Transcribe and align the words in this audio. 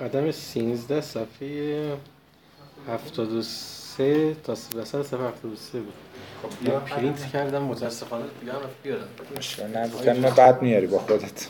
قدم 0.00 0.30
13 0.30 1.00
صفحه 1.00 1.92
73 2.88 4.34
تا 4.44 4.52
وسط 4.52 5.02
صفحه 5.02 5.28
73 5.28 5.80
بود. 5.80 5.92
خب 6.42 6.68
یه 6.68 6.70
پرینت 6.70 7.32
کردم 7.32 7.62
متاسفانه 7.62 8.24
دیگه 8.40 8.52
هم 8.52 8.58
رفت 8.58 8.82
بیارم. 8.82 9.08
مشکل 9.38 9.66
نداره. 9.66 10.04
ترم 10.04 10.34
بعد 10.34 10.62
میاری 10.62 10.86
با 10.86 10.98
خودت. 10.98 11.48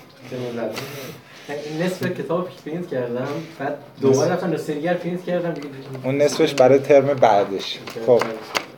نصف 1.80 2.06
کتاب 2.06 2.48
پرینت 2.64 2.88
کردم 2.88 3.28
بعد 3.58 3.78
دوباره 4.00 4.32
رفتم 4.32 4.50
نسخه‌گر 4.50 4.94
پرینت 4.94 5.24
کردم. 5.24 5.54
اون 6.04 6.18
نصفش 6.18 6.54
برای 6.54 6.78
ترم 6.78 7.06
بعدش. 7.06 7.78
خب 8.06 8.22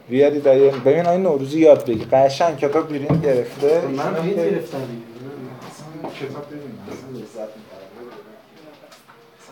بیاری 0.09 0.41
دایی. 0.41 0.71
ببین 0.71 1.07
آین 1.07 1.23
نوروزی 1.23 1.61
یاد 1.61 1.87
بگی 1.87 2.05
قشنگ 2.05 2.59
کتاب 2.59 2.89
پرینت 2.89 3.23
گرفته. 3.23 3.80
من 3.80 4.14
پرینت 4.14 4.37
گرفتم. 4.37 4.79
کتاب 6.21 6.46
می‌برم 6.53 7.48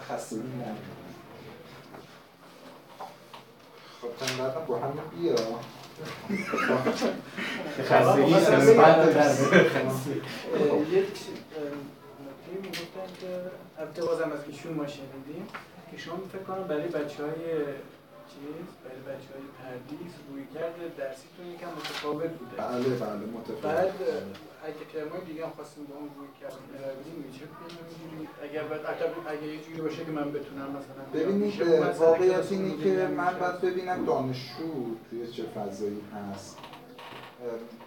خستگی 0.08 0.38
نداره 0.38 0.76
خب 4.00 4.38
بعدم 4.38 4.66
با 4.66 4.78
هم 4.78 4.92
بیا. 5.16 5.34
خستگی 7.82 8.34
در 8.34 8.66
یک 10.90 11.18
می‌گفتن 12.62 13.08
که 13.20 13.26
البته 13.78 14.04
بازم 14.04 14.32
از 14.32 14.38
ایشون 14.48 14.72
ما 14.72 14.86
شنیدیم 14.86 15.46
که 15.90 15.96
شما 15.98 16.16
فکر 16.32 16.42
کنم 16.42 16.66
برای 16.68 16.88
بچه 16.88 17.22
های 17.22 17.64
چیز 18.32 18.68
برای 18.84 19.02
بچه 19.08 19.28
های 19.34 19.46
پردیس 19.58 20.12
روی 20.28 20.44
کرده 20.54 20.82
درسیتون 20.98 21.46
یکم 21.54 21.70
متفاوت 21.78 22.30
بوده. 22.38 22.56
بله 22.56 22.88
بله 23.04 23.24
متفاوت. 23.36 23.62
بعد 23.62 23.94
اگه 24.68 24.84
ترمای 24.92 25.20
دیگه 25.26 25.44
هم 25.46 25.52
خواستیم 25.56 25.84
با 25.84 25.94
اون 25.96 26.10
روی 26.18 26.28
کرده 26.40 26.56
برویم 26.72 27.18
میشه 27.26 27.44
اگر 28.42 28.62
بعد 28.62 28.82
اگه 29.28 29.46
یه 29.46 29.58
جوری 29.64 29.80
باشه 29.80 30.04
که 30.04 30.10
من 30.10 30.32
بتونم 30.32 30.68
مثلا 30.78 31.02
ببینید 31.14 31.62
واقعیت 31.98 32.52
اینه 32.52 32.74
مدیر 32.74 32.96
که. 32.96 33.06
من 33.06 33.38
باید 33.38 33.60
ببینم 33.60 34.04
دانشجو 34.04 34.96
توی 35.10 35.26
چه 35.26 35.42
فضایی 35.42 36.02
هست. 36.14 36.58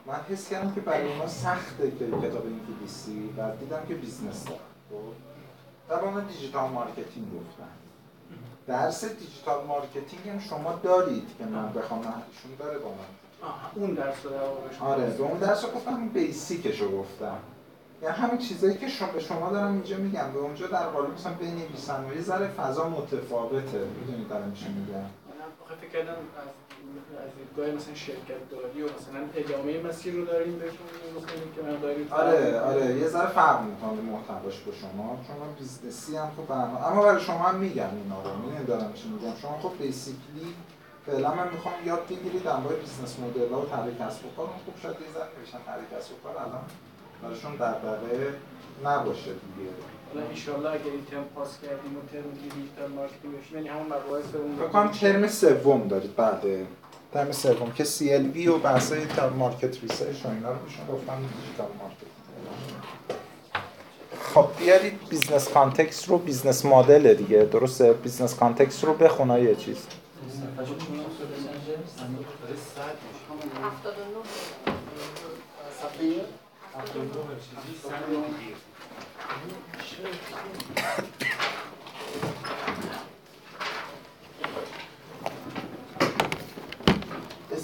من 0.05 0.19
حس 0.29 0.49
کردم 0.49 0.75
که 0.75 0.81
برای 0.81 1.11
اونا 1.11 1.27
سخته 1.27 1.91
که 1.91 2.05
کتاب 2.05 2.45
انگلیسی 2.45 3.29
و 3.37 3.55
دیدم 3.59 3.85
که 3.87 3.95
بیزنس 3.95 4.45
دارن 4.45 4.59
خب؟ 4.89 4.95
در 5.89 6.09
من 6.09 6.25
دیجیتال 6.25 6.69
مارکتینگ 6.69 7.27
گفتن 7.35 7.80
درس 8.67 9.05
دیجیتال 9.05 9.65
مارکتینگ 9.65 10.29
هم 10.29 10.39
شما 10.39 10.79
دارید 10.83 11.27
که 11.37 11.45
من 11.45 11.73
بخوام 11.73 11.99
ایشون 11.99 12.51
داره 12.59 12.79
با 12.79 12.89
من. 12.89 12.95
اون 13.75 13.93
درس 13.93 14.25
رو 14.25 14.85
آره 14.85 15.09
به 15.09 15.23
اون 15.23 15.37
درس 15.39 15.65
رو 15.65 15.71
گفتم 15.71 16.09
basic 16.09 16.61
ش 16.61 16.81
رو 16.81 16.99
گفتم. 16.99 17.37
یعنی 18.01 18.15
همین 18.15 18.37
چیزایی 18.37 18.77
که 18.77 18.89
شما 18.89 19.11
به 19.11 19.19
شما 19.19 19.51
دارم 19.51 19.73
اینجا 19.73 19.97
میگم. 19.97 20.31
به 20.33 20.39
اونجا 20.39 20.67
در 20.67 20.87
قالب 20.87 21.13
مثلا 21.13 21.33
بنویسن 21.33 22.05
و 22.05 22.15
یه 22.15 22.21
ذره 22.21 22.47
فضا 22.47 22.89
متفاوته. 22.89 23.87
می‌دونید 23.99 24.27
دارم 24.27 24.53
چی 24.53 24.65
میگم. 24.69 25.05
فکر 25.81 25.89
کردم 25.89 26.11
از 26.11 26.60
از 27.25 27.31
دیدگاه 27.37 27.75
مثلا 27.75 27.95
شرکت 27.95 28.49
داری 28.51 28.81
و 28.81 28.85
مثلا 28.85 29.21
ادامه 29.35 29.81
مسیر 29.87 30.13
رو 30.13 30.25
داریم 30.25 30.59
بهشون 30.59 30.87
که 31.55 31.61
من 31.61 32.19
آره 32.19 32.59
آره 32.59 32.85
یه 32.95 33.07
ذره 33.07 33.29
فرق 33.29 33.61
می‌کنه 33.61 34.01
محتواش 34.01 34.59
با 34.59 34.71
شما 34.81 35.19
چون 35.27 35.35
من 35.37 35.53
business 35.59 36.11
ی 36.11 36.17
هم 36.17 36.31
خب 36.37 36.47
برنامه 36.47 36.87
اما 36.87 37.03
برای 37.03 37.21
شما 37.21 37.39
هم 37.39 37.55
میگم 37.55 37.89
اینا 38.03 38.21
رو 38.23 38.37
می‌دونید 38.37 38.67
دارم 38.67 38.93
چی 38.93 39.09
میگم. 39.09 39.35
شما 39.41 39.59
خب 39.61 39.71
basically 39.79 40.47
فعلا 41.05 41.35
من 41.35 41.47
می‌خوام 41.53 41.73
یاد 41.85 42.03
بگیرید 42.09 42.43
در 42.43 42.57
مورد 42.57 42.79
بیزنس 42.79 43.19
مدل 43.19 43.53
ها 43.53 43.61
و 43.61 43.65
طرح 43.65 43.87
کسب 43.99 44.25
و 44.25 44.29
کار. 44.37 44.47
خوب 44.65 44.75
شاید 44.81 44.95
یه 45.01 45.13
ذره 45.13 45.29
نوشتن 45.39 45.59
طرح 45.65 45.99
کسب 45.99 46.11
و 46.11 46.15
کار 46.23 46.37
الان 46.37 46.63
براشون 47.23 47.55
دغدغه 47.55 48.33
نباشه 48.85 49.31
دیگه. 49.31 49.71
حالا 50.13 50.25
ان 50.25 50.75
اگه 50.75 50.91
این 50.91 51.05
ترم 51.05 51.23
پاس 51.35 51.59
کردیم 51.61 51.97
و 51.97 52.01
ترم 52.11 52.31
دیگه 52.31 52.55
دیجیتال 52.55 52.91
مارکتینگ 52.91 53.37
بشیم 53.37 53.57
یعنی 53.57 53.69
همون 53.69 53.85
مباحث 53.85 54.35
اون 54.35 54.55
فکر 54.55 54.67
کنم 54.67 54.91
ترم 54.91 55.27
سوم 55.27 55.87
دارید 55.87 56.15
بعد 56.15 56.43
ترم 57.13 57.31
سوم. 57.31 57.71
که 57.71 57.83
CLV 57.83 58.47
و 58.47 58.57
بحثای 58.57 59.05
تر 59.05 59.29
مارکت 59.29 59.81
ریسرچ 59.81 60.25
و 60.25 60.29
اینا 60.29 60.51
رو 60.51 60.57
بهشون 60.59 60.85
گفتم 60.87 61.17
دیجیتال 61.17 61.67
مارکت 61.79 62.11
خب 64.33 64.47
بیارید 64.59 65.09
بیزنس 65.09 65.49
کانتکست 65.49 66.09
رو 66.09 66.17
بیزنس 66.17 66.65
مدل 66.65 67.13
دیگه. 67.13 67.43
درسته؟ 67.43 67.93
بیزنس 67.93 68.35
کانتکست 68.35 68.83
رو 68.83 68.93
بخونا 68.93 69.39
یه 69.39 69.55
چیز. 69.55 69.77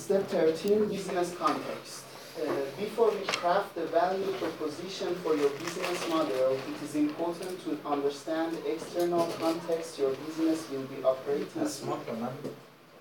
step 0.07 0.25
13, 0.28 0.88
business 0.88 1.35
context. 1.35 2.06
Uh, 2.40 2.45
before 2.79 3.12
we 3.12 3.25
craft 3.25 3.75
the 3.75 3.85
value 3.88 4.31
proposition 4.40 5.13
for 5.16 5.35
your 5.35 5.50
business 5.50 6.07
model, 6.07 6.53
it 6.53 6.81
is 6.81 6.95
important 6.95 7.62
to 7.66 7.78
understand 7.85 8.56
the 8.56 8.72
external 8.72 9.28
context 9.38 10.00
your 10.00 10.13
business 10.25 10.63
will 10.72 10.84
be 10.84 11.03
operating 11.03 11.62
in. 11.62 11.67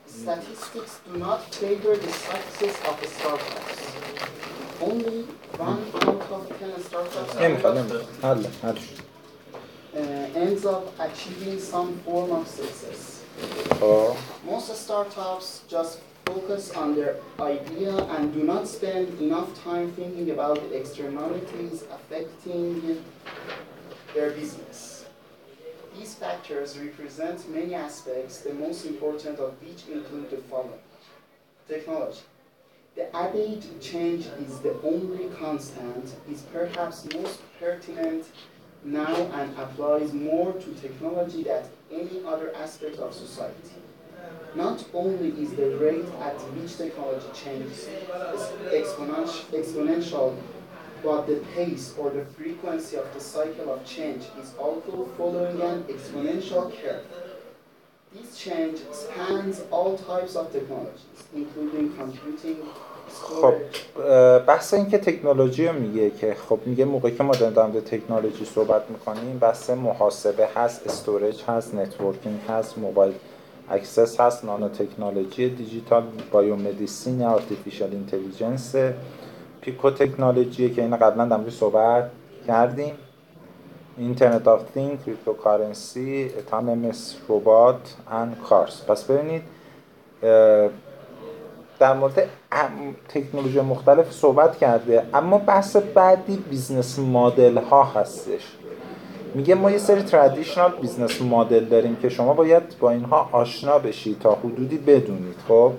Statistics 0.04 0.98
do 1.06 1.16
not 1.20 1.54
favor 1.54 1.94
the 1.96 2.10
success 2.10 2.76
of 2.88 3.00
a 3.00 3.06
startup. 3.06 3.62
Only 4.80 5.22
one 5.58 5.84
out 6.08 6.28
of 6.36 6.58
ten 6.58 6.82
startups 6.82 7.36
uh, 9.94 9.98
ends 10.44 10.66
up 10.66 10.92
achieving 10.98 11.60
some 11.60 11.98
form 11.98 12.32
of 12.32 12.48
success. 12.48 13.22
Most 14.44 14.74
startups 14.74 15.62
just 15.68 16.00
focus 16.26 16.72
on 16.72 16.94
their 16.94 17.16
idea 17.40 17.96
and 17.96 18.32
do 18.34 18.42
not 18.42 18.66
spend 18.66 19.08
enough 19.20 19.48
time 19.62 19.92
thinking 19.92 20.30
about 20.30 20.56
the 20.56 20.76
externalities 20.76 21.84
affecting 21.90 23.02
their 24.14 24.30
business. 24.30 25.06
These 25.96 26.14
factors 26.14 26.78
represent 26.78 27.48
many 27.48 27.74
aspects, 27.74 28.40
the 28.40 28.52
most 28.52 28.84
important 28.84 29.38
of 29.38 29.54
which 29.62 29.86
include 29.88 30.30
the 30.30 30.38
following. 30.38 30.84
Technology. 31.68 32.20
The 32.96 33.14
adage 33.14 33.64
change 33.80 34.26
is 34.40 34.58
the 34.60 34.74
only 34.82 35.28
constant 35.36 36.14
is 36.30 36.42
perhaps 36.52 37.06
most 37.14 37.40
pertinent 37.60 38.26
now 38.84 39.14
and 39.14 39.56
applies 39.58 40.12
more 40.12 40.52
to 40.52 40.74
technology 40.74 41.44
than 41.44 41.64
any 41.90 42.22
other 42.24 42.54
aspect 42.54 42.98
of 42.98 43.14
society. 43.14 43.85
Not 44.56 44.84
only 44.94 45.30
is 45.42 45.50
the 45.52 45.76
rate 45.76 46.08
at 46.22 46.36
which 46.54 46.78
technology 46.78 47.26
changes 47.34 47.88
exponential, 48.72 50.34
but 51.04 51.26
the 51.26 51.36
pace 51.54 51.94
or 51.98 52.08
the 52.10 52.24
frequency 52.24 52.96
of 52.96 53.06
the 53.12 53.20
cycle 53.20 53.70
of 53.74 53.84
change 53.84 54.22
is 54.42 54.54
also 54.58 55.04
following 55.18 55.60
an 55.60 55.84
exponential 55.94 56.64
curve. 56.78 57.04
This 58.14 58.38
change 58.38 58.78
spans 58.92 59.62
all 59.70 59.98
types 59.98 60.36
of 60.36 60.50
technologies, 60.50 61.18
including 61.34 61.86
computing, 62.00 62.56
خب 63.42 63.54
بحث 64.46 64.74
این 64.74 64.90
که 64.90 64.98
تکنولوژی 64.98 65.66
رو 65.66 65.72
میگه 65.72 66.10
که 66.10 66.36
خب 66.48 66.58
میگه 66.66 66.84
موقعی 66.84 67.16
که 67.16 67.22
ما 67.22 67.34
داریم 67.34 67.72
مورد 67.72 67.84
تکنولوژی 67.84 68.44
صحبت 68.44 68.90
می‌کنیم 68.90 69.38
بحث 69.38 69.70
محاسبه 69.70 70.46
هست 70.46 70.86
استوریج 70.86 71.42
هست 71.42 71.74
نتورکینگ 71.74 72.40
هست 72.48 72.78
موبایل 72.78 73.14
access 73.70 74.20
هست 74.20 74.44
nanotechnology 74.44 75.48
digital 75.48 76.02
biomedicine 76.32 77.22
artificial 77.22 77.90
intelligence. 77.90 78.74
picotechnology 79.60 80.70
که 80.74 80.82
این 80.82 80.96
قبلا 80.96 81.24
در 81.24 81.50
صحبت 81.50 82.10
کردیم. 82.46 82.94
internet 83.98 84.48
of 84.48 84.62
thing 84.74 85.04
cryptocurrency 85.04 86.30
autonomous 86.38 87.16
robot 87.28 87.94
and 88.10 88.36
cars 88.48 88.84
پس 88.88 89.04
ببینید 89.04 89.42
در 91.78 91.94
مورد 91.94 92.28
تکنولوژی 93.08 93.60
مختلف 93.60 94.12
صحبت 94.12 94.56
کرده 94.56 95.02
اما 95.14 95.38
بحث 95.38 95.76
بعدی 95.76 96.36
business 96.36 96.98
model 96.98 97.58
ها 97.58 97.84
هستش. 97.84 98.42
میگه 99.36 99.54
ما 99.54 99.70
یه 99.70 99.78
سری 99.78 100.02
traditional 100.02 100.72
business 100.80 101.22
model 101.22 101.64
داریم 101.64 101.96
که 101.96 102.08
شما 102.08 102.34
باید 102.34 102.78
با 102.78 102.90
اینها 102.90 103.28
آشنا 103.32 103.78
بشید 103.78 104.18
تا 104.18 104.34
حدودی 104.34 104.78
بدونید 104.78 105.36
خب 105.48 105.72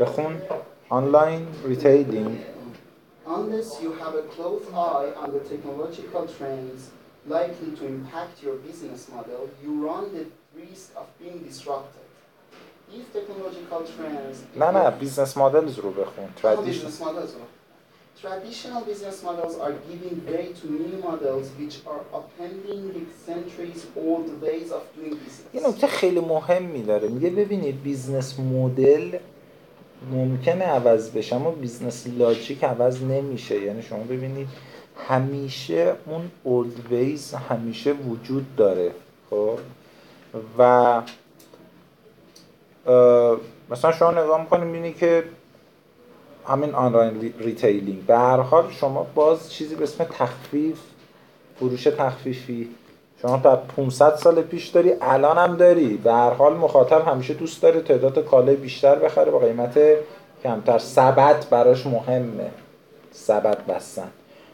بخون 0.00 0.42
online 0.88 1.46
retailing 1.64 2.38
Unless 3.26 3.70
you 3.84 3.90
have 4.02 4.14
a 4.22 4.24
close 4.36 4.64
eye 4.88 5.10
on 5.22 5.28
the 5.36 5.42
technological 5.52 6.24
trends 6.36 6.80
likely 7.36 7.70
to 7.78 7.84
impact 7.96 8.34
your 8.44 8.56
business 8.68 9.02
model, 9.14 9.42
you 9.62 9.70
run 9.88 10.04
the 10.16 10.24
risk 10.62 10.86
of 11.00 11.06
being 11.22 11.38
disrupted. 11.48 12.06
These 12.90 13.06
technological 13.16 13.80
trends 13.94 14.36
نه 14.56 14.70
نه 14.70 14.90
business 14.90 15.36
models 15.36 15.78
رو 15.78 15.90
بخون 15.90 16.24
آها، 16.24 16.32
traditional 16.36 16.92
business 16.92 17.00
models 17.00 17.32
رو. 17.34 17.44
Traditional 18.22 18.82
business 18.90 19.16
models 19.28 19.54
are 19.64 19.74
giving 19.88 20.16
way 20.32 20.44
to 20.60 20.66
new 20.80 20.96
models 21.08 21.46
which 21.58 21.76
are 21.92 22.02
upending 22.18 22.84
centuries 23.26 23.80
old 23.96 24.28
ways 24.42 24.68
of 24.70 24.82
doing 24.96 25.16
یه 25.54 25.60
business. 25.60 25.68
نکته 25.68 25.86
خیلی 25.86 26.20
مهمی 26.20 26.82
داره. 26.82 27.08
میگه 27.08 27.30
ببینید 27.30 27.82
business 27.82 28.40
model 28.40 29.18
ممکنه 30.10 30.64
عوض 30.64 31.10
بشه 31.10 31.36
اما 31.36 31.50
business 31.50 32.06
logic 32.06 32.64
عوض 32.64 33.02
نمیشه. 33.02 33.62
یعنی 33.62 33.82
شما 33.82 34.02
ببینید 34.04 34.48
همیشه 35.08 35.94
اون 36.06 36.30
old 36.42 36.92
ways 36.92 37.34
همیشه 37.34 37.92
وجود 37.92 38.56
داره. 38.56 38.92
خب؟ 39.30 39.58
و 40.58 41.02
مثلا 43.70 43.92
شما 43.92 44.10
نگاه 44.10 44.40
می‌کنید 44.40 44.64
می‌بینی 44.64 44.92
که 44.92 45.24
همین 46.46 46.74
online 46.74 47.20
re- 47.20 47.34
retailing. 47.38 48.06
به 48.06 48.18
هر 48.18 48.36
حال 48.40 48.70
شما 48.70 49.06
باز 49.14 49.52
چیزی 49.52 49.74
به 49.74 49.82
اسم 49.84 50.04
تخفیف 50.04 50.78
فروش 51.56 51.84
تخفیفی 51.84 52.68
شما 53.22 53.38
تا 53.38 53.56
500 53.56 54.16
سال 54.16 54.42
پیش 54.42 54.66
داری 54.68 54.92
الان 55.00 55.38
هم 55.38 55.56
داری. 55.56 55.96
به 55.96 56.12
هر 56.12 56.30
حال 56.30 56.56
مخاطب 56.56 57.08
همیشه 57.08 57.34
دوست 57.34 57.62
داره 57.62 57.80
تعداد 57.80 58.24
کالای 58.24 58.56
بیشتر 58.56 58.94
بخره 58.94 59.30
با 59.30 59.38
قیمت 59.38 59.78
کمتر. 60.42 60.78
سبد 60.78 61.46
براش 61.50 61.86
مهمه. 61.86 62.50
سبد 63.12 63.66
بستن. 63.66 64.08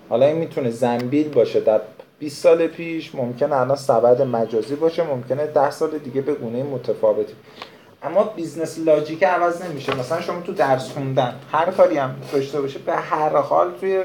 حالا 0.09 0.27
این 0.27 0.37
می‌تونه 0.37 0.71
زنبیل 0.71 1.29
باشه. 1.29 1.61
در 1.61 1.81
20 2.19 2.43
سال 2.43 2.67
پیش 2.67 3.15
ممکنه 3.15 3.57
الان 3.57 3.77
سبد 3.77 4.23
مجازی 4.23 4.75
باشه. 4.75 5.03
ممکنه 5.03 5.47
10 5.47 5.71
سال 5.71 5.99
دیگه 5.99 6.21
به 6.21 6.35
گونه 6.35 6.63
متفاوتی. 6.63 7.35
اما 8.03 8.25
business 8.25 8.79
logic 8.79 9.25
عوض 9.25 9.63
نمیشه. 9.63 9.97
مثلا 9.97 10.21
شما 10.21 10.41
تو 10.41 10.53
درس 10.53 10.93
خوندن 10.93 11.41
هر 11.53 11.71
کاری 11.71 11.99
هم 11.99 12.17
داشته 12.33 12.61
باشه 12.61 12.79
به 12.79 12.97
هر 12.97 13.37
حال 13.37 13.73
توی 13.81 14.03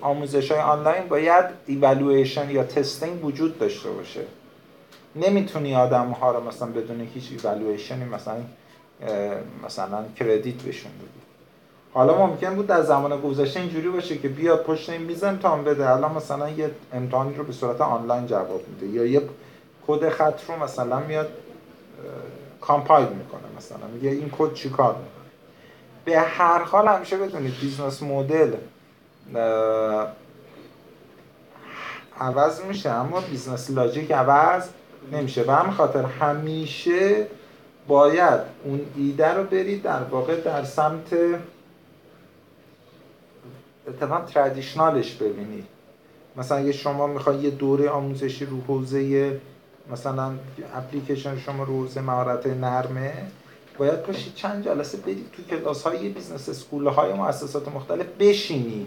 آموزش 0.00 0.50
های 0.50 0.60
آنلاین 0.60 1.08
باید 1.08 1.44
evaluation 1.66 2.50
یا 2.50 2.64
testing 2.64 3.24
وجود 3.24 3.58
داشته 3.58 3.90
باشه. 3.90 4.20
نمی‌تونی 5.16 5.74
آدم 5.74 6.10
ها 6.10 6.32
رو 6.32 6.48
مثلا 6.48 6.68
بدون 6.68 7.08
هیچ 7.14 7.28
ایوالویشنی 7.30 8.04
مثلا 8.04 8.36
مثلا 9.64 10.04
credit 10.18 10.54
بهشون 10.54 10.92
بدی. 10.92 11.20
حالا 11.92 12.26
ممکن 12.26 12.54
بود 12.54 12.66
در 12.66 12.82
زمان 12.82 13.20
گذشته 13.20 13.60
اینجوری 13.60 13.88
باشه 13.88 14.18
که 14.18 14.28
بیاد 14.28 14.62
پشت 14.62 14.90
این 14.90 15.02
میز 15.02 15.24
امتحان 15.24 15.64
بده. 15.64 15.90
الان 15.90 16.12
مثلا 16.14 16.50
یه 16.50 16.70
امتحانی 16.92 17.34
رو 17.34 17.44
به 17.44 17.52
صورت 17.52 17.80
آنلاین 17.80 18.26
جواب 18.26 18.60
میده 18.68 18.86
یا 18.86 19.06
یه 19.06 19.22
کد 19.86 20.08
خط 20.08 20.40
رو 20.48 20.64
مثلا 20.64 20.98
میاد 21.00 21.28
compile 22.60 23.08
می‌کنه 23.08 23.42
مثلا. 23.56 23.86
میگه 23.94 24.10
این 24.10 24.30
کد 24.38 24.54
چیکار 24.54 24.94
می‌کنه. 24.94 25.10
به 26.04 26.20
هر 26.20 26.62
حال 26.62 26.88
همیشه 26.88 27.16
بدونید 27.16 27.60
business 27.60 28.02
model 28.02 28.54
عوض 32.20 32.60
میشه 32.60 32.90
اما 32.90 33.20
business 33.20 33.70
logic 33.70 34.12
عوض 34.12 34.68
نمیشه. 35.12 35.44
به 35.44 35.52
همین 35.52 35.72
خاطر 35.72 36.02
همیشه 36.02 37.26
باید 37.88 38.40
اون 38.64 38.80
ایده 38.96 39.34
رو 39.34 39.44
برید 39.44 39.82
در 39.82 40.02
واقع 40.02 40.40
در 40.40 40.64
سمت 40.64 41.16
اتفاقا 43.88 44.24
traditional 44.24 45.00
ش 45.00 45.14
ببینید. 45.14 45.64
مثلا 46.36 46.58
اگه 46.58 46.72
شما 46.72 47.06
می‌خوای 47.06 47.36
یه 47.36 47.50
دوره 47.50 47.88
آموزشی 47.88 48.46
رو 48.46 48.60
حوزه 48.60 49.40
مثلا 49.92 50.32
اپلیکیشن 50.74 51.38
شما 51.38 51.64
رو 51.64 51.80
حوزه 51.80 52.00
مهارت 52.00 52.46
نرمه 52.46 53.12
باید 53.78 54.02
پاشید 54.02 54.34
چند 54.34 54.64
جلسه 54.64 54.98
برید 54.98 55.30
تو 55.32 55.42
کلاس 55.42 55.82
های 55.82 56.08
business 56.08 56.48
school 56.48 56.86
های 56.86 57.12
مؤسسات 57.12 57.68
مختلف 57.68 58.06
بشینی. 58.18 58.86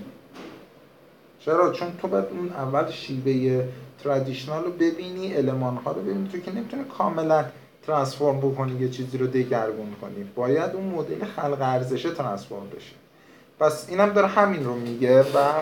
چرا؟ 1.39 1.71
چون 1.71 1.87
تو 2.01 2.07
باید 2.07 2.25
اون 2.31 2.49
اول 2.49 2.91
شیوه 2.91 3.67
traditional 4.03 4.63
رو 4.63 4.71
ببینی 4.71 5.35
element 5.35 5.75
ها 5.75 5.91
رو 5.91 6.01
ببینی 6.01 6.27
تو 6.27 6.39
که 6.39 6.51
نمی‌تونی 6.51 6.83
کاملا 6.97 7.45
transform 7.87 8.37
بکنی 8.37 8.81
یه 8.81 8.89
چیزی 8.89 9.17
رو 9.17 9.27
دگرگون 9.27 9.95
کنی. 10.01 10.23
باید 10.35 10.71
اون 10.75 10.83
مدل 10.83 11.25
خلق 11.25 11.57
ارزشه 11.61 12.11
transform 12.11 12.69
بشه 12.69 12.95
پس 13.59 13.89
اینم 13.89 14.09
داره 14.09 14.27
همین 14.27 14.65
رو 14.65 14.75
میگه 14.75 15.21
و 15.21 15.61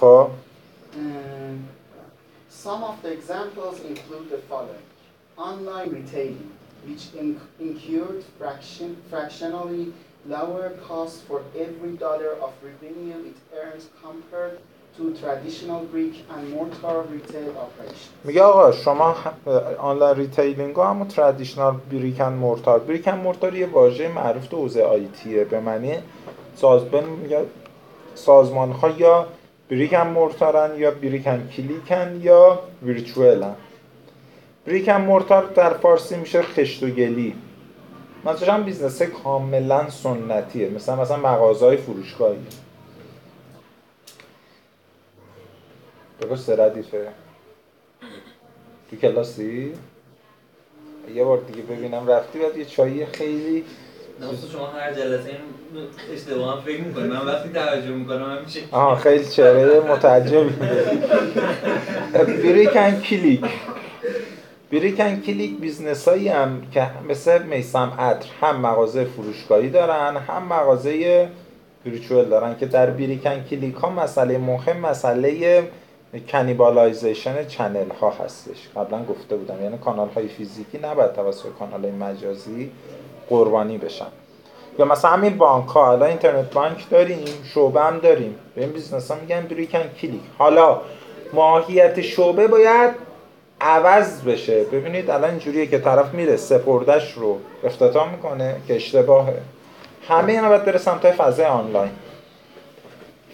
خب. 0.00 0.28
Some 2.66 2.82
of 2.82 3.00
the 3.04 3.12
examples 3.18 3.76
include 3.92 4.28
the 4.28 4.40
following. 4.50 4.86
Online 5.38 5.88
retailing, 5.98 6.50
which 6.86 7.04
in- 7.22 7.40
incurred 7.60 8.24
fraction, 8.38 8.90
fractionally 9.10 9.84
lower 10.36 10.70
cost 10.88 11.16
for 11.28 11.38
every 11.64 11.92
dollar 12.04 12.32
of 12.46 12.52
revenue 12.68 13.20
it 13.30 13.38
earns 13.60 13.84
compared 14.06 14.58
to 14.96 15.02
traditional 15.22 15.80
brick 15.92 16.14
and 16.34 16.42
mortar 16.54 16.98
retail. 17.14 17.52
میگه 18.24 18.42
آقا 18.42 18.72
شما 18.72 19.14
آنلاین 19.78 20.16
ریتیلینگ 20.16 20.76
همون 20.80 21.08
ترادیشنال 21.08 21.74
بریکن 21.90 22.32
مورتار 22.32 22.78
بریکن 22.78 23.14
مورتار 23.14 23.54
یه 23.54 23.66
واژه 23.66 24.08
معروف 24.08 24.46
تو 24.46 24.56
حوزه 24.56 24.82
آیتیه 24.82 25.44
به 25.44 25.60
معنی 25.60 25.98
میگه 27.22 27.46
سازمان 28.14 28.72
ها 28.72 28.90
یا 28.90 29.26
بریکن 29.70 30.06
مورتارن 30.06 30.78
یا 30.78 30.90
بریکن 30.90 31.48
کلیکن 31.56 32.20
یا 32.22 32.58
ویرچوئلن 32.82 33.54
بریکن 34.66 35.00
مورتار 35.00 35.46
در 35.46 35.74
فارسی 35.74 36.16
میشه 36.16 36.42
خشت 36.42 36.82
و 36.82 36.86
گلی 36.86 37.34
مثلا 38.26 38.62
business 38.62 39.02
کاملا 39.02 39.90
سنتیه. 39.90 40.68
مثلا 40.68 40.96
مثلا 40.96 41.16
مغازه 41.16 41.76
فروشگاهی. 41.76 42.46
درسته 46.20 46.64
ردیفه. 46.64 47.08
تو 48.90 48.96
کلاسی؟ 48.96 49.72
یه 51.14 51.24
بار 51.24 51.38
دیگه 51.38 51.62
ببینم. 51.62 52.08
رفتی 52.08 52.38
بعد 52.38 52.56
یه 52.56 52.64
چایی 52.64 53.06
خیلی 53.06 53.64
دوست 54.20 54.50
شما 54.52 54.66
هر 54.66 54.92
جلسه 54.92 55.28
این 55.28 55.38
اشتباه 56.14 56.54
هم 56.56 56.60
فکر 56.60 56.80
می‌کنی. 56.80 57.08
من 57.08 57.26
وقتی 57.26 57.48
توجه 57.48 57.90
می‌کنم 57.90 58.22
هم 58.22 58.44
میشه 58.44 58.60
آها 58.72 58.94
خیلی 58.94 59.24
چهره 59.24 59.80
متعجبی 59.80 60.50
brick 62.42 62.78
and 62.78 63.00
click. 63.00 63.44
brick 64.72 65.02
and 65.02 65.20
click 65.20 65.58
business 65.60 66.08
هایی 66.08 66.28
هم 66.28 66.62
که 66.72 66.86
مثل 67.08 67.42
میسم 67.42 67.92
عطر 67.98 68.28
هم 68.40 68.60
مغازه 68.60 69.04
فروشگاهی 69.04 69.70
دارن 69.70 70.16
هم 70.16 70.42
مغازه 70.42 71.28
virtual 71.86 72.24
دارن 72.24 72.56
که 72.56 72.66
در 72.66 72.90
brick 72.90 73.24
and 73.24 73.44
click 73.50 73.74
ها 73.74 73.90
مسئله 73.90 74.38
مهم 74.38 74.76
مسئله 74.76 75.62
cannibalization 76.28 77.46
channel 77.46 77.90
ها 78.00 78.10
هستش. 78.10 78.68
قبلا 78.76 79.04
گفته 79.04 79.36
بودم 79.36 79.62
یعنی 79.62 79.78
کانال 79.78 80.08
های 80.08 80.28
فیزیکی 80.28 80.78
نباید 80.78 81.12
توسط 81.12 81.48
کانال 81.58 81.82
های 81.82 81.92
مجازی 81.92 82.70
قربانی 83.28 83.78
بشن. 83.78 84.06
یا 84.78 84.84
مثلا 84.84 85.10
همین 85.10 85.38
بانک 85.38 85.68
ها 85.68 85.92
الان 85.92 86.08
اینترنت 86.08 86.50
بانک 86.52 86.90
داریم 86.90 87.24
شعبه 87.54 87.80
هم 87.80 87.98
داریم. 87.98 88.34
به 88.54 88.60
این 88.60 88.70
business 88.70 89.10
ها 89.10 89.16
میگن 89.20 89.40
brick 89.40 89.66
and 89.66 89.82
click. 90.00 90.20
حالا 90.38 90.80
ماهیت 91.32 92.00
شعبه 92.00 92.46
باید 92.46 92.90
عوض 93.60 94.22
بشه. 94.22 94.64
ببینید 94.64 95.10
الان 95.10 95.30
اینجوریه 95.30 95.66
که 95.66 95.78
طرف 95.78 96.14
میره 96.14 96.36
سپردش 96.36 97.12
رو 97.12 97.38
افتتاح 97.64 98.10
می‌کنه 98.10 98.56
که 98.68 98.76
اشتباهه. 98.76 99.40
همه 100.08 100.32
اینا 100.32 100.48
باید 100.48 100.64
بره 100.64 100.78
سمت 100.78 101.10
فضای 101.10 101.46
آنلاین. 101.46 101.90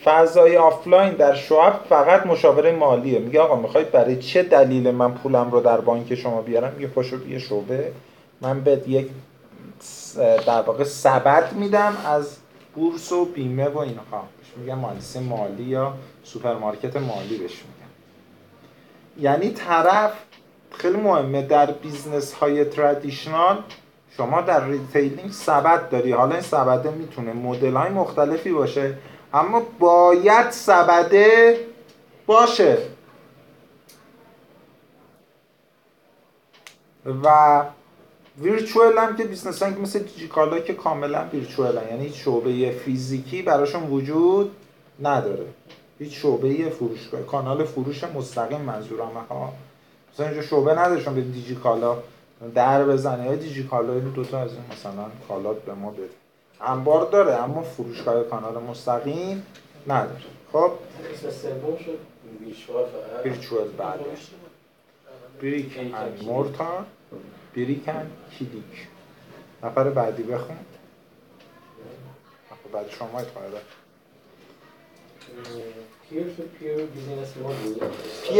فضای 0.04 0.56
آفلاین 0.56 1.12
در 1.12 1.34
شعب 1.34 1.80
فقط 1.88 2.26
مشاوره 2.26 2.72
مالیه. 2.72 3.18
میگه 3.18 3.40
آقا 3.40 3.56
می‌خواید 3.56 3.90
برای 3.90 4.16
چه 4.16 4.42
دلیل 4.42 4.90
من 4.90 5.12
پولم 5.12 5.50
رو 5.50 5.60
در 5.60 5.80
بانک 5.80 6.14
شما 6.14 6.42
بیارم؟ 6.42 6.72
میگه 6.76 6.88
پاشو 6.88 7.28
یه 7.28 7.38
شعبه. 7.38 7.92
من 8.40 8.60
بهت 8.60 8.88
یک 8.88 9.08
در 10.18 10.62
واقع 10.62 10.84
سبد 10.84 11.52
میدم 11.52 11.96
از 12.06 12.36
بورس 12.74 13.12
و 13.12 13.24
بیمه 13.24 13.68
و 13.68 13.78
اینها 13.78 14.28
بهش 14.38 14.52
میگن 14.56 14.74
مهندسی 14.74 15.20
مالی 15.20 15.62
یا 15.62 15.94
سوپرمارکت 16.24 16.96
مالی 16.96 17.38
بهش 17.38 17.52
میگن 17.52 17.90
یعنی 19.18 19.50
طرف 19.50 20.12
خیلی 20.70 20.96
مهمه 20.96 21.42
در 21.42 21.70
business 21.70 22.32
های 22.32 22.64
traditional 22.64 23.62
شما 24.16 24.40
در 24.40 24.66
retailing 24.66 25.30
سبد 25.30 25.88
داری. 25.88 26.12
حالا 26.12 26.32
این 26.32 26.40
سبده 26.42 26.90
می‌تونه 26.90 27.32
مدل 27.32 27.76
های 27.76 27.90
مختلفی 27.90 28.52
باشه 28.52 28.98
اما 29.34 29.62
باید 29.78 30.50
سبده 30.50 31.56
باشه. 32.26 32.78
و 37.24 37.62
virtual 38.40 38.98
هم 38.98 39.16
که 39.16 39.24
business 39.24 39.62
که 39.62 39.66
مثل 39.66 39.98
دیجیکالا 39.98 40.60
که 40.60 40.74
کاملا 40.74 41.28
virtual 41.32 41.74
یعنی 41.90 42.04
هیچ 42.04 42.24
شعبه 42.24 42.70
فیزیکی 42.70 43.42
براشون 43.42 43.90
وجود 43.90 44.56
نداره. 45.02 45.46
هیچ 45.98 46.22
شعبه 46.22 46.70
فروشگاه 46.70 47.22
کانال 47.22 47.64
فروش 47.64 48.04
مستقیم 48.04 48.60
منظورمه 48.60 49.20
ها. 49.28 49.52
مثلا 50.14 50.26
اینجا 50.26 50.42
شعبه 50.42 50.74
نداشتم 50.74 51.14
به 51.14 51.20
دیجیکالا 51.20 51.96
در 52.54 52.84
بزنه. 52.84 53.24
یا 53.24 53.34
دیجیکالا 53.34 53.92
این 53.92 54.08
دوتا 54.08 54.38
از 54.38 54.50
این 54.52 54.62
مثلا 54.72 55.04
کالات 55.28 55.62
به 55.62 55.74
ما 55.74 55.90
بده. 55.90 56.08
انبار 56.60 57.10
داره 57.10 57.32
اما 57.34 57.62
فروشگاه 57.62 58.24
کانال 58.24 58.62
مستقیم 58.62 59.46
نداره. 59.86 60.16
خب؟ 60.52 60.70
اسم 61.14 61.30
سوم 61.30 61.76
شد 61.84 61.98
virtual 63.24 63.68
بله. 63.78 63.98
brick 65.42 65.78
and 65.78 66.24
mortar 66.24 66.84
brick 67.56 67.88
and 67.88 68.10
click. 68.38 68.88
نفر 69.62 69.90
بعدی 69.90 70.22
بخون. 70.22 70.56
بعد 72.72 72.90
شما 72.90 73.18
اتفاقه 73.18 73.60
peer 76.10 76.24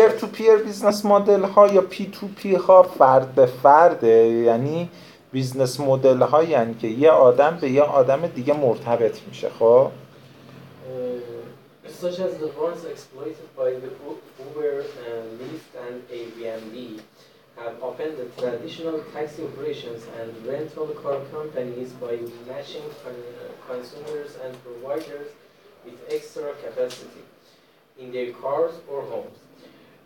to 0.09 0.27
peer 0.27 0.57
business 0.57 1.05
model 1.05 1.43
ها 1.43 1.67
یا 1.67 1.81
P 1.81 2.07
to 2.07 2.29
P 2.29 2.55
ها 2.55 2.83
فرد 2.83 3.35
به 3.35 3.47
فرده 3.47 4.27
یعنی 4.27 4.91
business 5.33 5.81
model 5.81 6.23
ها 6.23 6.43
یعنی 6.45 6.75
که 6.75 6.89
یه 6.89 7.11
آدم 7.11 7.59
به 7.61 7.71
یه 7.71 7.83
آدم 7.83 8.27
دیگه 8.27 8.55
مرتبط 8.55 9.19
میشه 9.29 9.51
خب؟ 9.59 9.91
Uh, 10.83 11.89
such 12.05 12.19
as 12.27 12.33
the 12.45 12.51
ones 12.67 12.83
exploited 12.95 13.49
by 13.61 13.71
the 13.83 13.91
Uber, 14.45 14.75
and 15.09 15.27
Lyft, 15.41 15.73
and 15.85 15.97
Airbnb, 16.17 16.75
have 17.57 17.79
the 17.99 18.27
traditional 18.39 19.01
taxi 19.13 19.45
operations 19.45 20.07
and 20.21 20.47
rental 20.47 20.87
car 21.03 21.21
companies 21.31 21.93
by 21.93 22.19
matching 22.49 22.83
con- 23.03 23.15
consumers 23.69 24.37
and 24.45 24.57
providers 24.65 25.29
with 25.85 25.95
extra 26.11 26.53
capacity 26.65 27.25
in 27.99 28.13
their 28.13 28.33
cars 28.33 28.75
or 28.91 29.03
homes 29.03 29.39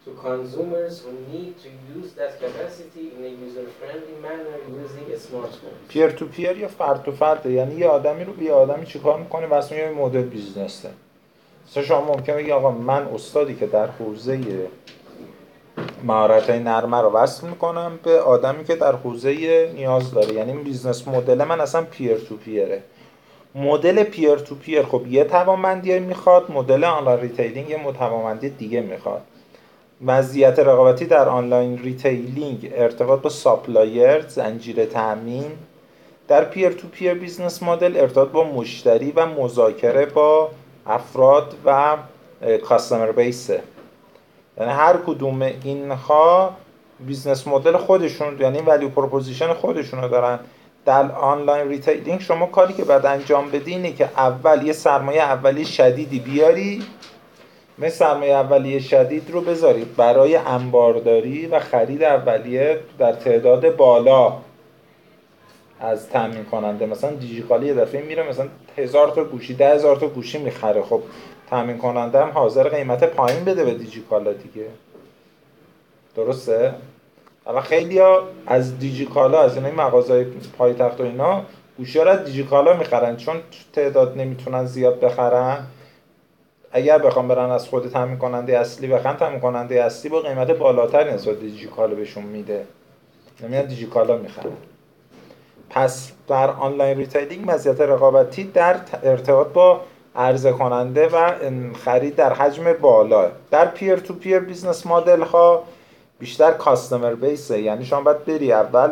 to 0.05 0.13
consumers 0.15 1.01
who 1.01 1.13
need 1.33 1.55
to 1.65 1.69
use 1.97 2.13
that 2.13 2.39
capacity 2.41 3.13
in 3.17 3.25
a 3.25 3.33
user-friendly 3.45 4.17
manner 4.23 4.57
using 4.83 5.07
a 5.13 5.19
smartphone. 5.19 5.77
peer 5.89 6.11
to 6.11 6.27
peer 6.27 6.59
یا 6.59 6.69
فرد 6.69 7.03
تو 7.03 7.13
فرده 7.13 7.53
یعنی 7.53 7.75
یه 7.75 7.89
آدمی 7.89 8.25
رو 8.25 8.33
به 8.33 8.45
یه 8.45 8.53
آدمی 8.53 8.87
چیکار 8.87 9.21
می‌کنه 9.21 9.47
واسه 9.47 9.77
یه 9.77 9.91
مدل 9.91 10.23
business 10.23 10.83
ه 10.83 10.91
مثلا 11.69 11.83
شما 11.83 12.01
ممکنه 12.01 12.37
بگی 12.37 12.51
آقا 12.53 12.71
من 12.71 13.03
استادی 13.03 13.55
که 13.55 13.67
در 13.67 13.87
حوزه 13.87 14.69
مهارت 16.05 16.51
های 16.51 16.59
نرمه 16.59 17.01
رو 17.01 17.11
وصل 17.11 17.47
می‌کنم 17.47 17.99
به 18.03 18.21
آدمی 18.21 18.65
که 18.65 18.77
در 18.77 18.93
حوزه 18.93 19.71
نیاز 19.75 20.11
داره. 20.11 20.35
یعنی 20.35 20.53
business 20.53 21.09
model 21.09 21.45
من 21.45 21.61
اصلا 21.61 21.83
peer 21.83 22.19
to 22.19 22.37
peer 22.37 22.74
ه 22.74 22.83
مدل 23.55 24.03
peer 24.03 24.37
to 24.37 24.55
peer 24.55 24.83
خب 24.83 25.07
یه 25.07 25.25
توانمندی 25.25 25.99
می‌خواد 25.99 26.51
مدل 26.51 26.85
online 26.85 27.21
retailing 27.21 27.71
یه 27.71 27.93
توانمندی 27.99 28.51
دیگه 28.51 28.81
می‌خواد. 28.81 29.23
وضعیت 30.07 30.59
رقابتی 30.59 31.05
در 31.05 31.29
online 31.29 31.79
retailing 31.79 32.73
ارتباط 32.75 33.21
با 33.21 33.31
supplier 33.31 34.21
زنجیره 34.21 34.87
تامین 34.87 35.51
در 36.29 36.45
peer 36.45 36.71
to 36.71 36.89
peer 36.89 37.15
business 37.15 37.63
model 37.63 37.97
ارتباط 37.97 38.29
با 38.29 38.45
مشتری 38.45 39.13
و 39.13 39.27
مذاکره 39.27 40.07
با 40.07 40.51
افراد 40.87 41.55
و 41.65 41.97
customer 42.65 43.13
base 43.13 43.53
ه 43.53 43.63
یعنی 44.61 44.73
هر 44.73 44.97
کدوم 45.07 45.43
اینها 45.43 46.57
business 47.01 47.49
model 47.49 47.77
خودشون 47.77 48.41
یعنی 48.41 48.59
value 48.59 48.89
proposition 48.89 49.53
خودشون 49.53 50.09
دارن. 50.09 50.39
در 50.85 51.13
online 51.13 51.69
retailing 51.69 52.21
شما 52.21 52.47
کاری 52.47 52.75
که 52.75 52.85
باید 52.85 53.07
انجام 53.07 53.51
بدی 53.51 53.71
اینه 53.71 53.93
که 53.93 54.05
اول 54.05 54.67
یه 54.67 54.73
سرمایه 54.73 55.23
اولیه 55.23 55.65
شدیدی 55.65 56.21
بیاری 56.21 56.83
مثل 57.79 57.95
سرمایه 57.95 58.35
اولیه 58.35 58.79
شدید 58.79 59.31
رو 59.31 59.41
بذارید 59.41 59.97
برای 59.97 60.37
انبارداری 60.37 61.47
و 61.47 61.61
خرید 61.61 62.03
اولیه 62.03 62.81
در 62.99 63.13
تعداد 63.13 63.77
بالا 63.77 64.33
از 65.81 66.09
تامین 66.09 66.45
کننده. 66.45 66.87
مثلا 66.87 67.11
دیجیکالی 67.11 67.67
یه 67.67 67.75
دفعه 67.75 68.03
میره 68.03 68.29
مثلا 68.29 68.47
هزار 68.77 69.09
تا 69.09 69.25
گوشی 69.25 69.55
ده 69.55 69.75
هزار 69.75 69.97
تا 69.97 70.07
گوشی 70.07 70.39
می‌خره. 70.39 70.83
خب 70.83 71.03
تامین 71.51 71.79
کننده 71.79 72.23
هم 72.23 72.31
حاضر 72.31 72.69
قیمت 72.69 73.05
پایین 73.05 73.45
بده 73.45 73.65
به 73.65 73.75
دیجیکالا 73.75 74.33
دیگه. 74.33 74.67
درسته؟ 76.17 76.75
الان 77.47 77.63
خیلی 77.63 77.99
ها 77.99 78.23
از 78.47 78.79
دیجیکالا 78.79 79.43
از 79.43 79.57
اینای 79.57 79.73
مغازه 79.73 80.27
پایتخت 80.59 81.01
و 81.01 81.05
اینا 81.05 81.43
گوشی 81.79 82.01
از 82.01 82.25
دیجیکالا 82.25 82.77
می‌خرن 82.77 83.17
چون 83.17 83.37
تعداد 83.73 84.19
نمی‌تونن 84.19 84.65
زیاد 84.65 85.01
بخرن. 85.01 85.67
اگر 86.73 86.99
بخوام 86.99 87.29
برن 87.29 87.51
از 87.51 87.69
خود 87.69 87.89
تامین 87.89 88.19
کننده 88.19 88.59
اصلی 88.59 88.87
بخرن 88.87 89.17
تامین 89.17 89.41
کننده 89.41 89.85
اصلی 89.85 90.11
با 90.11 90.21
قیمت 90.21 90.51
بالاتر 90.51 91.13
نسبت 91.15 91.41
دیجیکالا 91.41 91.95
بهشون 91.95 92.25
میده. 92.25 92.67
نمیاد 93.43 93.67
دیجیکالا 93.67 94.17
می‌خرن. 94.17 94.53
پس 95.71 96.13
در 96.29 96.51
online 96.51 96.99
retailing 96.99 97.51
مزیت 97.51 97.81
رقابتی 97.81 98.45
در 98.45 98.77
ارتباط 99.03 99.47
با 99.47 99.81
عرضه 100.17 100.53
کننده 100.53 101.09
و 101.09 101.33
خرید 101.85 102.17
در 102.17 102.33
حجم 102.33 102.73
بالا. 102.73 103.31
در 103.51 103.67
peer 103.67 103.97
to 103.97 104.15
peer 104.15 104.39
business 104.39 104.87
model 104.87 105.23
ها 105.23 105.65
بیشتر 106.19 106.51
customer 106.51 107.15
base 107.15 107.53
ه 107.53 107.63
یعنی 107.63 107.85
شما 107.85 108.01
باید 108.01 108.25
بری 108.25 108.53
اول 108.53 108.91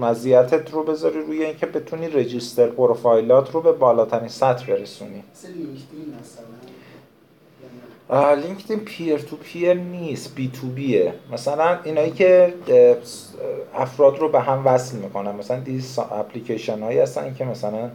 مزیتت 0.00 0.70
رو 0.70 0.82
بذاری 0.82 1.20
روی 1.20 1.44
اینکه 1.44 1.66
بتونی 1.66 2.08
register 2.08 2.66
profile 2.66 3.41
ات 3.41 3.52
رو 3.52 3.60
به 3.60 3.72
بالاترین 3.72 4.28
سطح 4.28 4.66
برسونی. 4.66 5.22
مثل 5.34 5.48
لینکدین 5.48 6.14
مثلا؟ 8.08 8.34
لینکدین 8.34 8.80
peer 8.80 9.18
to 9.18 9.36
peer 9.36 9.74
نیست 9.74 10.34
B 10.34 10.50
to 10.60 10.66
B 10.66 10.82
ه. 10.82 11.14
مثلا 11.32 11.78
اینایی 11.84 12.10
که 12.10 12.54
افراد 13.74 14.18
رو 14.18 14.28
به 14.28 14.40
هم 14.40 14.66
وصل 14.66 14.96
می‌کنن. 14.96 15.34
مثلا 15.34 15.60
دیز 15.60 15.98
اپلیکیشن 15.98 16.82
هایی 16.82 16.98
هستن 16.98 17.34
که 17.34 17.44
مثلا 17.44 17.90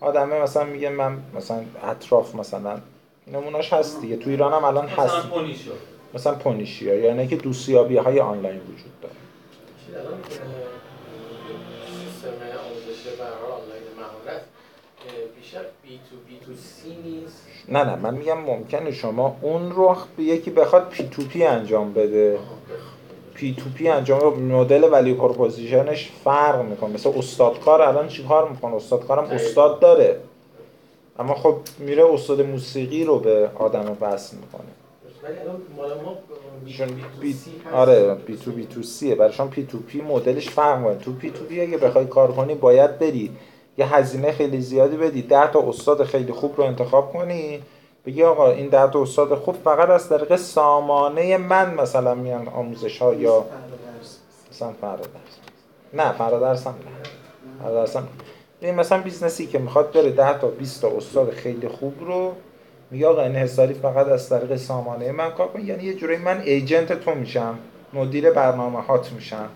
آدمه 0.00 0.42
مثلا 0.42 0.64
میگه 0.64 0.88
من 0.90 1.22
مثلا 1.36 1.64
اطراف 1.82 2.34
مثلا 2.34 2.80
نموناش 3.26 3.72
هست 3.72 4.00
دیگه. 4.00 4.16
تو 4.16 4.30
ایران 4.30 4.52
هم 4.52 4.64
الان 4.64 4.88
هست. 4.88 5.14
مثلا 5.14 5.30
مثلا 6.14 6.34
پونیشیا 6.34 6.94
یعنی 6.94 7.28
که 7.28 7.36
دوستیابی 7.36 7.96
های 7.96 8.20
آنلاین 8.20 8.60
وجود 8.60 9.00
داره. 9.02 9.14
نه 17.68 17.84
نه 17.84 17.96
من 17.96 18.14
میگم 18.14 18.40
ممکنه 18.40 18.92
شما 18.92 19.36
اون 19.40 19.70
رو 19.70 19.96
به 20.16 20.22
یکی 20.22 20.50
بخواد 20.50 20.88
پی 20.88 21.08
تو 21.08 21.22
پی 21.22 21.44
انجام 21.44 21.92
بده. 21.92 22.38
P 23.40 23.54
to 23.58 23.70
P 23.70 23.88
انجام 23.88 24.42
مدل 24.42 24.92
value 24.92 25.14
proposition 25.14 25.95
ش 25.95 26.10
فرق 26.24 26.64
می‌کنه. 26.64 26.94
مثل 26.94 27.10
استادکار 27.16 27.82
الان 27.82 28.08
چی 28.08 28.24
کار 28.24 28.48
می‌کنه؟ 28.48 28.74
استادکارم 28.74 29.24
استاد 29.24 29.80
داره. 29.80 30.20
اما 31.18 31.34
خب 31.34 31.56
میره 31.78 32.04
استاد 32.12 32.40
موسیقی 32.40 33.04
رو 33.04 33.18
به 33.18 33.50
آدم 33.54 33.96
وصل 34.00 34.36
می‌کنه. 34.36 34.70
چون 36.78 36.88
B 37.20 37.36
آره 37.72 38.14
B 38.14 38.36
to 38.36 38.50
B 38.50 38.66
to 38.66 38.82
C 38.82 38.98
ه 38.98 39.14
برای 39.14 39.32
شما 39.32 39.46
P 39.46 39.66
to 39.66 39.78
P 39.78 40.00
مدلش 40.00 40.48
فرق 40.48 40.78
می‌کنه. 40.78 40.96
تو 40.96 41.12
P 41.12 41.30
to 41.30 41.44
P 41.44 41.60
اگه 41.60 41.78
بخوای 41.78 42.06
کار 42.06 42.32
کنی 42.32 42.54
باید 42.54 42.98
بری 42.98 43.30
یه 43.78 43.94
هزینه 43.94 44.32
خیلی 44.32 44.60
زیادی 44.60 44.96
بدی. 44.96 45.22
ده 45.22 45.52
تا 45.52 45.68
استاد 45.68 46.04
خیلی 46.04 46.32
خوب 46.32 46.54
رو 46.56 46.64
انتخاب 46.64 47.12
کنی. 47.12 47.62
بگی 48.06 48.22
آقا 48.22 48.50
این 48.50 48.68
ده 48.68 48.90
تا 48.90 49.02
استاد 49.02 49.34
خوب 49.34 49.54
فقط 49.64 49.90
از 49.90 50.08
طریق 50.08 50.36
سامانه 50.36 51.36
من 51.36 51.74
مثلا 51.74 52.14
میان 52.14 52.48
آموزش 52.48 53.02
ها 53.02 53.14
یا 53.14 53.44
مثلا 54.50 54.72
فرادرس. 54.80 55.06
نه 55.92 56.12
فرادرس 56.12 56.66
هم 56.66 56.74
نه. 56.74 57.62
فرادرس 57.62 57.96
هم 57.96 58.08
این 58.60 58.74
مثلا 58.74 58.98
business 58.98 59.41
ی 59.41 59.46
که 59.46 59.58
می‌خواد 59.58 59.92
بره 59.92 60.10
10 60.10 60.38
تا 60.38 60.48
20 60.48 60.82
تا 60.82 60.88
استاد 60.96 61.30
خیلی 61.30 61.68
خوب 61.68 61.94
رو 62.00 62.32
میگه 62.90 63.06
آقا 63.06 63.22
انحصاری 63.22 63.74
فقط 63.74 64.08
از 64.08 64.28
طریق 64.28 64.56
سامانه 64.56 65.12
من 65.12 65.30
کار 65.30 65.48
کن 65.48 65.60
یعنی 65.60 65.84
یه 65.84 65.94
جوری 65.94 66.16
من 66.16 66.40
agent 66.40 66.92
تو 66.92 67.14
میشم 67.14 67.58
مدیر 67.92 68.30
برنامه 68.30 68.80
هات 68.80 69.12
میشم 69.12 69.48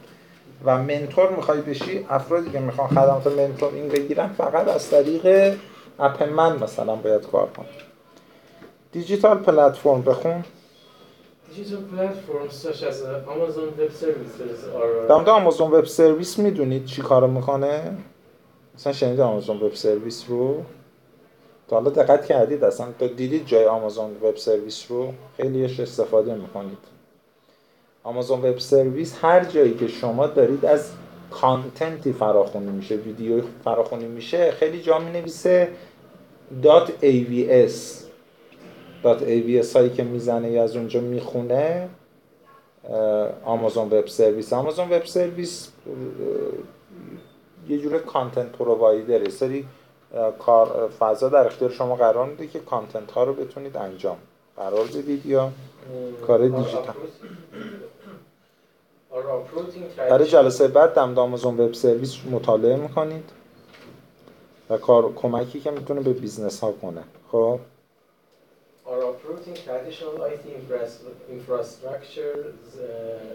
و 0.64 0.78
mentor 0.78 1.30
می‌خوای 1.30 1.60
بشی 1.60 2.06
افرادی 2.10 2.50
که 2.50 2.60
می‌خوان 2.60 2.88
خدمات 2.88 3.26
mentor 3.26 3.74
این 3.74 3.88
بگیرن 3.88 4.28
فقط 4.28 4.68
از 4.68 4.90
طریق 4.90 5.56
app 5.98 6.22
من 6.22 6.62
مثلا 6.62 6.96
باید 6.96 7.22
کار 7.22 7.48
کن 7.56 7.64
digital 8.94 9.38
platform 9.38 10.02
بخون. 10.02 10.44
Digital 11.50 11.82
platforms 11.94 12.54
such 12.64 12.82
as 12.82 12.96
Amazon 13.34 13.68
Web 13.78 13.92
Services 14.02 14.60
are 14.74 15.08
در 15.08 15.14
مورد 15.14 15.28
آمازون 15.28 15.70
وب 15.70 15.84
سرویس 15.84 16.38
می‌دونید 16.38 16.84
چی 16.84 17.02
کار 17.02 17.26
می‌کنه؟ 17.26 17.96
مثلا 18.74 18.92
شنید 18.92 19.20
آمازون 19.20 19.56
وب 19.56 19.74
سرویس 19.74 20.24
رو؟ 20.28 20.62
تا 21.68 21.76
حالا 21.76 21.90
دقت 21.90 22.26
کردید؟ 22.26 22.64
اصلا 22.64 22.86
تا 22.98 23.06
دیدید 23.06 23.46
جای 23.46 23.64
آمازون 23.64 24.10
وب 24.22 24.36
سرویس 24.36 24.84
رو؟ 24.88 25.12
خیلیش 25.36 25.80
استفاده 25.80 26.34
می‌کنید. 26.34 26.78
آمازون 28.04 28.42
وب 28.42 28.58
سرویس 28.58 29.18
هر 29.22 29.44
جایی 29.44 29.74
که 29.74 29.88
شما 29.88 30.26
دارید 30.26 30.64
از 30.64 30.90
کانتنتی 31.30 32.12
فراخونی 32.12 32.70
میشه 32.70 32.94
ویدیوی 32.94 33.42
فراخونی 33.64 34.06
میشه 34.06 34.50
خیلی 34.50 34.82
جا 34.82 34.98
می 34.98 35.10
نویسه 35.10 35.68
.avs 39.04 39.18
.avs 39.20 39.76
هایی 39.76 39.90
که 39.90 40.02
می‌زنه 40.02 40.50
یا 40.50 40.64
از 40.64 40.76
اونجا 40.76 41.00
می‌خونه 41.00 41.88
آمازون 43.44 43.86
وب 43.90 44.06
سرویس 44.06 44.52
آمازون 44.52 44.90
وب 44.90 45.04
سرویس 45.04 45.68
یه 47.68 47.78
جور 47.78 47.98
کانتنت 47.98 48.52
پرووایدر 48.52 49.28
سری 49.28 49.66
کار 50.38 50.90
فضا 50.98 51.28
در 51.28 51.46
اختیار 51.46 51.70
شما 51.70 51.96
قرار 51.96 52.26
میده 52.26 52.46
که 52.46 52.58
کانتنت 52.58 53.10
ها 53.10 53.24
رو 53.24 53.34
بتونید 53.34 53.76
انجام. 53.76 54.16
قرار 54.56 54.84
بدید 54.84 55.26
یا 55.26 55.50
کار 56.26 56.48
دیجیتال؟ 56.48 56.94
برای 59.96 60.28
جلسه 60.28 60.68
بعد 60.68 60.94
دم 60.94 61.18
آمازون 61.18 61.60
وب 61.60 61.72
سرویس 61.72 62.16
مطالعه 62.30 62.76
می‌کنید 62.76 63.30
و 64.70 64.78
کار 64.78 65.12
کمکی 65.12 65.60
که 65.60 65.70
می‌تونه 65.70 66.00
به 66.00 66.12
بیزنس 66.12 66.60
ها 66.60 66.72
کنه. 66.72 67.02
خب؟ 67.32 67.58
Are 68.86 69.02
uprooting 69.10 69.56
traditional 69.64 70.22
IT 70.24 70.44
infrastructure, 71.30 72.52
uh, 72.76 73.34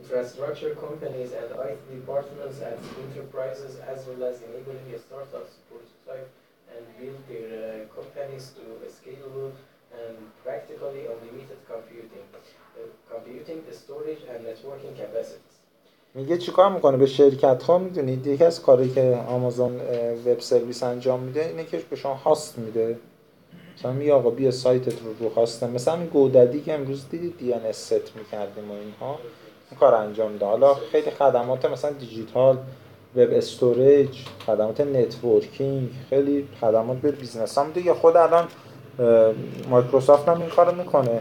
infrastructure 0.00 0.74
companies 0.74 1.32
and 1.32 1.48
IT 1.70 1.80
departments 1.90 2.60
at 2.60 2.78
enterprises 3.04 3.78
as 3.92 4.06
well 4.06 4.22
as 4.30 4.42
enabling 4.42 4.84
startups 5.06 5.50
to 5.54 5.60
prototype 5.70 6.28
and 6.72 6.82
build 6.98 7.18
their 7.30 7.48
uh, 7.56 7.94
companies 7.98 8.52
to 8.56 8.64
scalable 8.96 9.50
and 10.02 10.16
practically 10.44 11.02
unlimited 11.12 11.58
computing, 11.72 12.26
uh, 12.34 12.80
computing, 13.12 13.58
storage 13.72 14.22
and 14.30 14.44
networking 14.44 14.94
capacities. 14.96 15.56
میگه 16.14 16.38
چیکار 16.38 16.72
می‌کنه 16.72 16.96
به 16.96 17.06
شرکت 17.06 17.62
ها 17.62 17.78
می‌دونید 17.78 18.26
یکی 18.26 18.44
از 18.44 18.62
کاری 18.62 18.90
که 18.92 19.24
Amazon 19.28 19.80
Web 20.26 20.40
Service 20.40 20.82
انجام 20.82 21.20
میده 21.20 21.44
اینه 21.44 21.64
که 21.64 21.78
به 21.90 21.96
شما 21.96 22.14
host 22.14 22.58
میده 22.58 22.98
مثلا 23.78 23.92
میگه 23.92 24.12
آقا 24.12 24.30
بیا 24.30 24.50
سایتت 24.50 25.02
رو 25.02 25.14
رو 25.20 25.34
host 25.34 25.63
م 25.63 25.70
مثلا 25.70 25.94
این 25.94 26.06
GoDaddy 26.06 26.60
که 26.60 26.74
امروز 26.74 27.08
دیدید 27.10 27.38
DNS 27.38 27.72
set 27.72 27.92
می‌کردیم 27.92 28.70
و 28.70 28.74
اینها 28.74 29.18
این 29.70 29.80
کار 29.80 29.94
انجام 29.94 30.32
میده 30.32 30.46
حالا 30.46 30.74
خیلی 30.74 31.10
خدمات 31.10 31.64
مثلا 31.64 31.90
digital 31.90 32.58
web 33.16 33.28
storage 33.32 34.08
خدمات 34.46 34.80
networking 34.80 35.90
خیلی 36.10 36.48
خدمات 36.60 36.96
به 36.96 37.12
business 37.12 37.58
هم 37.58 37.70
دیگه 37.72 37.94
خود 37.94 38.16
الان 38.16 38.48
مایکروسافت 39.70 40.28
هم 40.28 40.40
این 40.40 40.50
کارو 40.50 40.74
می‌کنه. 40.76 41.20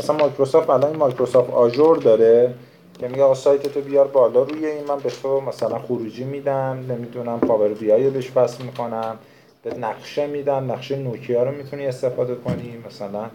مثلا 0.00 0.16
مایکروسافت 0.16 0.70
الان 0.70 0.96
مایکروسافت 0.96 1.50
Azure 1.50 1.96
داره 1.96 2.54
که 3.00 3.08
میگه 3.08 3.22
آقا 3.22 3.34
سایت 3.34 3.66
تو 3.74 3.80
بیار 3.80 4.06
بالا 4.08 4.42
روی 4.42 4.66
این 4.66 4.84
من 4.88 4.98
به 4.98 5.10
تو 5.10 5.40
مثلا 5.40 5.78
خروجی 5.78 6.24
میدم 6.24 6.84
نمی‌دونم 6.88 7.40
Power 7.40 7.68
BI 7.68 8.10
بهش 8.10 8.32
وصل 8.36 8.64
می‌کنم. 8.64 9.18
به 9.62 9.74
نقشه 9.74 10.26
میدم 10.26 10.72
نقشه 10.72 10.96
نوکیا 10.96 11.42
رو 11.42 11.50
می‌تونی 11.50 11.86
استفاده 11.86 12.34
کنی 12.34 12.82
مثلا. 12.86 13.30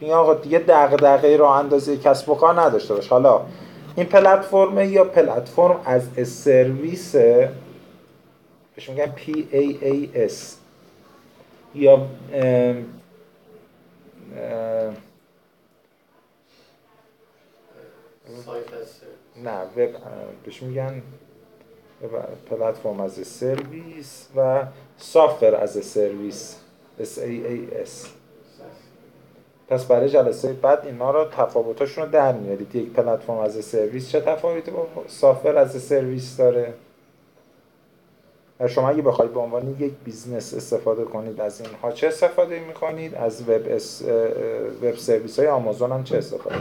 میگه 0.00 0.14
آقا 0.14 0.34
دیگه 0.34 0.58
دغدغه 0.58 1.36
رو 1.36 1.44
اندازه 1.44 1.96
کسب 1.96 2.28
و 2.28 2.34
کار 2.34 2.60
نداشته 2.60 2.94
باش. 2.94 3.08
حالا 3.08 3.46
این 3.96 4.06
پلتفرم 4.06 4.78
یا 4.92 5.04
platform 5.04 5.80
as 5.84 6.28
service 6.28 7.16
بهش 8.76 8.88
میگن 8.88 9.12
PAAS 9.16 10.34
یا 11.74 12.06
اه 12.32 12.74
اه 14.36 14.92
نه 19.44 19.62
وب 19.76 19.96
بهش 20.44 20.62
میگن 20.62 21.02
پلتفرم 22.50 23.00
از 23.00 23.12
سرویس 23.12 24.28
و 24.36 24.62
سافر 24.98 25.54
از 25.54 25.70
سرویس 25.70 26.56
SaaS 27.00 28.08
پس 29.68 29.84
برای 29.84 30.08
جلسه 30.08 30.52
بعد 30.52 30.86
اینا 30.86 31.10
رو 31.10 31.24
تفاوتاشون 31.24 32.04
رو 32.04 32.10
در 32.10 32.32
میارید. 32.32 32.74
یک 32.74 32.92
پلتفرم 32.92 33.38
از 33.38 33.64
سرویس 33.64 34.10
چه 34.10 34.20
تفاوتی 34.20 34.70
با 34.70 34.86
سافر 35.06 35.56
از 35.56 35.82
سرویس 35.82 36.36
داره؟ 36.36 36.74
شما 38.68 38.88
اگه 38.88 39.02
بخواید 39.02 39.34
به 39.34 39.40
عنوان 39.40 39.76
یک 39.78 39.92
business 40.04 40.54
استفاده 40.54 41.04
کنید 41.04 41.40
از 41.40 41.60
اینها 41.60 41.92
چه 41.92 42.06
استفاده 42.06 42.60
می‌کنید؟ 42.60 43.14
از 43.14 43.48
وب, 43.48 43.62
اس... 43.68 44.02
web 44.82 44.94
service 44.96 45.38
های 45.38 45.48
آمازون 45.48 45.92
هم 45.92 46.04
چه 46.04 46.18
استفاده 46.18 46.56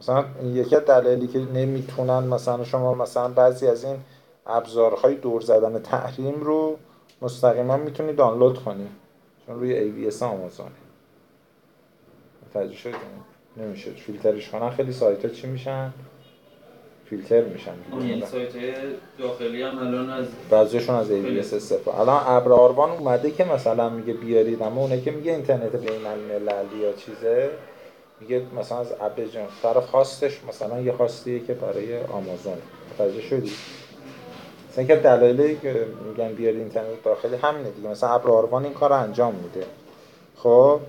مثلا 0.00 0.24
یکی 0.44 0.76
دلایلی 0.76 1.26
که 1.26 1.38
نمی‌تونن 1.38 2.18
مثلا 2.18 2.64
شما 2.64 2.94
مثلا 2.94 3.28
بعضی 3.28 3.66
از 3.66 3.84
این 3.84 3.96
ابزارهای 4.46 5.14
دور 5.14 5.40
زدن 5.40 5.78
تحریم 5.78 6.40
رو 6.40 6.78
مستقیما 7.22 7.76
می‌تونی 7.76 8.12
دانلود 8.12 8.64
کنی. 8.64 8.88
چون 9.46 9.60
روی 9.60 10.10
AWS 10.10 10.22
آمازونه. 10.22 10.70
متوجه 12.46 12.76
شدید 12.76 12.96
نمیشه. 13.56 13.90
فیلترش 13.90 14.50
کنن 14.50 14.70
خیلی 14.70 14.92
سایت 14.92 15.24
ها 15.24 15.30
چی 15.30 15.46
میشن؟ 15.46 15.92
فیلتر 17.04 17.44
میشن. 17.44 17.72
یعنی 17.92 18.26
سایت 18.26 18.52
داخلی 19.18 19.62
هم 19.62 19.78
الان 19.78 20.10
از 20.10 20.26
بعضیشون 20.50 20.94
از 20.94 21.08
AWS 21.08 21.54
استفاده 21.54 22.00
الان 22.00 22.22
ابر 22.26 22.52
آروان 22.52 22.90
اومده 22.90 23.30
که 23.30 23.44
مثلا 23.44 23.88
میگه 23.88 24.12
بیارید 24.12 24.62
اما 24.62 24.80
اونه 24.80 25.00
که 25.00 25.10
میگه 25.10 25.32
اینترنت 25.32 25.76
بین 25.76 26.06
المللی 26.06 26.78
یا 26.82 26.92
چیزه 26.92 27.50
میگه 28.20 28.42
مثلا 28.58 28.78
از 28.78 28.92
جان 29.32 29.48
طرف 29.62 29.86
خواستش 29.86 30.44
مثلا 30.48 30.80
یه 30.80 30.92
خواستیه 30.92 31.40
که 31.40 31.54
برای 31.54 32.00
آمازون. 32.04 32.58
متوجه 32.94 33.20
شدی؟ 33.20 33.52
مثلا 34.72 34.84
که 34.84 34.96
دلایلی 34.96 35.56
که 35.56 35.86
میگن 36.08 36.32
بیارید 36.34 36.60
اینترنت 36.60 37.02
داخلی 37.04 37.36
همینه 37.36 37.70
دیگه 37.70 37.88
مثلا 37.88 38.08
ابر 38.08 38.30
آروان 38.30 38.64
این 38.64 38.74
کار 38.74 38.92
انجام 38.92 39.34
میده 39.34 39.66
خب 40.36 40.80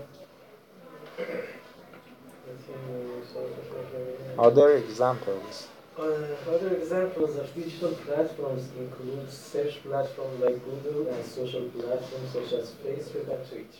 other 4.38 4.69
examples 4.84 5.56
Uh, 5.96 6.56
other 6.56 6.72
examples 6.82 7.32
of 7.41 7.46
digital 7.62 7.93
platforms 8.06 8.63
include 8.84 9.26
search 9.52 9.76
platforms 9.88 10.38
like 10.46 10.58
Google 10.69 11.02
and 11.13 11.24
social 11.39 11.65
platforms 11.76 12.30
such 12.38 12.52
as 12.60 12.65
Facebook 12.84 13.28
and 13.34 13.41
Twitch. 13.50 13.76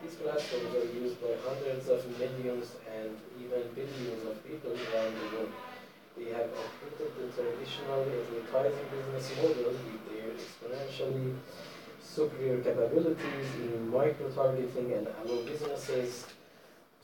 These 0.00 0.16
platforms 0.22 0.70
are 0.80 0.88
used 1.02 1.16
by 1.24 1.32
hundreds 1.48 1.84
of 1.94 2.00
millions 2.22 2.66
and 2.96 3.10
even 3.42 3.62
billions 3.78 4.22
of 4.30 4.34
people 4.48 4.72
around 4.86 5.12
the 5.20 5.26
world. 5.34 5.52
They 6.18 6.30
have 6.38 6.50
uprooted 6.64 7.10
the 7.18 7.26
traditional 7.36 8.02
advertising 8.02 8.88
business 8.94 9.26
model 9.36 9.70
with 9.86 10.02
their 10.10 10.28
exponentially 10.34 11.36
superior 12.02 12.58
capabilities 12.60 13.48
in 13.62 13.88
micro-targeting 13.88 14.92
and 14.96 15.06
allow 15.18 15.38
businesses 15.52 16.26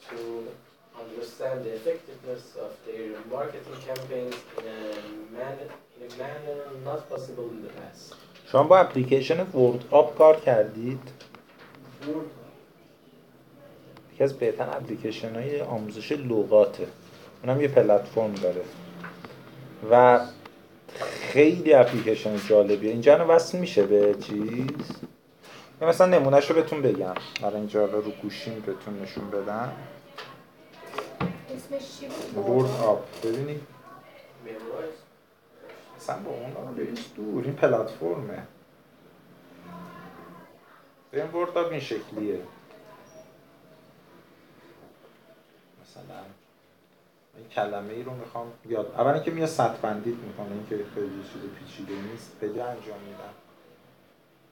to 0.09 0.49
understand 1.03 1.65
the 1.65 1.75
effectiveness 1.79 2.57
of 2.57 2.73
their 2.87 3.11
marketing 3.31 3.79
campaigns 3.87 4.35
in 4.59 4.67
a 4.67 4.83
manner, 5.37 5.69
in 5.97 6.03
a 6.11 6.17
manner 6.23 6.57
not 6.85 7.09
possible 7.09 7.49
in 7.51 7.63
the 7.63 7.73
past. 7.81 8.15
شما 8.53 8.63
با 8.63 8.79
اپلیکیشن 8.79 9.41
ورد 9.41 9.85
آب 9.91 10.19
کار 10.19 10.41
کردید؟ 10.41 11.01
یکی 14.15 14.25
از 14.25 14.39
بهترین 14.39 14.73
اپلیکیشن 14.73 15.35
های 15.35 15.61
آموزش 15.61 16.13
لغاته 16.13 16.87
اونم 17.43 17.61
یه 17.61 17.69
پلتفرم 17.69 18.35
داره 18.35 18.63
و 19.91 20.21
خیلی 21.21 21.75
اپلیکیشن 21.75 22.37
جالبیه. 22.49 22.91
اینجا 22.91 23.17
رو 23.17 23.25
وصل 23.25 23.59
میشه 23.59 23.87
به 23.87 24.15
چیز؟ 24.15 24.89
یا 25.81 25.89
مثلا 25.89 26.07
نمونهش 26.07 26.51
رو 26.51 26.55
بهتون 26.55 26.83
بگم. 26.83 27.15
برای 27.43 27.57
اینجا 27.57 27.85
رو 27.85 28.03
گوشیم 28.03 28.63
بهتون 28.67 29.03
نشون 29.03 29.31
بدم؟ 29.31 29.73
ورد 32.37 32.71
آب 32.83 33.05
ببینید. 33.25 33.61
مثلا 35.97 36.19
با 36.19 36.31
اون 36.31 36.69
رو 36.69 36.75
بریز 36.75 36.99
دور. 37.17 37.45
این 37.45 37.55
پلتفرمه. 37.55 38.43
این 41.13 41.27
ورد 41.27 41.59
آب 41.59 41.71
این 41.71 41.81
شکلیه. 41.81 42.41
مثلا 45.83 46.21
این 47.37 47.49
کلمه 47.49 47.93
ای 47.93 48.03
رو 48.03 48.15
می‌خوام 48.15 48.47
یاد 48.69 48.95
اولا 48.97 49.19
که 49.19 49.31
میاد 49.31 49.49
سطح 49.49 49.77
بندیت 49.83 50.17
می‌کنه 50.17 50.53
این 50.53 50.67
که 50.69 50.85
خیلی 50.95 51.23
چیز 51.33 51.43
پیچیده 51.59 51.93
نیست 52.11 52.33
خیلی 52.41 52.61
انجام 52.61 52.99
میدم. 53.07 53.35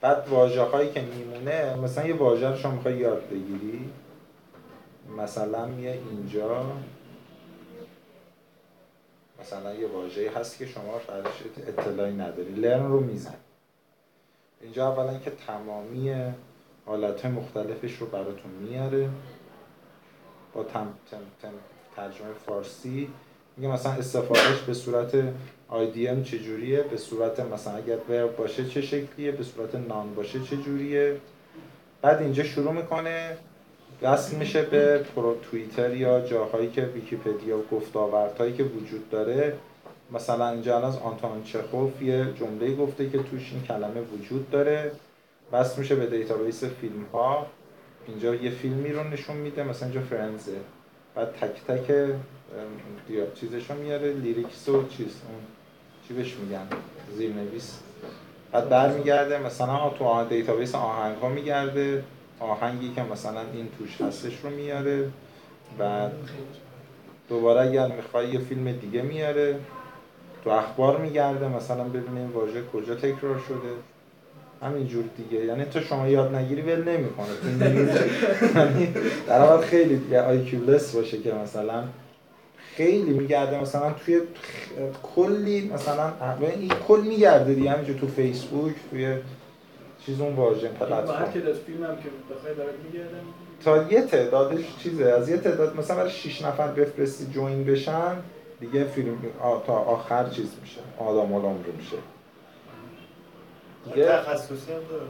بعد 0.00 0.28
واژه 0.28 0.62
هایی 0.62 0.92
که 0.92 1.00
میمونه 1.00 1.76
مثلا 1.76 2.06
یه 2.06 2.14
واژه 2.14 2.50
رو 2.50 2.56
شما 2.56 2.72
می‌خوای 2.72 2.96
یاد 2.96 3.28
بگیری. 3.28 3.90
مثلا 5.18 5.66
میای 5.66 5.98
اینجا. 5.98 6.72
مثلا 9.40 9.74
یه 9.74 9.88
واژه‌ای 9.88 10.28
هست 10.28 10.58
که 10.58 10.66
شما 10.66 10.98
فرش 10.98 11.42
اطلاعی 11.56 12.12
نداری. 12.12 12.54
لرن 12.54 12.86
رو 12.86 13.00
میزن. 13.00 13.34
اینجا 14.60 14.88
اولا 14.88 15.18
که 15.18 15.30
تمامی 15.30 16.32
حالت 16.86 17.24
مختلفش 17.26 17.94
رو 17.94 18.06
براتون 18.06 18.50
میاره. 18.50 19.10
با 20.52 20.64
تم، 20.64 20.88
تم، 21.10 21.18
تم، 21.42 21.48
ترجمه 21.96 22.32
فارسی. 22.46 23.08
میگه 23.56 23.72
مثلا 23.72 23.92
استفادهش 23.92 24.58
به 24.66 24.74
صورت 24.74 25.12
idiom 25.70 26.24
چجوریه؟ 26.24 26.82
به 26.82 26.96
صورت 26.96 27.40
مثلا 27.40 27.74
اگر 27.76 27.96
verb 28.08 28.36
باشه 28.36 28.68
چه 28.68 28.82
شکلیه؟ 28.82 29.32
به 29.32 29.44
صورت 29.44 29.74
noun 29.74 30.14
باشه 30.14 30.40
چه 30.40 30.56
جوریه؟ 30.56 31.16
بعد 32.02 32.22
اینجا 32.22 32.44
شروع 32.44 32.72
می‌کنه. 32.72 33.36
وصل 34.02 34.36
میشه 34.36 34.62
به 34.62 34.98
پرو 34.98 35.36
توییتر 35.50 35.94
یا 35.94 36.20
جاهایی 36.20 36.70
که 36.70 36.82
ویکیپدیا 36.82 37.58
و 37.58 37.64
گفتاوردهایی 37.72 38.52
که 38.52 38.62
وجود 38.62 39.10
داره. 39.10 39.56
مثلا 40.12 40.50
اینجا 40.50 40.78
از 40.78 40.98
آنتوان 40.98 41.44
چخوف 41.44 42.02
یه 42.02 42.26
جمله 42.34 42.74
گفته 42.74 43.10
که 43.10 43.18
توش 43.18 43.52
این 43.52 43.62
کلمه 43.62 44.00
وجود 44.00 44.50
داره. 44.50 44.92
وصل 45.52 45.78
میشه 45.78 45.94
به 45.94 46.06
database 46.06 46.64
فیلم 46.64 47.04
ها 47.12 47.46
اینجا 48.08 48.34
یه 48.34 48.50
فیلمی 48.50 48.92
رو 48.92 49.04
نشون 49.04 49.36
میده 49.36 49.62
مثلا 49.62 49.88
اینجا 49.88 50.00
Friends 50.10 50.46
ه. 50.46 50.56
بعد 51.14 51.32
تک 51.32 51.66
تک 51.68 51.92
چیزشو 53.34 53.74
میاره 53.74 54.12
lyrics 54.12 54.68
و 54.68 54.88
چیز 54.88 55.06
اون 55.28 55.40
چی 56.08 56.14
بهش 56.14 56.34
میگن 56.34 56.66
زیرنویس. 57.16 57.78
بعد 58.52 58.68
برمیگرده 58.68 59.38
مثلا 59.38 59.90
تو 59.90 60.04
آه- 60.04 60.28
database 60.28 60.74
آهنگ 60.74 61.16
ها 61.16 61.28
میگرده 61.28 62.04
آهنگی 62.40 62.92
که 62.94 63.02
مثلا 63.02 63.40
این 63.52 63.68
توش 63.78 64.00
هستش 64.00 64.40
رو 64.42 64.50
میاره. 64.50 65.10
بعد 65.78 66.12
دوباره 67.28 67.60
اگر 67.70 67.88
می‌خوای 67.96 68.28
یه 68.30 68.38
فیلم 68.38 68.72
دیگه 68.72 69.02
میاره 69.02 69.60
تو 70.44 70.50
اخبار 70.50 70.96
میگرده 70.98 71.48
مثلا 71.48 71.84
ببینه 71.84 72.20
این 72.20 72.30
واژه 72.30 72.62
کجا 72.72 72.94
تکرار 72.94 73.38
شده. 73.48 73.72
همینجور 74.62 75.04
دیگه. 75.16 75.44
یعنی 75.44 75.64
تو 75.64 75.80
شما 75.80 76.08
یاد 76.08 76.34
نگیری 76.34 76.62
ول 76.62 76.88
نمی‌کنه. 76.88 77.26
یعنی 78.56 78.94
در 79.28 79.40
حال 79.46 79.60
خیلی 79.60 79.96
دیگه 79.96 80.22
آیکیولس 80.22 80.94
باشه 80.94 81.18
که 81.18 81.32
مثلا 81.34 81.84
خیلی 82.76 83.10
میگرده. 83.18 83.60
مثلا 83.60 83.92
توی 83.92 84.20
کلی 85.14 85.70
مثلا 85.74 86.12
این 86.46 86.72
کل 86.88 87.00
میگرده 87.00 87.54
دیگه. 87.54 87.70
همینجور 87.70 87.96
تو 87.96 88.06
فیسبوک 88.08 88.74
توی 88.90 89.14
چیز 90.06 90.20
اون 90.20 90.36
هر 90.36 90.68
پلتفرم 90.68 91.32
تا 93.64 93.82
یه 93.92 94.02
تعدادش 94.02 94.64
چیزه. 94.82 95.04
از 95.04 95.28
یه 95.28 95.36
تعداد 95.36 95.76
مثلا 95.76 95.96
برای 95.96 96.10
6 96.10 96.42
نفر 96.42 96.68
بفرستی 96.68 97.26
جوین 97.32 97.64
بشن 97.64 98.16
دیگه 98.60 98.84
فیلم 98.84 99.16
آ- 99.42 99.58
تا 99.66 99.72
آخر 99.72 100.28
چیز 100.28 100.48
میشه. 100.62 100.80
آدم 100.98 101.32
العمر 101.32 101.66
میشه. 101.78 101.96
دیگه 103.84 104.06
تخصصی 104.06 104.72
هم 104.72 104.80
داره. 104.90 105.06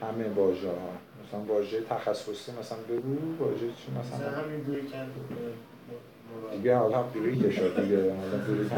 همه 0.00 0.28
واژه 0.34 0.68
ها. 0.68 0.74
مثلا 1.26 1.40
واژه 1.54 1.80
تخصصی 1.80 2.52
مثلا 2.60 2.78
بگو 2.88 3.44
واژه 3.44 3.60
چی 3.60 3.92
مثلا؟ 4.00 4.28
مثلا 4.28 4.42
همین 4.42 4.64
بریکن 4.64 5.10
دیگه 6.52 6.76
حالا 6.76 7.02
بریک 7.02 7.54
شد 7.54 7.82
دیگه. 7.82 7.96
حالا 7.96 8.44
بریک 8.48 8.72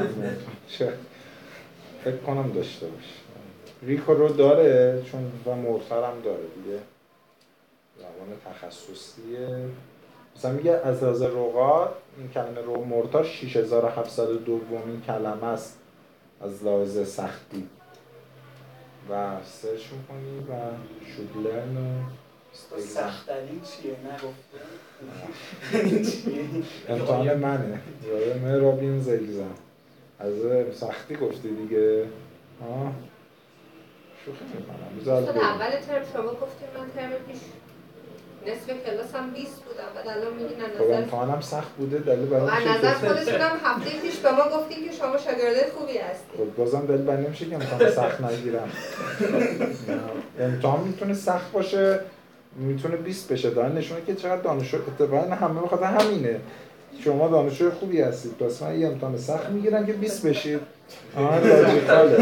چه؟ 0.69 0.93
فکر 2.05 2.17
کنم 2.17 2.53
داشته 2.53 2.87
باشه 2.87 3.15
ریکو 3.83 4.15
رو 4.15 4.29
داره 4.29 5.03
چون 5.11 5.33
و 5.47 5.55
مرتر 5.55 6.05
هم 6.05 6.21
داره 6.25 6.45
دیگه. 6.55 6.79
زبان 7.99 8.55
تخصصیه. 8.55 9.49
مثلا 10.37 10.53
میگه 10.53 10.71
از 10.71 11.03
لحاظ 11.03 11.23
رقات 11.23 11.91
این 12.19 12.31
کلمه 12.31 12.61
رو 12.61 12.85
مرتار 12.85 13.25
6700 13.25 14.29
دومین 14.29 15.03
کلمه 15.07 15.45
است. 15.45 15.79
از 16.41 16.65
لحاظ 16.65 17.09
سختی. 17.09 17.69
و 19.11 19.37
سرچ 19.45 19.83
می‌کنی 19.93 20.39
و 20.39 20.53
should 21.07 21.47
learn 21.47 21.77
و 21.79 22.81
سختری 22.81 23.61
چیه؟ 23.65 23.97
نگفته 24.05 24.59
امتحان 26.89 27.35
منه. 27.39 27.81
یادمه 28.07 28.57
رابینز 28.59 29.09
اگزم 29.09 29.55
از 30.19 30.33
سختی 30.77 31.17
گفتی 31.17 31.55
دیگه. 31.57 32.03
آه. 32.61 32.93
شوخی 34.25 34.45
می‌کنم. 34.55 35.41
اول 35.41 35.71
ترم 35.71 36.05
شما 36.13 36.31
گفتیم 36.33 36.69
من 36.79 36.91
ترم 36.97 37.11
پیش 37.11 37.39
نصف 38.47 38.85
کلاسم 38.87 39.31
20 39.31 39.63
بودم. 39.65 39.91
بعد 39.95 40.09
الان 40.19 40.35
میگین 40.35 40.59
خب 40.79 40.85
نظر 40.85 40.95
امتحانم 40.95 41.41
سخت 41.41 41.69
بوده 41.69 41.99
دلیل 41.99 42.27
برای 42.27 42.69
نظر 42.69 42.93
خودتون 42.93 43.41
هم 43.41 43.57
هفته 43.65 44.01
پیش 44.01 44.17
به 44.17 44.31
ما 44.31 44.45
گفتین 44.59 44.89
که 44.89 44.93
شما 44.93 45.19
شاگرده 45.19 45.73
خوبی 45.79 45.99
هستید 45.99 46.31
خب 46.37 46.57
بازم 46.57 46.87
دلیل 46.87 47.03
بر 47.03 47.17
نمیشه 47.17 47.47
که 47.47 47.55
امتحان 47.55 47.91
سخت 47.91 48.21
نگیرم. 48.21 48.71
امتحان 50.41 50.81
می‌تونه 50.81 51.15
سخت 51.15 51.53
باشه 51.53 52.01
می‌تونه 52.57 52.97
20 52.97 53.33
بشه. 53.33 53.51
داره 53.51 53.69
نشونه 53.69 54.01
که 54.07 54.15
چقدر 54.15 54.43
دانشجو 54.43 54.77
اتفاقا 54.77 55.35
همه 55.35 55.61
بخاطر 55.61 55.85
همینه. 55.85 56.41
شما 57.05 57.29
دانشجو 57.29 57.71
خوبی 57.71 58.01
هستید. 58.01 58.39
پس 58.39 58.63
من 58.63 58.81
یه 58.81 58.87
امتحان 58.87 59.19
سخت 59.19 59.49
می‌گیرم 59.49 59.87
که 59.87 59.93
20 59.93 60.27
بشید. 60.27 60.61
آه 61.17 61.47
لاجیکاله 61.47 62.17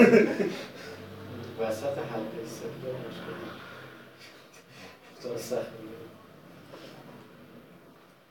وسط 1.60 1.84
حل 1.84 2.26
استدلال 2.44 2.94
مشکل 3.08 3.40
تو 5.22 5.38
سخت 5.38 5.50
می‌گیره. 5.50 6.00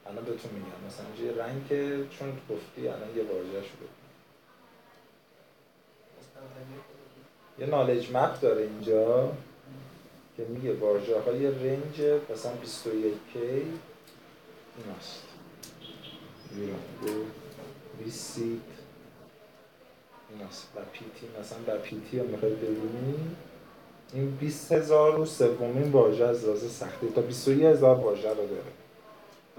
الان 0.10 0.26
بهتون 0.26 0.52
میگم. 0.52 0.68
مثلا 0.88 1.26
یه 1.26 1.44
رنگ 1.44 1.68
که 1.68 2.06
چون 2.20 2.30
گفتی 2.50 2.88
الان 2.88 3.16
یه 3.16 3.24
واژه 3.24 3.68
شده. 3.68 3.90
یه 7.60 7.66
نالج 7.66 8.12
مپ 8.12 8.42
داره 8.42 8.62
اینجا 8.62 9.32
که 10.38 10.44
میگه 10.46 10.74
واژه 10.74 11.20
های 11.20 11.48
رنج 11.48 12.02
مثلا 12.32 12.52
21K 12.52 13.38
این 13.38 14.96
هست 15.00 15.24
ویسیت 18.00 18.46
این 20.30 20.48
هست 20.48 20.68
و 20.76 20.80
پیتی 20.94 21.28
مثلا 21.40 21.76
و 21.76 21.78
پیتی 21.78 22.20
رو 22.20 22.28
می‌خوای 22.28 22.54
ببینی. 22.54 23.36
این 24.14 24.36
20 24.36 24.72
هزار 24.72 25.20
و 25.20 25.26
سومین 25.26 25.92
واژه 25.92 26.26
از 26.26 26.46
لحاظ 26.46 26.72
سختی 26.72 27.08
تا 27.16 27.22
21 27.22 27.64
هزار 27.64 27.96
واژه 27.96 28.30
رو 28.30 28.36
داره. 28.36 28.79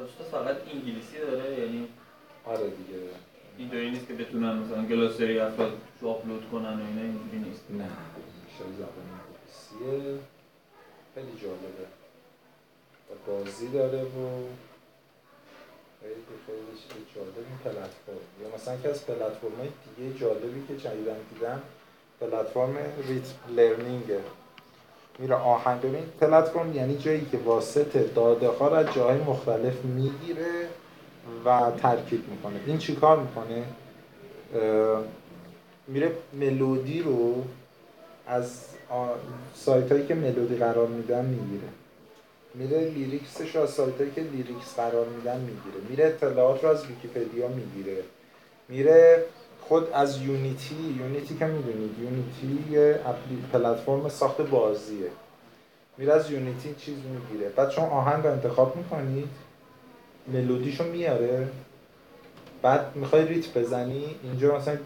استاد 0.05 0.27
فقط 0.27 0.57
انگلیسی 0.75 1.19
داره 1.19 1.61
یعنی 1.61 1.89
آره 2.45 2.71
دیگه. 2.71 2.99
اینطوری 3.59 3.91
نیست 3.91 4.07
که 4.07 4.15
بتونن 4.15 4.59
مثلا 4.59 4.85
گلاسری 4.85 5.39
افراد 5.39 5.73
رو 6.01 6.09
آپلود 6.09 6.51
کنن 6.53 6.81
و 6.81 6.87
اینا 6.87 7.03
اینجوری 7.03 7.39
نیست. 7.39 7.65
نه 7.71 7.89
شاید 8.59 8.75
زبان 8.79 9.07
انگلیسیه. 9.17 10.19
خیلی 11.15 11.41
جالبه. 11.43 11.87
و 13.11 13.13
بازی 13.27 13.69
داره 13.69 14.03
و 14.03 14.45
خیلی 16.01 16.15
خیلی 16.47 16.79
چیز 16.81 17.15
جالب. 17.15 17.35
این 17.37 17.59
پلتفرم. 17.65 18.27
یا 18.43 18.55
مثلا 18.55 18.77
که 18.77 18.89
از 18.89 19.07
پلتفرم 19.07 19.55
های 19.59 19.69
دیگه 19.97 20.19
جالبی 20.19 20.67
که 20.69 20.77
جدیدن 20.77 21.17
دیدم 21.35 21.63
پلتفرم 22.21 22.77
ریت 23.09 23.35
لرنینگه. 23.57 24.21
میره 25.21 25.35
آهنگ. 25.35 25.81
ببین 25.81 26.05
پلتفرم 26.21 26.77
یعنی 26.77 26.99
جایی 26.99 27.27
که 27.33 27.39
واسطه 27.39 28.03
داده 28.15 28.49
ها 28.49 28.69
را 28.69 28.85
جاهای 28.85 29.19
مختلف 29.19 29.85
می‌گیره 29.85 30.69
و 31.45 31.71
ترکیب 31.83 32.29
می‌کنه. 32.29 32.61
این 32.67 32.79
چیکار 32.79 33.19
می‌کنه؟ 33.19 33.65
میره 35.89 36.13
ملودی 36.33 37.03
رو 37.03 37.45
از 38.27 38.65
سایت 39.55 39.93
هایی 39.93 40.07
که 40.07 40.15
ملودی 40.15 40.57
قرار 40.57 40.87
میدن 40.87 41.25
می‌گیره. 41.25 41.69
میره 42.55 42.89
lyrics 42.91 43.40
ش 43.40 43.57
رو 43.57 43.63
از 43.63 43.71
سایت 43.71 43.99
هایی 43.99 44.11
که 44.11 44.21
lyrics 44.21 44.75
قرار 44.77 45.07
میدن 45.07 45.41
می‌گیره. 45.41 45.89
میره 45.91 46.05
اطلاعات 46.05 46.65
رو 46.65 46.71
از 46.71 46.87
ویکیپدیا 46.87 47.49
می‌گیره. 47.49 48.03
میره 48.69 49.25
خود 49.69 49.91
از 49.93 50.23
Unity 50.23 50.75
Unity 50.99 51.37
که 51.37 51.45
می‌دونید 51.45 51.99
Unity 51.99 52.71
یه 52.71 53.01
پلتفرم 53.53 54.09
ساخت 54.09 54.41
بازیه. 54.41 55.11
میره 55.99 56.13
از 56.13 56.31
Unity 56.31 56.75
چیز 56.75 56.95
می‌گیره. 56.95 57.49
بعد 57.49 57.71
شما 57.71 57.87
آهنگ 57.87 58.25
رو 58.25 58.33
انتخاب 58.33 58.77
می‌کنید 58.77 59.29
ملودیشو 60.29 60.85
میاره 60.85 61.49
بعد 62.63 62.97
می‌خوای 62.97 63.29
ریتم 63.29 63.59
بزنی 63.59 64.05
اینجا 64.23 64.57
مثلا 64.57 64.79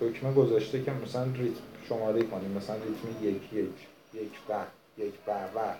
دکمه 0.00 0.32
گذاشته 0.32 0.82
که 0.82 0.92
مثلا 1.04 1.22
ریتم 1.22 1.60
شماره 1.88 2.22
کنیم 2.22 2.50
مثلا 2.50 2.76
ریتم 2.76 3.24
یک 3.28 3.52
یک 3.52 3.66
یک 4.14 4.30
به 4.48 5.04
یک 5.04 5.12
به 5.26 5.32
و. 5.32 5.74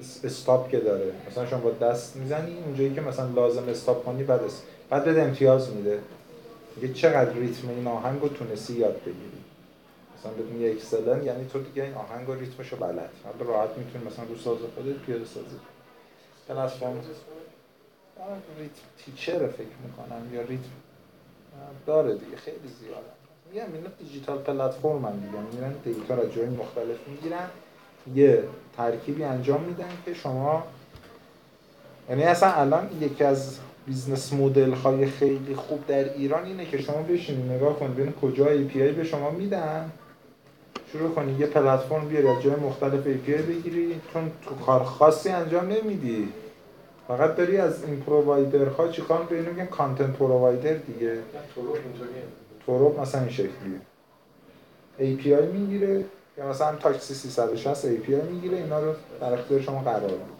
اس- 0.00 0.24
stop 0.24 0.70
که 0.70 0.80
داره. 0.80 1.12
مثلا 1.30 1.46
شما 1.46 1.60
با 1.60 1.70
دست 1.70 2.16
می‌زنی 2.16 2.56
اونجایی 2.64 2.94
که 2.94 3.00
مثلا 3.00 3.28
لازم 3.28 3.68
stop 3.68 4.04
کنی 4.04 4.24
بعد 4.24 4.40
بعد 4.90 5.18
امتیاز 5.18 5.70
میده. 5.70 5.98
میگه 6.76 6.94
چقدر 6.94 7.32
ریتم 7.32 7.68
این 7.68 7.86
آهنگ 7.86 8.20
رو 8.20 8.28
تونستی 8.28 8.72
یاد 8.72 9.00
بگیری. 9.00 9.42
مثلا 10.18 10.32
بهت 10.32 10.46
میگه 10.46 10.70
excellent 10.70 11.24
یعنی 11.24 11.48
تو 11.48 11.60
دیگه 11.62 11.82
این 11.82 11.94
آهنگ 11.94 12.28
و 12.28 12.34
ریتمشو 12.34 12.76
بلدی. 12.76 13.10
حالا 13.24 13.50
راحت 13.50 13.70
می‌تونی 13.78 14.04
مثلا 14.04 14.24
رو 14.24 14.36
ساز 14.36 14.58
خودت 14.74 14.96
پیاده 14.96 15.24
سازی. 15.24 15.56
پلتفرم 16.48 17.00
Rhythm 18.58 18.72
Teacher 19.04 19.41
ه 19.41 19.46
فکر 19.46 19.66
می‌کنم 19.84 20.34
یا 20.34 20.40
ریتم 20.40 20.70
داره 21.86 22.14
دیگه 22.14 22.36
خیلی 22.36 22.68
زیاده. 22.80 23.00
میگم 23.50 23.74
اینا 23.74 23.88
digital 23.98 24.38
platform 24.38 25.04
هم 25.04 25.20
دیگه 25.20 25.38
میرن 25.54 25.72
data 25.84 26.14
رو 26.14 26.22
از 26.22 26.32
جای 26.32 26.46
مختلف 26.46 27.08
می‌گیرن. 27.08 27.48
یه 28.14 28.44
ترکیبی 28.76 29.24
انجام 29.24 29.62
میدن 29.62 29.88
که 30.04 30.14
شما 30.14 30.66
یعنی 32.08 32.22
اصلا 32.22 32.52
الان 32.52 32.90
یکی 33.00 33.24
از 33.24 33.58
business 33.86 34.32
model 34.32 34.72
های 34.72 35.06
خیلی 35.06 35.54
خوب 35.54 35.86
در 35.86 36.14
ایران 36.14 36.44
اینه 36.44 36.66
که 36.66 36.78
شما 36.78 37.02
بشینید 37.02 37.52
نگاه 37.52 37.78
کنید 37.78 37.96
ببین 37.96 38.12
کجا 38.12 38.46
API 38.46 38.92
به 38.92 39.04
شما 39.04 39.30
میدن. 39.30 39.92
شروع 40.92 41.14
کنی 41.14 41.32
یه 41.32 41.46
پلتفرم 41.46 42.08
بیاری 42.08 42.28
از 42.28 42.42
جای 42.42 42.56
مختلف 42.56 43.06
API 43.06 43.42
بگیری. 43.42 44.00
چون 44.12 44.30
تو 44.42 44.54
کار 44.54 44.84
خاصی 44.84 45.28
انجام 45.28 45.72
نمیدی. 45.72 46.28
فقط 47.08 47.36
داری 47.36 47.56
از 47.56 47.84
این 47.84 48.00
provider 48.00 48.78
ها 48.78 48.88
چیکار 48.88 49.22
به 49.22 49.36
اینو 49.36 49.50
میگن 49.50 49.66
content 49.66 50.16
provider 50.16 50.74
دیگه. 50.74 51.18
تورو 52.66 53.00
مثلا 53.00 53.20
این 53.20 53.30
شکلیه. 53.30 53.80
API 54.98 55.52
می‌گیره. 55.52 56.04
یا 56.38 56.48
مثلا 56.48 56.76
تاکسی 56.76 57.14
360 57.14 57.86
API 57.86 58.10
می‌گیره. 58.32 58.56
اینا 58.56 58.80
رو 58.80 58.92
در 59.20 59.32
اختیار 59.32 59.60
شما 59.60 59.80
قرار 59.80 60.00
میده. 60.00 60.31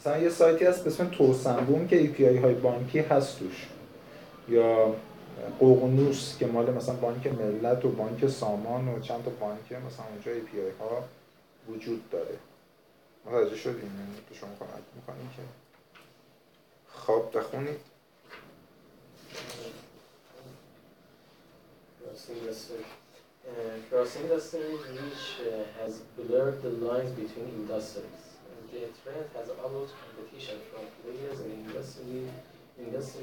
مثلا 0.00 0.18
یه 0.18 0.30
سایتی 0.30 0.64
هست 0.64 0.84
به 0.84 0.90
اسم 0.90 1.08
توسنبوم 1.08 1.88
که 1.88 2.12
API 2.14 2.42
های 2.44 2.54
بانکی 2.54 2.98
هست 2.98 3.38
توش. 3.38 3.66
یا 4.48 4.94
قوقنوس 5.58 6.38
که 6.38 6.46
مال 6.46 6.70
مثلا 6.70 6.94
بانک 6.94 7.26
ملت 7.26 7.84
و 7.84 7.88
بانک 7.88 8.28
سامان 8.28 8.88
و 8.88 9.00
چند 9.00 9.24
تا 9.24 9.30
بانک 9.30 9.72
مثلا 9.72 10.06
اونجا 10.06 10.32
API 10.32 10.80
ها 10.80 11.04
وجود 11.68 12.10
داره. 12.10 12.38
متوجه 13.26 13.56
شدیم 13.56 14.16
به 14.30 14.34
شما 14.34 14.50
کمک 14.60 14.82
می‌کنیم 14.96 15.30
که؟ 15.36 15.42
خب 16.94 17.38
بخونید. 17.38 17.80
Cross 22.10 22.30
industry. 22.36 22.84
Uh, 23.48 23.76
which 24.96 25.24
has 25.80 25.92
blurred 26.16 26.58
the 26.62 26.72
lines 26.88 27.12
between 27.12 27.48
industries. 27.60 28.29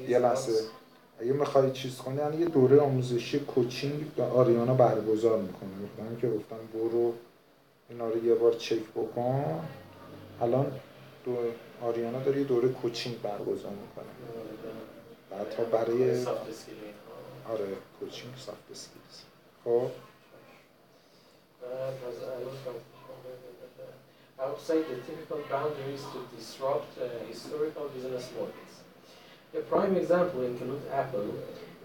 یه 0.08 0.18
لحظه. 0.18 0.62
اگه 1.20 1.32
می‌خوای 1.32 1.72
چیز 1.72 1.96
کنی 1.96 2.16
یعنی 2.16 2.36
یه 2.36 2.46
دوره 2.46 2.80
آموزشی 2.80 3.40
کوچینگ 3.40 4.14
به 4.14 4.22
آریانا 4.22 4.74
برگزار 4.74 5.38
می‌کنه 5.38 5.70
گفتم 5.82 6.16
که 6.20 6.28
گفتم 6.28 6.56
برو 6.74 7.12
اینا 7.90 8.08
رو 8.08 8.24
یه 8.24 8.34
بار 8.34 8.52
چک 8.52 8.82
بکن. 8.96 9.68
الان 10.40 10.80
دو 11.24 11.36
آریانا 11.82 12.22
داره 12.22 12.38
یه 12.38 12.44
دوره 12.44 12.68
کوچینگ 12.68 13.22
برگزار 13.22 13.72
می‌کنه. 13.72 14.04
بعد 15.30 15.50
تا 15.50 15.64
برای. 15.64 16.24
آره 17.50 17.66
کوچینگ 18.00 18.32
سافت 18.36 18.58
اسکیلز 18.72 19.22
خب؟ 19.64 19.90
Outside 24.40 24.84
the 24.88 24.96
typical 25.06 25.40
boundaries 25.50 26.02
to 26.12 26.18
disrupt 26.36 26.98
uh, 26.98 27.24
historical 27.26 27.88
business 27.88 28.30
models. 28.34 28.74
A 29.56 29.60
prime 29.60 29.96
example 29.96 30.42
includes 30.42 30.86
Apple, 30.92 31.34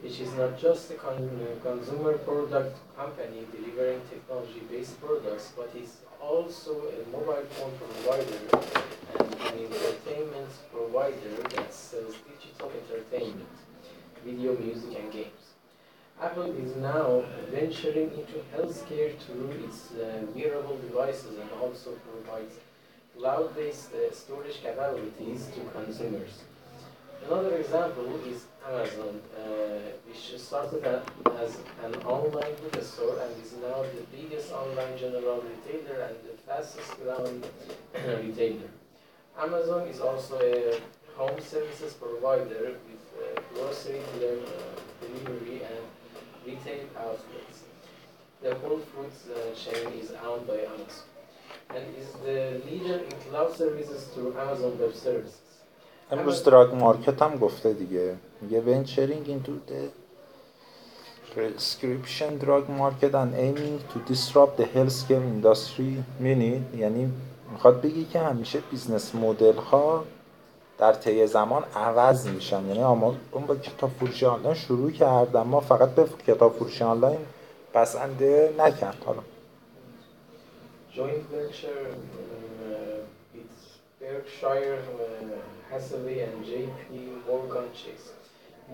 which 0.01 0.19
is 0.19 0.33
not 0.33 0.59
just 0.59 0.91
a 0.91 0.95
con- 0.95 1.41
uh, 1.41 1.63
consumer 1.63 2.17
product 2.19 2.77
company 2.95 3.45
delivering 3.51 4.01
technology-based 4.09 4.99
products, 5.01 5.53
but 5.55 5.71
is 5.75 5.97
also 6.21 6.73
a 6.89 7.09
mobile 7.11 7.45
phone 7.51 7.73
provider 7.79 8.37
and 9.19 9.33
an 9.33 9.65
entertainment 9.65 10.51
provider 10.71 11.35
that 11.55 11.73
sells 11.73 12.15
digital 12.27 12.71
entertainment, 12.71 13.49
video, 14.25 14.57
music, 14.57 14.97
and 14.99 15.11
games. 15.11 15.42
Apple 16.21 16.51
is 16.55 16.75
now 16.77 17.23
venturing 17.51 18.11
into 18.11 18.39
healthcare 18.55 19.17
through 19.19 19.51
its 19.65 19.91
uh, 19.91 20.25
wearable 20.35 20.77
devices 20.77 21.37
and 21.37 21.49
also 21.61 21.91
provides 22.11 22.55
cloud-based 23.17 23.89
uh, 23.93 24.13
storage 24.13 24.61
capabilities 24.61 25.47
to 25.53 25.61
consumers. 25.71 26.43
Another 27.25 27.55
example 27.55 28.19
is 28.27 28.45
Amazon, 28.67 29.21
uh, 29.37 29.41
which 30.07 30.39
started 30.39 30.83
as 31.39 31.57
an 31.83 31.95
online 32.03 32.55
bookstore 32.61 33.19
and 33.21 33.43
is 33.43 33.53
now 33.61 33.81
the 33.81 34.03
biggest 34.15 34.51
online 34.51 34.97
general 34.97 35.41
retailer 35.41 36.01
and 36.03 36.15
the 36.27 36.35
fastest 36.45 36.91
growing 37.01 37.43
retailer. 38.21 38.69
Amazon 39.37 39.87
is 39.87 39.99
also 39.99 40.39
a 40.39 40.79
home 41.15 41.39
services 41.39 41.93
provider 41.93 42.75
with 42.87 43.03
uh, 43.17 43.41
grocery 43.53 44.01
uh, 44.15 44.27
delivery 45.01 45.61
and 45.63 45.82
retail 46.45 46.83
outlets. 47.05 47.57
The 48.43 48.53
Whole 48.61 48.83
Foods 48.91 49.19
uh, 49.29 49.35
chain 49.63 49.85
is 50.01 50.09
owned 50.27 50.45
by 50.47 50.59
Amazon 50.73 51.07
and 51.75 51.85
is 52.01 52.11
the 52.27 52.39
leader 52.69 52.97
in 53.07 53.15
cloud 53.27 53.51
services 53.55 54.01
through 54.11 54.31
Amazon 54.37 54.77
Web 54.79 54.93
Services. 54.95 55.39
امروز 56.11 56.43
دراگ 56.43 56.75
مارکت 56.75 57.21
هم 57.21 57.37
گفته 57.37 57.73
دیگه 57.73 58.15
میگه 58.41 58.61
venturing 58.61 59.27
into 59.27 59.51
the 59.71 59.89
prescription 61.33 62.37
drug 62.45 62.69
market 62.69 63.13
and 63.21 63.33
aiming 63.35 63.79
to 63.91 63.97
disrupt 64.13 64.57
the 64.57 64.67
healthcare 64.75 65.23
industry 65.35 66.03
می‌بینید؟ 66.19 66.75
یعنی 66.75 67.11
می‌خواد 67.51 67.81
بگی 67.81 68.05
که 68.05 68.19
همیشه 68.19 68.59
business 68.71 69.15
model 69.15 69.55
ها 69.55 70.05
در 70.77 70.93
طی 70.93 71.27
زمان 71.27 71.63
عوض 71.75 72.27
میشن 72.27 72.67
یعنی 72.67 72.83
اما 72.83 73.15
اون 73.31 73.45
با 73.45 73.55
کتاب 73.55 73.89
فروشی 73.99 74.25
آنلاین 74.25 74.55
شروع 74.55 74.91
کرد 74.91 75.35
اما 75.35 75.59
فقط 75.59 75.89
به 75.89 76.05
کتاب 76.27 76.53
فروشی 76.53 76.83
آنلاین 76.83 77.19
بسنده 77.73 78.53
نکرد 78.57 79.03
حالا 79.05 79.19
joint 80.95 81.25
venture 81.31 81.85
uh, 81.89 83.01
with 83.33 83.53
Berkshire 83.99 84.77
uh, 84.77 85.71
Hathaway 85.71 86.19
and. 86.19 86.43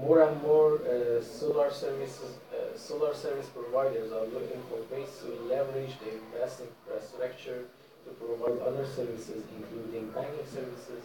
More 0.07 0.23
and 0.23 0.41
more 0.43 0.71
uh, 0.75 1.21
solar 1.21 1.69
services, 1.71 2.37
uh, 2.53 2.77
solar 2.77 3.13
service 3.13 3.47
providers 3.47 4.11
are 4.11 4.27
looking 4.35 4.61
for 4.69 4.79
ways 4.93 5.11
to 5.21 5.29
leverage 5.53 5.93
their 6.03 6.19
vast 6.33 6.61
infrastructure 6.61 7.61
to 8.05 8.09
provide 8.21 8.57
other 8.69 8.85
services, 8.97 9.43
including 9.57 10.05
banking 10.11 10.47
services 10.57 11.03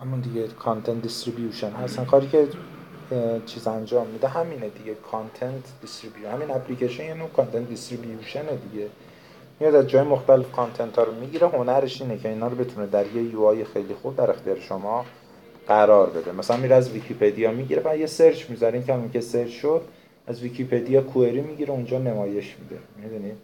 همون 0.00 0.20
دیگه 0.20 0.48
content 0.48 1.02
distribution 1.02 1.74
اصلا 1.74 2.04
کاری 2.04 2.28
که 2.28 2.48
چیز 3.46 3.66
انجام 3.66 4.06
میده 4.06 4.28
همینه 4.28 4.68
دیگه. 4.68 4.94
content 4.94 5.64
distribution 5.80 6.30
همین 6.30 6.50
اپلیکیشن 6.50 7.04
یه 7.04 7.14
نوع 7.14 7.28
content 7.28 7.68
distribution 7.68 8.49
ه 8.49 8.56
دیگه. 8.56 8.86
میاد 9.60 9.74
از 9.74 9.86
جای 9.86 10.02
مختلف 10.02 10.52
content 10.52 10.98
ها 10.98 11.04
رو 11.04 11.14
می‌گیره. 11.14 11.48
هنرش 11.48 12.02
اینه 12.02 12.18
که 12.18 12.28
اینا 12.28 12.48
رو 12.48 12.56
بتونه 12.56 12.86
در 12.86 13.06
یه 13.06 13.22
UI 13.22 13.64
خیلی 13.64 13.94
خوب 13.94 14.16
در 14.16 14.30
اختیار 14.30 14.58
شما 14.60 15.04
قرار 15.68 16.10
بده. 16.10 16.32
مثلا 16.32 16.56
میره 16.56 16.74
از 16.74 16.90
ویکیپدیا 16.90 17.50
می‌گیره 17.50 17.82
و 17.84 17.96
یه 17.96 18.06
search 18.06 18.50
می‌ذاره. 18.50 18.74
این 18.74 18.86
که 18.86 18.94
همین 18.94 19.10
که 19.10 19.20
search 19.20 19.50
شد 19.50 19.82
از 20.26 20.42
ویکیپدیا 20.42 21.02
کوئری 21.02 21.40
می‌گیره. 21.40 21.70
اونجا 21.70 21.98
نمایش 21.98 22.56
میده. 22.60 22.82
می‌دونید 22.96 23.36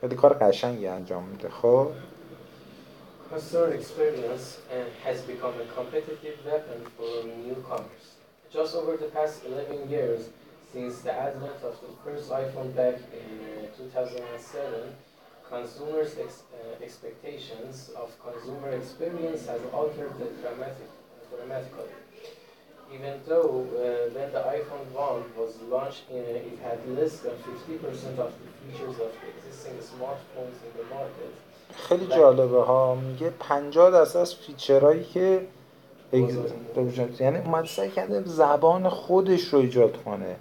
خیلی 0.00 0.14
کار 0.14 0.32
قشنگی 0.32 0.86
انجام 0.86 1.24
میده. 1.24 1.48
خب؟ 1.48 1.88
Customer 3.34 3.72
experience 3.72 4.60
has 5.02 5.20
become 5.22 5.54
a 5.60 5.64
competitive 5.74 6.38
weapon 6.46 6.86
for 6.96 7.26
newcomers. 7.44 8.14
Just 8.48 8.76
over 8.76 8.96
the 8.96 9.06
past 9.06 9.44
11 9.44 9.90
years, 9.90 10.28
since 10.72 11.00
the 11.00 11.12
advent 11.12 11.58
of 11.64 11.74
the 11.80 11.90
first 12.04 12.30
iPhone 12.30 12.76
back 12.76 12.94
in 13.10 13.66
uh, 13.66 13.76
2007, 13.76 14.94
consumers' 15.50 16.16
ex- 16.16 16.44
uh, 16.54 16.80
expectations 16.80 17.90
of 17.96 18.14
consumer 18.22 18.70
experience 18.70 19.46
has 19.48 19.60
altered 19.72 20.14
dramatic, 20.40 20.88
dramatically. 21.34 21.90
Even 22.94 23.18
though 23.26 23.66
uh, 23.74 24.14
when 24.14 24.30
the 24.30 24.42
iPhone 24.46 24.86
1 24.94 25.24
was 25.36 25.60
launched, 25.62 26.04
uh, 26.12 26.14
it 26.14 26.56
had 26.62 26.78
less 26.86 27.18
than 27.18 27.34
50% 27.34 28.16
of 28.16 28.30
the 28.30 28.48
features 28.62 29.00
of 29.00 29.10
the 29.10 29.26
existing 29.34 29.74
smartphones 29.82 30.54
in 30.62 30.70
the 30.78 30.86
market, 30.94 31.34
خیلی 31.76 32.06
جالبه 32.06 32.62
ها. 32.62 32.94
میگه 32.94 33.30
50 33.40 33.90
درصد 33.90 34.18
از 34.18 34.34
فیچرهایی 34.34 35.04
که 35.04 35.40
یعنی 37.20 37.38
اومد 37.38 37.64
سعی 37.66 37.90
کرده 37.90 38.22
زبان 38.24 38.88
خودش 38.88 39.44
رو 39.44 39.58
ایجاد 39.58 40.02
کنه. 40.04 40.36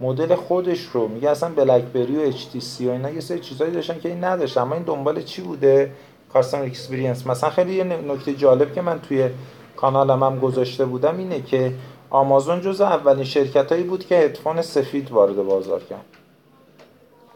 مدل 0.00 0.34
خودش 0.34 0.82
رو. 0.82 1.08
میگه 1.08 1.30
اصلا 1.30 1.48
بلکبری 1.48 2.16
و 2.16 2.20
اچ 2.20 2.46
تی 2.52 2.60
سی 2.60 2.88
و 2.88 2.90
اینا 2.90 3.10
یه 3.10 3.20
سری 3.20 3.40
چیزایی 3.40 3.72
داشتن 3.72 4.00
که 4.00 4.08
این 4.08 4.24
نداشت. 4.24 4.58
اما 4.58 4.74
این 4.74 4.84
دنبال 4.84 5.22
چی 5.22 5.42
بوده؟ 5.42 5.92
customer 6.32 6.62
experience 6.62 7.26
مثلا 7.26 7.50
خیلی 7.50 7.74
یه 7.74 7.84
نکته 7.84 8.34
جالب 8.34 8.74
که 8.74 8.82
من 8.82 9.00
توی 9.00 9.30
کانالم 9.76 10.22
هم 10.22 10.38
گذاشته 10.38 10.84
بودم 10.84 11.18
اینه 11.18 11.42
که 11.42 11.72
آمازون 12.10 12.60
جز 12.60 12.80
اولین 12.80 13.24
شرکت 13.24 13.72
هایی 13.72 13.84
بود 13.84 14.06
که 14.06 14.16
هدفون 14.16 14.62
سفید 14.62 15.10
وارد 15.10 15.36
بازار 15.36 15.82
کرد. 15.82 16.04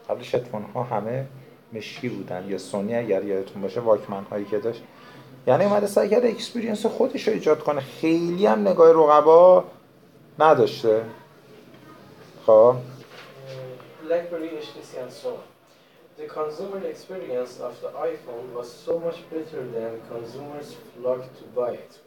قبلش 0.09 0.35
هدفون 0.35 0.61
ها 0.73 0.83
همه 0.83 1.25
مشکی 1.73 2.09
بودن 2.09 2.45
یا 2.49 2.57
سونی 2.57 2.95
اگر 2.95 3.23
یادتون 3.23 3.61
باشه 3.61 3.79
واکمن 3.79 4.23
هایی 4.23 4.45
که 4.45 4.59
داشت 4.59 4.83
یعنی 5.47 5.63
اومده 5.63 5.87
سعی 5.87 6.09
کرده 6.09 6.27
experience 6.27 6.85
خودش 6.85 7.27
رو 7.27 7.33
ایجاد 7.33 7.59
کنه 7.59 7.81
خیلی 7.81 8.45
هم 8.45 8.67
نگاه 8.67 8.91
رقبا 8.91 9.63
نداشته 10.39 11.01
خب 12.45 12.51
uh, 12.51 12.75
BlackBerry, 14.07 14.49
HTC, 14.49 15.03
and 15.03 15.11
so. 15.11 15.43
The 16.17 16.25
consumer 16.25 16.79
experience 16.87 17.59
of 17.59 17.79
the 17.81 17.89
iPhone 17.89 18.53
was 18.53 18.71
so 18.71 18.99
much 18.99 19.19
better 19.29 19.67
than 19.67 20.01
consumers 20.09 20.75
flocked 20.95 21.37
to 21.39 21.43
buy 21.59 21.71
it. 21.73 21.99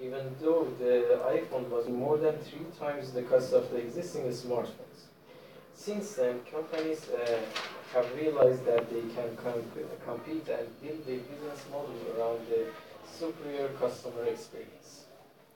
Even 0.00 0.24
though 0.40 0.68
the 0.78 1.20
iPhone 1.26 1.68
was 1.68 1.88
more 1.88 2.16
than 2.16 2.38
three 2.38 2.66
times 2.78 3.12
the 3.12 3.22
cost 3.22 3.52
of 3.52 3.70
the 3.70 3.78
existing 3.78 4.22
smartphones. 4.30 5.00
Since 5.74 6.14
then, 6.14 6.40
companies 6.50 7.10
uh, 7.10 7.40
have 7.94 8.08
realized 8.20 8.62
that 8.70 8.84
they 8.92 9.04
can 9.16 9.30
comp- 9.44 9.88
compete 10.08 10.48
and 10.58 10.66
build 10.82 11.00
their 11.08 11.22
business 11.30 11.60
model 11.72 11.98
around 12.14 12.40
the 12.52 12.62
superior 13.20 13.68
customer 13.82 14.24
experience. 14.34 14.88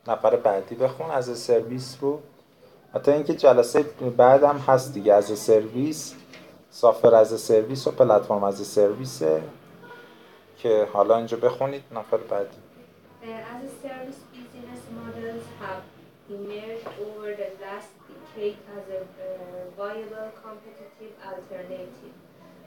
نفر 0.06 0.36
بعدی 0.36 0.74
بخون 0.74 1.10
از 1.10 1.38
سرویس 1.38 1.96
رو. 2.00 2.20
حتی 2.94 3.10
اینکه 3.10 3.34
جلسه 3.34 3.82
بعد 4.16 4.44
هم 4.44 4.56
هست 4.56 4.94
دیگه 4.94 5.14
از 5.14 5.38
سرویس. 5.38 6.14
سافر 6.70 7.14
از 7.14 7.40
سرویس 7.40 7.86
و 7.86 7.90
پلتفرم 7.90 8.44
از 8.44 8.66
سرویسه. 8.66 9.42
که 10.56 10.88
حالا 10.92 11.16
اینجا 11.16 11.36
بخونید 11.36 11.82
نفر 11.92 12.16
بعدی. 12.16 12.56
از 13.22 13.62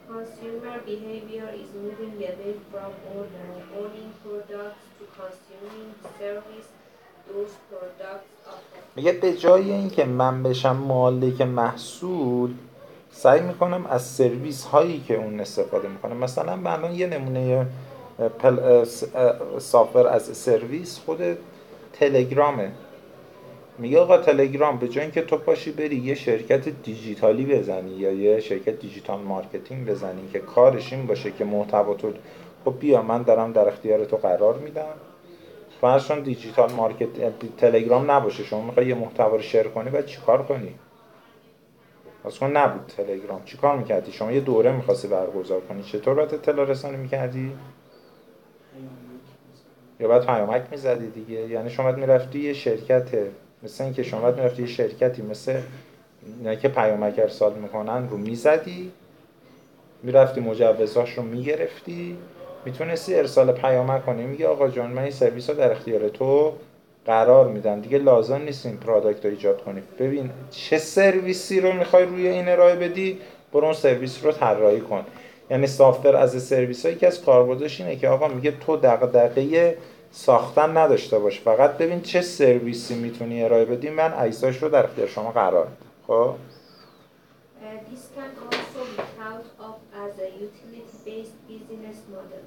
Consumer 0.07 0.75
behavior 0.85 1.49
is 1.61 1.69
moving 1.83 2.15
away 2.31 2.53
from 2.71 2.91
own- 3.15 3.33
owning 3.79 4.11
products 4.23 4.83
to 4.97 5.03
consuming 5.19 5.89
service 6.19 6.67
those 7.29 7.53
products. 7.69 8.29
میگه 8.95 9.11
به 9.11 9.33
جای 9.33 9.71
اینکه 9.71 10.05
من 10.05 10.43
بشم 10.43 10.75
مالک 10.75 11.41
محصول 11.41 12.53
سعی 13.11 13.41
می‌کنم 13.41 13.85
از 13.85 14.01
سرویس 14.07 14.63
هایی 14.65 15.03
که 15.07 15.15
اون 15.15 15.39
استفاده 15.39 15.87
می‌کنم 15.87 16.17
مثلا 16.17 16.55
من 16.55 16.71
الان 16.71 16.93
یه 16.95 17.07
نمونه. 17.07 17.67
سافر 19.59 20.07
از 20.07 20.23
سرویس 20.37 20.99
خود 21.05 21.19
تلگرامه 21.93 22.71
میگه 23.77 23.99
آقا 23.99 24.17
تلگرام 24.17 24.77
به 24.77 24.87
جای 24.87 25.03
اینکه 25.03 25.21
تو 25.21 25.37
پاشی 25.37 25.71
بری 25.71 25.95
یه 25.95 26.15
شرکت 26.15 26.69
دیجیتالی 26.69 27.45
بزنی 27.45 27.91
یا 27.91 28.11
یه 28.11 28.39
شرکت 28.39 28.79
digital 28.79 29.21
marketing 29.21 29.87
بزنی 29.87 30.29
که 30.33 30.39
کارش 30.39 30.93
این 30.93 31.05
باشه 31.05 31.31
که 31.31 31.45
محتوا 31.45 31.93
تو 31.93 32.13
خب 32.65 32.79
بیا 32.79 33.01
من 33.01 33.23
دارم 33.23 33.51
در 33.51 33.67
اختیار 33.67 34.05
تو 34.05 34.17
قرار 34.17 34.57
میدم. 34.57 34.93
فرض 35.81 36.11
دیجیتال 36.11 36.71
مارکت 36.71 37.07
تلگرام 37.57 38.11
نباشه 38.11 38.43
شما 38.43 38.61
می‌خوای 38.61 38.87
یه 38.87 38.95
محتوا 38.95 39.35
رو 39.35 39.41
شیر 39.41 39.63
کنی 39.63 39.89
بعد 39.89 40.05
چیکار 40.05 40.43
کنی؟ 40.43 40.75
فرض 42.23 42.39
کن 42.39 42.57
نبود 42.57 42.93
تلگرام 42.97 43.41
چیکار 43.45 43.77
می‌کردی؟ 43.77 44.11
شما 44.11 44.31
یه 44.31 44.39
دوره 44.39 44.71
می‌خواستی 44.71 45.07
برگزار 45.07 45.61
کنی. 45.61 45.83
چطور 45.83 46.13
باید 46.13 46.33
اطلاع 46.33 46.65
رسانی 46.65 46.97
می‌کردی؟ 46.97 47.51
یا 49.99 50.07
بعد 50.07 50.25
پیامک 50.25 50.63
می‌زدی 50.71 51.07
دیگه؟ 51.07 51.39
یعنی 51.49 51.69
شما 51.69 51.85
باید 51.85 51.97
می‌رفتی 51.97 52.39
یه 52.39 52.53
شرکت 52.53 53.09
مثل 53.65 53.83
اینکه 53.83 54.03
شما 54.03 54.21
باید 54.21 54.35
می‌رفتی 54.35 54.61
یه 54.61 54.67
شرکتی 54.67 55.21
مثل 55.21 55.59
اینا 56.37 56.55
که 56.55 56.67
پیامک 56.67 57.19
ارسال 57.19 57.53
می‌کنن 57.53 58.09
رو 58.09 58.17
می‌زدی 58.17 58.91
می‌رفتی 60.03 60.41
مجوزاش 60.41 61.13
رو 61.13 61.23
می‌گرفتی 61.23 62.17
می‌تونستی 62.65 63.15
ارسال 63.15 63.51
پیامک 63.51 64.05
کنی. 64.05 64.23
میگه 64.23 64.47
آقا 64.47 64.69
جان 64.69 64.91
من 64.91 65.01
این 65.01 65.11
سرویس 65.11 65.49
رو 65.49 65.55
در 65.55 65.71
اختیار 65.71 66.09
تو 66.09 66.53
قرار 67.05 67.47
میدم. 67.47 67.81
دیگه 67.81 67.97
لازم 67.97 68.41
نیست 68.41 68.65
این 68.65 68.77
پرادکت 68.77 69.25
رو 69.25 69.31
ایجاد 69.31 69.63
کنی. 69.63 69.81
ببین 69.99 70.29
چه 70.51 70.77
سرویسی 70.77 71.59
رو 71.59 71.71
می‌خوای 71.71 72.05
روی 72.05 72.27
این 72.27 72.47
ارائه 72.47 72.75
بدی 72.75 73.17
برو 73.53 73.63
اون 73.63 73.73
سرویس 73.73 74.25
رو 74.25 74.31
طراحی 74.31 74.79
کن. 74.81 75.05
یعنی 75.49 75.67
سافتور 75.67 76.15
از 76.15 76.43
سرویس 76.43 76.85
هایی 76.85 76.97
که 76.97 77.07
از 77.07 77.21
کاربردش 77.21 77.81
اینه 77.81 77.95
که 77.95 78.09
آقا 78.09 78.27
میگه 78.27 78.51
تو 78.51 78.77
دغدغه 78.77 79.77
ساختن 80.15 80.77
نداشته 80.77 81.19
باش. 81.19 81.39
فقط 81.39 81.77
ببین 81.77 82.01
چه 82.01 82.21
سرویسی 82.21 82.95
می‌تونی 82.95 83.43
ارائه 83.43 83.65
بدی. 83.65 83.89
من 83.89 84.13
اجزاش 84.13 84.63
رو 84.63 84.69
در 84.69 84.85
اختیار 84.85 85.07
شما 85.07 85.31
قرار 85.31 85.67
میدم. 85.67 85.91
خب؟ 86.07 86.35
Uh, 87.61 87.67
this 87.89 88.03
can 88.15 88.29
also 88.45 88.81
be 88.95 89.03
thought 89.17 89.47
of 89.67 89.75
as 90.03 90.13
a 90.27 90.29
utility-based 90.47 91.37
business 91.49 91.97
model. 92.13 92.43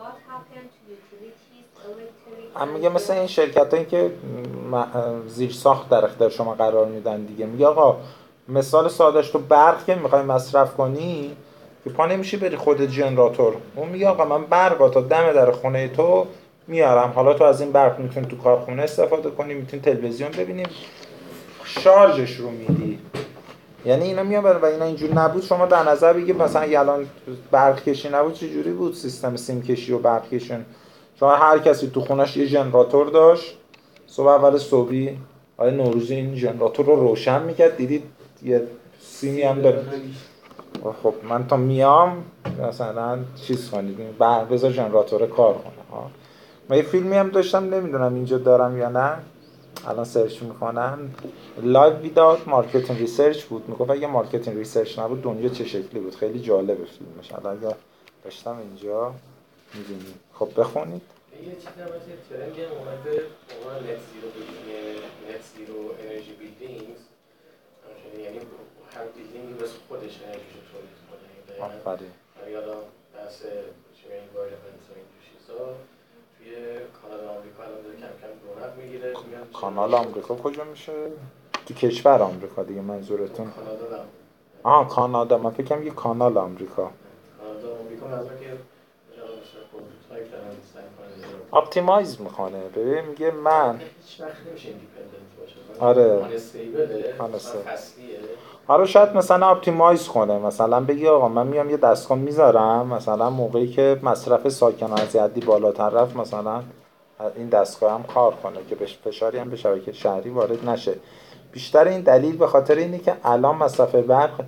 What 0.00 0.16
happened 0.30 0.68
to 0.76 0.80
utilities, 0.96 1.66
electric 1.88 2.60
هم 2.60 2.68
and 2.68 2.72
میگه 2.72 2.88
مثل 2.88 3.12
این 3.12 3.26
شرکت 3.26 3.74
هایی 3.74 3.86
که 3.86 4.10
زیر 5.26 5.52
ساخت 5.52 5.88
در 5.88 6.04
اختیار 6.04 6.30
شما 6.30 6.54
قرار 6.54 6.86
میدن 6.86 7.24
دیگه. 7.24 7.46
میگه 7.46 7.66
آقا 7.66 7.96
مثال 8.48 8.88
سادش 8.88 9.30
تو 9.30 9.38
برق 9.38 9.84
که 9.84 9.94
می‌خوای 9.94 10.22
مصرف 10.22 10.76
کنی 10.76 11.36
که 11.84 11.90
پا 11.90 12.06
نمیشی 12.06 12.36
بری 12.36 12.56
خود 12.56 12.82
جنراتور. 12.82 13.56
اون 13.76 13.88
میگه 13.88 14.08
آقا 14.08 14.24
من 14.24 14.44
برق 14.44 14.90
تا 14.90 15.00
دم 15.00 15.32
در 15.32 15.50
خونه 15.50 15.88
تو 15.88 16.26
میارم. 16.66 17.12
حالا 17.14 17.34
تو 17.34 17.44
از 17.44 17.60
این 17.60 17.72
برق 17.72 17.98
می‌تونی 17.98 18.26
تو 18.26 18.36
کارخونه 18.36 18.82
استفاده 18.82 19.30
کنی 19.30 19.54
می‌تونی 19.54 19.82
تلویزیون 19.82 20.30
ببینیم 20.30 20.66
شارژش 21.64 22.36
رو 22.36 22.50
میدی. 22.50 22.98
یعنی 23.84 24.04
اینا 24.04 24.22
میان 24.22 24.44
و 24.44 24.64
اینا 24.64 24.84
اینجور 24.84 25.12
نبود. 25.12 25.42
شما 25.42 25.66
در 25.66 25.88
نظر 25.88 26.16
مثلا 26.16 26.62
اگه 26.62 26.80
الان 26.80 27.06
برق 27.50 27.84
کشی 27.84 28.08
نبود 28.08 28.34
چه 28.34 28.48
جوری 28.48 28.72
بود 28.72 28.94
سیستم 28.94 29.36
سیم 29.36 29.62
کشی 29.62 29.92
و 29.92 29.98
برق 29.98 30.28
کشی؟ 30.28 30.54
شما 31.20 31.36
هر 31.36 31.58
کسی 31.58 31.90
تو 31.90 32.00
خونش 32.00 32.36
یه 32.36 32.46
ژنراتور 32.46 33.06
داشت. 33.06 33.58
صبح 34.06 34.26
اول 34.26 34.58
صبحی. 34.58 35.18
آقای 35.56 35.76
نوروزی 35.76 36.14
این 36.14 36.36
ژنراتور 36.36 36.86
رو 36.86 36.96
روشن 36.96 37.42
می‌کرد. 37.42 37.76
دیدید 37.76 38.02
یه 38.42 38.62
سیمی 39.00 39.42
هم 39.42 39.60
داره. 39.60 39.82
خب 41.02 41.14
من 41.28 41.46
تا 41.46 41.56
میام 41.56 42.24
مثلا 42.68 43.18
چیز 43.46 43.70
کنید. 43.70 44.18
بذار 44.50 44.70
ژنراتور 44.70 45.26
کار 45.26 45.54
کنه. 45.54 46.00
من 46.68 46.76
یه 46.76 46.82
فیلمی 46.82 47.16
هم 47.16 47.28
داشتم 47.30 47.74
نمی‌دونم 47.74 48.14
اینجا 48.14 48.38
دارم 48.38 48.78
یا 48.78 48.88
نه. 48.88 49.18
الان 49.86 50.04
سرچ 50.04 50.42
می‌کنم. 50.42 51.14
life 51.62 51.96
without 51.96 52.48
marketing 52.48 52.98
research 52.98 53.44
بود. 53.44 53.68
می‌گفت 53.68 53.90
اگه 53.90 54.06
marketing 54.06 54.56
research 54.56 54.98
نبود 54.98 55.22
دنیا 55.22 55.48
چه 55.48 55.64
شکلی 55.64 56.00
بود؟ 56.00 56.14
خیلی 56.14 56.40
جالبه 56.40 56.84
فیلمش. 56.84 57.32
الان 57.32 57.56
اگه 57.56 57.76
داشتم 58.24 58.58
اینجا 58.58 59.14
می‌بینیم 59.74 60.20
خب 60.34 60.48
بخونید. 60.56 61.02
یه 61.42 61.54
چیز 61.54 61.66
هم 61.66 61.88
هم 62.64 62.72
اومده 62.78 63.22
عنوان 63.54 63.76
net 63.76 64.00
zero 64.08 64.28
net 65.30 65.42
zero 65.56 65.80
energy 66.02 66.32
buildings 66.32 67.00
یعنی 68.24 68.38
هر 68.94 69.04
building 69.16 69.48
ی 69.48 69.52
واسه 69.60 69.78
خودش 69.88 70.14
انرژیشو 70.26 70.60
تولید 70.70 70.98
کنه. 71.08 71.58
یعنی 71.58 71.74
آفرین. 71.74 72.10
برای 72.40 72.56
الان 72.56 72.82
بحث 73.14 73.42
میگن 73.42 74.20
environment 74.24 74.84
و 74.90 74.92
اینجور 74.98 75.22
چیزا. 75.30 75.60
توی 76.44 76.54
کانادا 77.02 77.30
آمریکا 77.30 77.62
الان 77.62 77.82
داره 77.82 77.96
کم 77.96 78.06
کم 78.20 78.32
رونق 78.46 78.76
می‌گیره 78.76 79.08
میان 79.30 79.44
کانال 79.52 79.94
آمریکا 79.94 80.34
کجا 80.34 80.64
میشه؟ 80.64 80.92
تو 81.66 81.74
کشور 81.74 82.22
آمریکا 82.22 82.62
دیگه 82.62 82.80
منظورتون؟ 82.80 83.50
کانادا 83.50 84.04
آها 84.62 84.84
کانادا. 84.84 85.38
من 85.38 85.50
فکرم 85.50 85.82
یه 85.82 85.90
کانال 85.90 86.38
آمریکا. 86.38 86.90
کانادا 87.40 87.68
منظور 88.08 88.32
که 88.40 88.58
optimize 91.52 92.20
می‌کنه. 92.20 92.68
ببین 92.68 93.04
میگه 93.04 93.30
من. 93.30 93.80
هیچ 93.80 94.20
وقت 94.20 94.32
نمیشه 94.50 94.68
independent 94.68 95.30
باشه. 95.40 95.56
آره. 95.80 96.24
unstable. 97.18 97.64
حالا 98.66 98.86
شاید 98.86 99.16
مثلا 99.16 99.46
optimize 99.46 100.08
کنه. 100.08 100.38
مثلا 100.38 100.80
بگی 100.80 101.08
آقا 101.08 101.28
من 101.28 101.46
میام 101.46 101.70
یه 101.70 101.76
دستگاه 101.76 102.18
می‌ذارم. 102.18 102.86
مثلا 102.86 103.30
موقعی 103.30 103.68
که 103.68 104.00
مصرف 104.02 104.48
ساختمان 104.48 104.92
از 104.92 105.16
حدی 105.16 105.40
بالاتر 105.40 105.88
رفت 105.88 106.16
مثلا 106.16 106.62
این 107.36 107.48
دستگاه 107.48 107.92
هم 107.92 108.02
کار 108.02 108.34
کنه 108.34 108.58
که 108.68 108.74
بهش 108.74 108.98
فشاری 109.04 109.38
هم 109.38 109.50
به 109.50 109.56
شبکه 109.56 109.92
شهری 109.92 110.30
وارد 110.30 110.68
نشه. 110.68 110.94
بیشتر 111.52 111.88
این 111.88 112.00
دلیل 112.00 112.36
به 112.36 112.46
خاطر 112.46 112.74
اینه 112.74 112.98
که 112.98 113.14
الان 113.24 113.56
مصرف 113.56 113.94
برق 113.94 114.44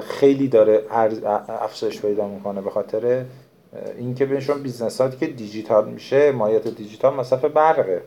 خیلی 0.00 0.48
داره 0.48 0.84
افزایش 1.48 2.02
پیدا 2.02 2.26
می‌کنه. 2.26 2.60
به 2.60 2.70
خاطر 2.70 3.24
اینکه 3.98 4.26
بیشتر 4.26 4.62
business 4.62 5.02
که 5.02 5.26
دیجیتال 5.26 5.88
میشه 5.88 6.32
ماهیت 6.32 6.68
دیجیتال 6.68 7.14
مصرف 7.14 7.44
برقه. 7.44 8.02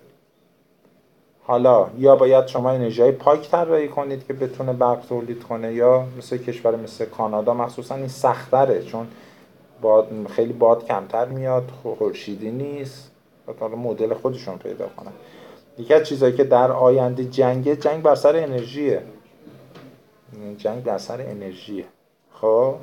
حالا 1.52 1.88
یا 1.98 2.16
باید 2.16 2.48
شما 2.48 2.72
انرژی 2.72 3.12
پاک 3.12 3.50
طراحی 3.50 3.88
کنید 3.88 4.28
که 4.28 4.34
بتونه 4.34 4.74
برق 4.74 5.06
تولید 5.10 5.44
کنه 5.44 5.74
یا 5.74 6.06
مثل 6.18 6.38
کشور 6.38 6.76
مثل 6.76 7.06
کانادا 7.06 7.54
مخصوصا 7.54 7.96
این 7.96 8.08
سختره 8.08 8.84
چون 8.84 9.08
باد 9.82 10.08
خیلی 10.36 10.54
باد 10.54 10.86
کمتر 10.86 11.26
میاد 11.26 11.64
خورشیدی 11.84 12.52
نیست. 12.52 13.12
حالا 13.60 13.76
مدل 13.76 14.14
خودشون 14.14 14.58
پیدا 14.58 14.88
کنن. 14.98 15.12
یکی 15.78 15.94
از 15.94 16.04
چیزهایی 16.08 16.36
که 16.36 16.44
در 16.44 16.72
آینده 16.72 17.26
جنگه 17.26 17.76
جنگ 17.76 18.04
بر 18.04 18.16
سر 18.16 18.36
انرژیه. 18.36 19.02
جنگ 20.58 20.84
بر 20.84 20.98
سر 20.98 21.22
انرژیه. 21.22 21.86
خب؟ 22.34 22.76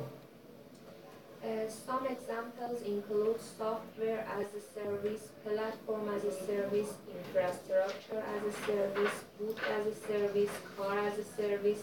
Some 1.87 2.05
examples 2.07 2.83
include 2.83 3.41
software 3.41 4.27
as 4.39 4.49
a 4.61 4.63
service, 4.77 5.25
platform 5.45 6.05
as 6.17 6.25
a 6.25 6.35
service, 6.47 6.91
infrastructure 7.19 8.23
as 8.35 8.43
a 8.53 8.55
service, 8.67 9.17
book 9.39 9.59
as 9.77 9.85
a 9.95 9.97
service, 10.09 10.51
car 10.77 10.99
as 11.09 11.17
a 11.19 11.27
service, 11.41 11.81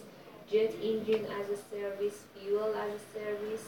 jet 0.52 0.72
engine 0.82 1.26
as 1.40 1.48
a 1.58 1.60
service, 1.74 2.18
fuel 2.34 2.72
as 2.84 2.92
a 3.00 3.04
service. 3.18 3.66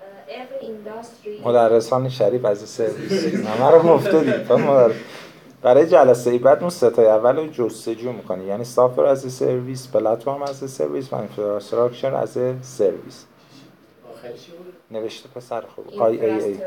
Uh, 0.00 0.40
every 0.40 0.60
industry 0.66 1.40
مدرسان 1.44 2.08
شریف 2.08 2.44
از 2.44 2.58
سرویس 2.58 3.24
همه 3.46 3.70
رو 3.70 3.82
گفته 3.82 4.20
دید 4.20 4.48
برای 5.62 5.86
جلسه 5.86 6.30
ای 6.30 6.38
بعد 6.38 6.60
اون 6.60 6.70
ستای 6.70 7.06
اول 7.06 7.36
رو 7.36 7.46
جستجو 7.46 8.12
می‌کنی 8.12 8.44
یعنی 8.44 8.64
software 8.64 9.04
as 9.04 9.32
a 9.32 9.39
service 9.39 9.88
platform 9.88 10.42
as 10.42 10.70
a 10.70 10.75
service 10.75 11.12
و 11.12 11.16
infrastructure 11.16 12.14
as 12.14 12.38
a 12.62 12.70
service 12.70 13.24
آخری 14.12 14.38
چی 14.38 14.52
بود؟ 14.52 14.73
نوشته 14.90 15.28
پسر 15.28 15.60
خوب. 15.60 16.00
I 16.00 16.20
A 16.20 16.44
A. 16.44 16.58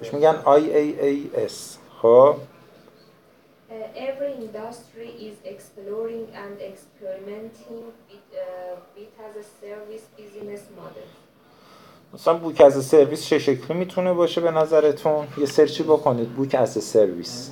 بهش 0.00 0.14
میگن 0.14 0.42
I 0.44 0.76
A 0.76 1.00
A 1.00 1.30
S. 1.34 1.78
خب؟ 2.02 2.36
Uh, 3.68 3.72
every 4.08 4.32
industry 4.46 5.08
is 5.28 5.36
exploring 5.54 6.24
and 6.44 6.56
experimenting 6.70 7.82
with, 8.08 8.26
uh, 8.32 8.76
with 8.96 9.12
as 9.26 9.34
a 9.42 9.46
service 9.60 10.06
business 10.18 10.62
model. 10.76 11.06
مثلا 12.14 12.34
book 12.34 12.60
as 12.60 12.86
a 12.86 12.91
service 12.91 13.26
چه 13.26 13.38
شکلی 13.38 13.78
می‌تونه 13.78 14.12
باشه 14.12 14.40
به 14.40 14.50
نظرتون؟ 14.50 15.28
یه 15.38 15.46
سرچی 15.46 15.82
بکنید. 15.82 16.28
book 16.28 16.54
as 16.54 16.84
a 16.84 16.92
service 16.92 17.50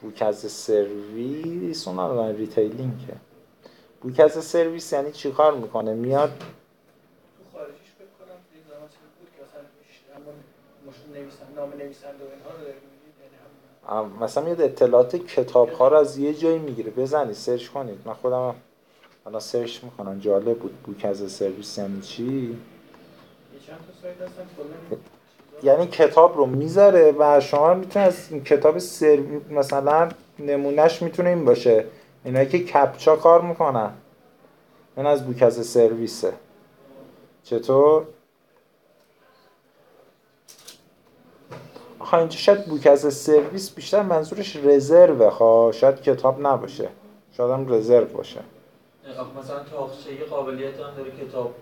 book 0.00 0.22
as 0.22 0.52
a 0.52 0.69
service 0.69 1.88
اون 1.88 1.98
الان 1.98 2.36
retailing 2.36 3.01
ه. 3.01 3.16
book 4.00 4.20
as 4.20 4.44
a 4.44 4.50
service 4.50 4.92
یعنی 4.92 5.12
چی 5.12 5.30
کار 5.30 5.54
می‌کنه؟ 5.54 5.94
میاد؟ 5.94 6.30
تو 6.38 6.44
خارجیش 7.58 7.90
فکر 7.98 8.12
کنم 8.18 8.38
توی 8.50 8.60
زمان 8.70 8.88
چیزی 8.88 9.08
بود 9.18 9.28
که 9.36 9.42
مثلا 11.28 11.64
نام 11.64 11.72
نویسنده 11.78 12.24
و 12.24 12.28
اینها 12.34 12.50
رو 12.60 12.68
یعنی 12.68 12.78
مثلا 14.20 14.44
میاد 14.44 14.60
اطلاعات 14.60 15.16
کتاب 15.16 15.70
ها 15.70 15.88
رو 15.88 15.96
از 15.96 16.18
یه 16.18 16.34
جایی 16.34 16.58
می‌گیره. 16.58 16.90
بزنید 16.90 17.32
سرچ 17.34 17.68
کنید. 17.68 17.98
من 18.04 18.14
خودم 18.14 18.54
الان 19.26 19.40
سرچ 19.40 19.84
می‌کنم. 19.84 20.18
جالب 20.18 20.58
بود. 20.58 20.82
book 20.82 21.04
as 21.04 21.32
a 21.32 21.38
service 21.38 21.78
یعنی 21.78 22.00
چی؟ 22.00 22.24
یه 22.42 22.56
یعنی 25.62 25.86
کتاب 25.86 26.36
رو 26.36 26.46
می‌ذاره 26.46 27.14
و 27.18 27.40
شما 27.40 27.74
می‌تونه 27.74 28.04
از 28.04 28.26
این 28.30 28.44
کتاب 28.44 28.78
سرویس 28.78 29.42
مثلا 29.50 30.08
نمونه‌ش 30.38 31.02
می‌تونه 31.02 31.28
این 31.28 31.44
باشه. 31.44 31.84
اینایی 32.24 32.48
که 32.48 32.58
کپچا 32.58 33.16
کار 33.16 33.42
می‌کنن. 33.42 33.92
این 34.96 35.06
از 35.06 35.26
بوک 35.26 35.42
از 35.42 35.66
سرویسه. 35.66 36.32
چطور؟ 37.42 38.06
آخه 41.98 42.14
اینجا 42.14 42.36
شاید 42.36 42.64
بوک 42.64 42.86
از 42.86 43.14
سرویس 43.14 43.70
بیشتر 43.70 44.02
منظورش 44.02 44.56
رزروه 44.56 45.38
ها 45.38 45.72
شاید 45.72 46.02
کتاب 46.02 46.46
نباشه. 46.46 46.88
شاید 47.32 47.50
هم 47.50 47.72
رزرو 47.72 48.06
باشه. 48.06 48.40
مثلا 49.38 49.64
تاخچه 49.64 50.24
قابلیت 50.30 50.80
هم 50.80 50.94
داره 50.96 51.10
کتاب 51.10 51.54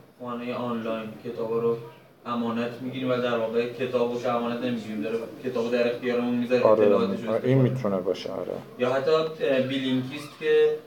آنلاین. 0.59 1.11
کتاب 1.25 1.53
رو 1.53 1.77
امانت 2.27 2.71
می‌گیریم 2.81 3.11
و 3.11 3.17
در 3.17 3.39
واقع 3.39 3.73
کتاب 3.73 4.13
رو 4.13 4.21
که 4.21 4.31
امانت 4.31 4.65
نمی‌گیریم. 4.65 5.03
داره 5.03 5.19
کتاب 5.45 5.73
در 5.73 5.95
اختیارمون 5.95 6.35
می‌ذاره 6.35 6.63
آره 6.63 6.95
آره، 6.95 7.41
این 7.45 7.59
می‌تونه 7.59 7.97
باشه 7.97 8.31
آره. 8.31 8.53
یا 8.79 8.93
حتی 8.93 9.13
بیلینکیست 9.69 10.29
که 10.41 10.79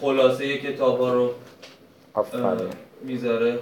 خلاصه 0.00 0.58
کتاب 0.58 1.00
ها 1.00 1.12
رو 1.12 1.30
می‌ذاره. 3.02 3.58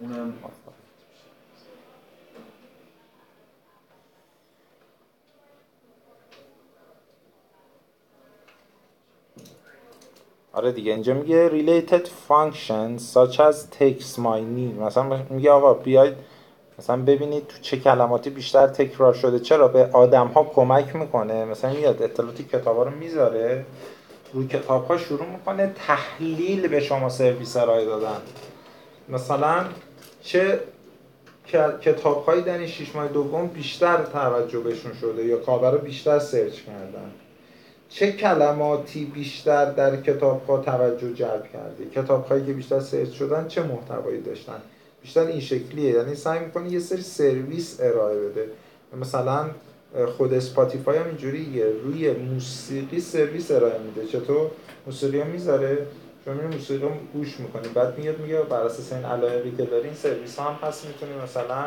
اونم 0.00 0.32
آره 10.52 10.72
دیگه 10.72 10.92
اینجا 10.92 11.14
میگه 11.14 11.48
related 11.48 12.06
functions 12.28 13.00
such 13.14 13.36
as 13.36 13.56
text 13.80 14.16
mining 14.16 14.80
مثلا 14.80 15.22
میگه 15.30 15.50
آقا 15.50 15.74
بیاید 15.74 16.14
مثلا 16.78 16.96
ببینید 16.96 17.46
تو 17.46 17.58
چه 17.60 17.76
کلماتی 17.76 18.30
بیشتر 18.30 18.66
تکرار 18.66 19.14
شده. 19.14 19.40
چرا؟ 19.40 19.68
به 19.68 19.88
آدم 19.92 20.26
ها 20.26 20.44
کمک 20.44 20.96
می‌کنه. 20.96 21.44
مثلا 21.44 21.72
میاد 21.72 22.02
اطلاعاتی 22.02 22.44
کتاب 22.44 22.76
ها 22.76 22.82
رو 22.82 22.90
می‌ذاره 22.90 23.64
روی 24.32 24.46
کتاب 24.46 24.86
ها 24.86 24.98
شروع 24.98 25.26
می‌کنه 25.26 25.72
تحلیل 25.86 26.68
به 26.68 26.80
شما 26.80 27.08
سرویس 27.08 27.56
ارائه 27.56 27.84
دادن. 27.84 28.20
مثلا 29.08 29.64
چه 30.22 30.60
کتاب 31.80 32.24
هایی 32.24 32.42
در 32.42 32.58
این 32.58 32.66
شیش 32.66 32.96
ماه 32.96 33.08
دوم 33.08 33.46
بیشتر 33.46 34.04
توجه 34.04 34.58
بهشون 34.58 34.92
شده 35.00 35.24
یا 35.24 35.36
کاربر 35.36 35.70
رو 35.70 35.78
بیشتر 35.78 36.18
سرچ 36.18 36.54
کردن. 36.54 37.10
چه 37.94 38.12
کلماتی 38.12 39.04
بیشتر 39.04 39.70
در 39.70 40.02
کتاب 40.02 40.46
ها 40.46 40.58
توجه 40.58 41.14
جلب 41.14 41.48
کرده 41.52 41.84
کتاب 41.94 42.26
هایی 42.26 42.46
که 42.46 42.52
بیشتر 42.52 42.80
سرچ 42.80 43.12
شدن 43.12 43.48
چه 43.48 43.62
محتوایی 43.62 44.20
داشتن؟ 44.20 44.60
بیشتر 45.02 45.20
این 45.20 45.40
شکلیه. 45.40 45.90
یعنی 45.90 46.14
سعی 46.14 46.38
می‌کنه 46.38 46.72
یه 46.72 46.78
سری 46.78 47.02
سرویس 47.02 47.78
ارائه 47.80 48.20
بده. 48.20 48.46
مثلا 49.00 49.50
خود 50.16 50.34
اسپاتیفای 50.34 50.98
هم 50.98 51.06
اینجوریه. 51.06 51.66
روی 51.84 52.12
موسیقی 52.12 53.00
سرویس 53.00 53.50
ارائه 53.50 53.78
میده. 53.78 54.06
چطور؟ 54.06 54.50
موسیقی 54.86 55.20
ها 55.20 55.26
می‌ذاره. 55.26 55.86
شما 56.24 56.34
میری 56.34 56.46
موسیقی 56.46 56.82
رو 56.82 56.90
گوش 57.12 57.40
می‌کنی. 57.40 57.68
بعد 57.74 57.98
میاد 57.98 58.18
میگه 58.18 58.42
بر 58.42 58.60
اساس 58.60 58.92
این 58.92 59.04
علایقی 59.04 59.56
که 59.56 59.64
داری 59.64 59.84
این 59.84 59.94
سرویس 59.94 60.38
هم 60.38 60.58
هست 60.62 60.86
می‌تونی 60.86 61.12
مثلا 61.24 61.64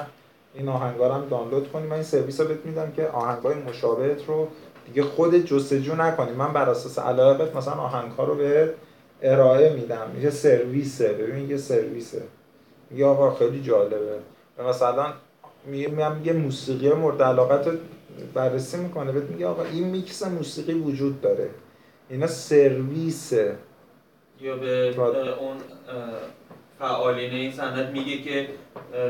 این 0.53 0.69
آهنگا 0.69 1.13
هم 1.13 1.28
دانلود 1.30 1.71
کنی. 1.71 1.88
من 1.88 1.93
این 1.93 2.03
سرویس 2.03 2.39
رو 2.39 2.47
بهت 2.47 2.65
میدم 2.65 2.91
که 2.91 3.07
آهنگای 3.07 3.55
مشابهت 3.55 4.26
رو 4.28 4.47
دیگه 4.86 5.03
خودت 5.03 5.45
جستجو 5.45 5.95
نکنی. 5.95 6.31
من 6.31 6.53
بر 6.53 6.69
اساس 6.69 6.99
علایقت 6.99 7.55
مثلا 7.55 7.73
آهنگ 7.73 8.11
ها 8.11 8.23
رو 8.23 8.36
به 8.36 8.73
ارائه 9.21 9.73
میدم. 9.73 10.07
یه 10.21 10.29
سرویسه. 10.29 11.13
ببین 11.13 11.49
یه 11.49 11.57
سرویسه. 11.57 12.21
میگه 12.89 13.05
آقا 13.05 13.36
خیلی 13.36 13.61
جالبه. 13.61 14.19
و 14.57 14.63
مثلا 14.63 15.13
میگم 15.65 16.13
یه 16.23 16.33
موسیقی 16.33 16.89
مورد 16.89 17.21
علاقت 17.21 17.67
رو 17.67 17.73
بررسی 18.33 18.77
می‌کنه. 18.77 19.11
بهت 19.11 19.23
میگه 19.23 19.47
آقا 19.47 19.63
این 19.63 19.88
میکس 19.88 20.23
موسیقی 20.23 20.73
وجود 20.73 21.21
داره. 21.21 21.49
اینا 22.09 22.27
سرویسه. 22.27 23.55
یا 24.39 24.55
به 24.55 24.95
اون 25.39 25.57
فعالین 26.80 27.32
این 27.34 27.51
صنعت 27.51 27.89
میگه 27.89 28.21
که 28.21 28.47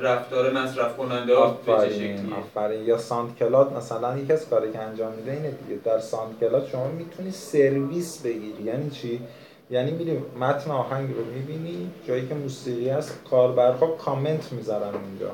رفتار 0.02 0.54
مصرف 0.54 0.98
کننده 0.98 1.36
ها 1.36 1.52
به 1.66 1.72
چه 1.72 2.20
آفرین 2.38 2.86
یا 2.86 2.98
ساند 2.98 3.36
کلاد 3.36 3.74
مثلا 3.74 4.18
یکی 4.18 4.34
از 4.34 4.50
کاری 4.50 4.72
که 4.72 4.80
انجام 4.80 5.12
میده 5.12 5.32
اینه 5.32 5.52
دیگه. 5.52 5.82
در 5.84 6.00
ساند 6.00 6.40
کلاد 6.40 6.68
شما 6.68 6.88
می‌تونی 6.88 7.32
سرویس 7.32 8.22
بگیری. 8.22 8.64
یعنی 8.64 8.90
چی؟ 8.90 9.22
یعنی 9.70 9.92
میری 9.92 10.18
متن 10.40 10.72
آهنگ 10.72 11.16
رو 11.16 11.26
می‌بینی 11.26 11.92
جایی 12.08 12.28
که 12.28 12.34
موسیقی 12.34 12.90
هست 12.90 13.20
کاربرها 13.30 13.88
کامنت 13.88 14.52
می‌ذارن 14.52 14.96
اونجا. 14.96 15.32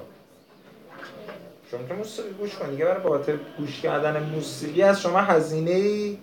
شما 1.72 1.80
که 1.88 1.94
موسیقی 1.94 2.30
گوش 2.30 2.56
کنی. 2.56 2.72
دیگه 2.72 2.86
برای 2.86 3.04
بابت 3.04 3.30
گوش 3.58 3.82
کردن 3.82 4.24
موسیقی 4.24 4.82
از 4.82 5.02
شما 5.02 5.20
هزینه 5.20 5.72
ای 5.72 6.18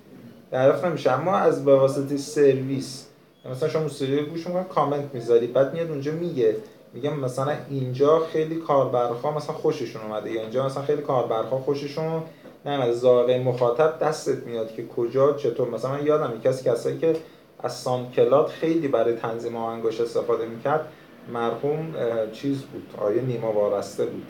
دریافت 0.51 0.85
نمیشه. 0.85 1.13
اما 1.13 1.37
از 1.37 1.65
به 1.65 1.77
واسطه 1.77 2.17
سرویس 2.17 3.08
مثلا 3.51 3.69
شما 3.69 3.83
موسیقی 3.83 4.25
گوش 4.25 4.47
می‌کنی 4.47 4.65
کامنت 4.75 5.15
می‌ذاری 5.15 5.47
بعد 5.47 5.75
میاد 5.75 5.91
اونجا 5.91 6.13
میگه 6.13 6.57
میگم 6.93 7.19
مثلا 7.19 7.57
اینجا 7.71 8.27
خیلی 8.33 8.57
کاربرها 8.57 9.37
مثلا 9.37 9.55
خوششون 9.55 10.03
اومده 10.03 10.31
یا 10.31 10.43
اینجا 10.43 10.67
مثلا 10.67 10.83
خیلی 10.83 11.03
کاربرها 11.03 11.59
خوششون 11.59 12.23
نه 12.67 12.93
ذائقه 12.93 13.39
مخاطب 13.39 13.99
دستت 13.99 14.47
میاد 14.47 14.75
که 14.75 14.87
کجا 14.87 15.33
چطور. 15.33 15.69
مثلا 15.69 15.91
من 15.91 16.07
یادم 16.07 16.41
از 16.45 16.65
کسایی 16.65 16.99
که 16.99 17.17
از 17.61 17.77
ساندکلاد 17.77 18.47
خیلی 18.47 18.89
برای 18.89 19.17
تنظیم 19.17 19.57
آهنگاش 19.57 20.01
استفاده 20.01 20.47
می‌کرد 20.47 20.89
مرحوم 21.33 21.95
چیز 22.33 22.63
بود 22.63 22.95
آیه 22.99 23.23
نیما 23.23 23.53
وارسته 23.53 24.07
بود. 24.07 24.27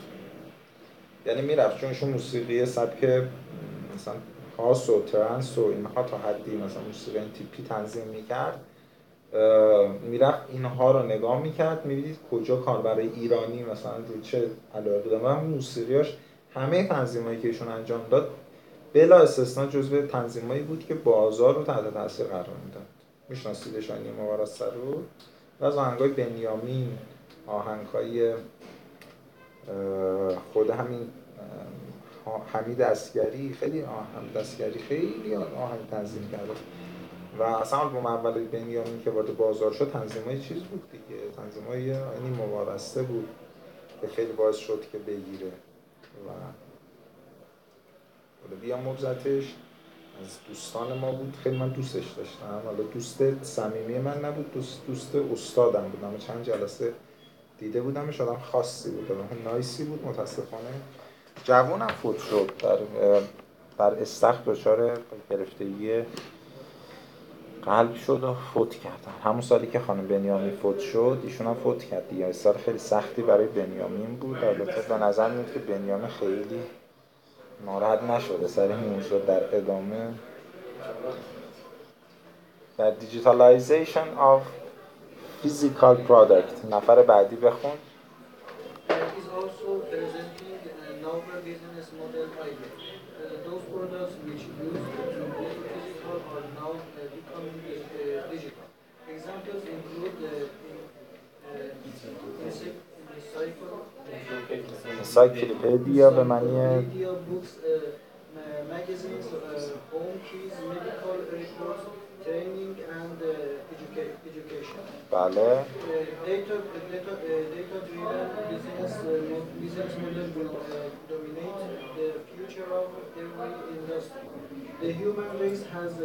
یعنی 1.27 1.43
می‌رفت 1.43 1.95
چون 2.01 2.11
موسیقی 2.11 2.66
سبک 2.66 3.05
مثلا 3.95 4.14
هاس 4.59 4.91
و 4.91 5.03
ترنس 5.03 5.59
و 5.59 5.64
اینها 5.64 6.03
تا 6.03 6.19
حدی 6.19 6.57
مثلا 6.57 6.83
موسیقی 6.87 7.19
این 7.19 7.33
تیپی 7.33 7.62
تنظیم 7.69 8.05
می‌کرد. 8.05 8.61
می‌رفت 10.03 10.39
اینها 10.49 10.93
رو 10.93 11.03
نگاه 11.07 11.43
می‌کرد 11.43 11.87
می‌بینید 11.87 12.18
کجا 12.31 12.57
کاربر 12.57 12.99
ایرانی 12.99 13.62
مثلا 13.62 13.97
رو 13.97 14.20
چه 14.22 14.51
علاقه 14.74 15.11
داره 15.11 15.18
و 15.18 15.41
موسیقیاش 15.41 16.16
همه 16.55 16.89
تنظیمایی 16.89 17.41
که 17.41 17.49
ایشون 17.49 17.68
انجام 17.68 18.01
داد 18.11 18.31
بلا 18.93 19.18
استثنا 19.18 19.66
جزو 19.66 20.07
تنظیمایی 20.07 20.62
بود 20.62 20.87
که 20.87 20.95
بازار 20.95 21.55
رو 21.55 21.64
تحت 21.64 21.95
تاثیر 21.95 22.26
قرار 22.26 22.57
می‌داد. 22.64 22.83
میشناسیدش 23.29 23.91
آنی 23.91 24.11
مبارز 24.22 24.62
رو؟ 24.62 25.03
و 25.61 25.64
از 25.64 25.76
آهنگای 25.76 26.09
بنیامین 26.09 26.99
آهنگهای 27.47 28.35
خود 30.53 30.70
همین 30.70 31.09
حمید 32.53 32.83
اسگری 32.83 33.57
خیلی 33.61 33.83
آه- 33.83 34.07
حمید 34.16 34.37
اسگری 34.37 34.79
خیلی 34.79 35.35
آهنگ 35.35 35.81
تنظیم 35.91 36.29
کرده. 36.33 36.53
و 37.39 37.43
اصلا 37.43 37.78
آلبوم 37.78 38.07
اول 38.07 38.45
بنیامین 38.45 39.03
که 39.05 39.11
وارد 39.11 39.36
بازار 39.36 39.72
شد 39.72 39.91
تنظیمای 39.93 40.41
چیز 40.41 40.62
بود 40.62 40.91
دیگه. 40.93 41.20
تنظیمای 41.36 41.82
یعنی 41.82 42.30
مبارسته 42.43 43.03
بود 43.03 43.28
که 44.01 44.09
خیلی 44.09 44.32
باعث 44.32 44.57
شد 44.57 44.84
که 44.93 44.99
بگیره 44.99 45.53
و 46.26 46.30
حالا 48.43 48.61
بیا 48.61 48.76
مبزتش. 48.76 49.55
از 50.24 50.39
دوستان 50.49 50.99
ما 50.99 51.12
بود 51.12 51.34
خیلی 51.43 51.59
من 51.59 51.68
دوستش 51.68 52.11
داشتم. 52.11 52.61
حالا 52.64 52.82
دوست 52.95 53.45
صمیمی 53.45 53.99
من 53.99 54.24
نبود 54.24 54.55
دوست 54.55 54.86
دوست 54.86 55.14
استادم 55.14 55.89
بود. 55.89 56.05
اما 56.05 56.18
چند 56.18 56.45
جلسه 56.45 56.93
دیده 57.59 57.80
بودمش 57.80 58.20
آدم 58.20 58.39
خاصی 58.39 58.91
بود 58.91 59.12
آدم 59.12 59.28
نایسی 59.45 59.84
بود 59.84 60.05
متاسفانه. 60.05 60.80
جوونم 61.45 61.86
فوت 61.86 62.18
شد 62.18 62.51
در 62.59 62.78
در 63.78 64.03
استخر 64.03 64.43
دچار 64.47 64.99
گرفتگی 65.30 66.03
قلب 67.67 67.95
شد 67.95 68.25
و 68.25 68.35
فوت 68.35 68.75
کردن 68.75 69.13
همون 69.25 69.41
سالی 69.41 69.67
که 69.67 69.79
خانم 69.79 70.09
بنیامین 70.09 70.51
فوت 70.51 70.79
شد 70.79 71.21
ایشون 71.25 71.47
هم 71.47 71.55
فوت 71.55 71.85
کرد 71.85 72.09
دیگه. 72.09 72.33
سال 72.33 72.55
خیلی 72.55 72.79
سختی 72.79 73.23
برای 73.23 73.47
بنیامین 73.47 74.17
بود. 74.17 74.45
البته 74.45 74.83
به 74.89 74.95
نظر 74.95 75.31
میاد 75.31 75.53
که 75.53 75.59
بنیامین 75.59 76.09
خیلی 76.09 76.61
ناراحت 77.67 78.03
نشده. 78.03 78.49
سر 78.49 78.77
موضوع 78.77 79.21
در 79.27 79.57
ادامه. 79.57 80.09
در 82.79 82.91
دیجیتالایزیشن 82.91 84.07
of 84.17 84.41
physical 85.43 85.97
product. 86.09 86.67
نفر 86.71 87.03
بعدی 87.03 87.37
بخون. 87.37 87.73
Uh, 93.19 93.25
those 93.45 93.63
products 93.73 94.15
which 94.25 94.43
used 94.43 94.59
to 94.59 95.25
be 95.39 95.47
physical 95.73 96.17
are 96.35 96.47
now 96.61 96.73
digital. 98.30 98.68
Examples 99.09 99.62
include 99.64 100.14
the 100.20 100.34
uh, 101.55 101.89
encycl- 101.89 102.36
encycl- 102.45 102.82
encyclopedia 104.99 106.11
به 106.11 106.22
معنی 106.24 106.82
Media 106.82 107.11
books, 107.28 107.53
uh, 107.59 107.91
ma- 108.34 108.64
magazines, 108.76 109.26
uh, 109.32 109.76
home 109.93 110.18
keys, 110.28 110.55
medical 110.74 111.16
reports, 111.39 111.82
بله. 115.11 115.64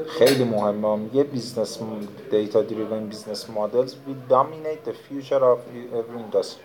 خیلی 0.07 0.43
مهمه. 0.43 0.99
یه 1.13 1.24
business 1.24 1.80
data-driven 2.32 3.05
business 3.05 3.49
models 3.49 3.95
will 4.07 4.16
dominate 4.30 4.91
future 4.91 5.43
of 5.43 5.59
every 5.93 6.24
industry 6.24 6.61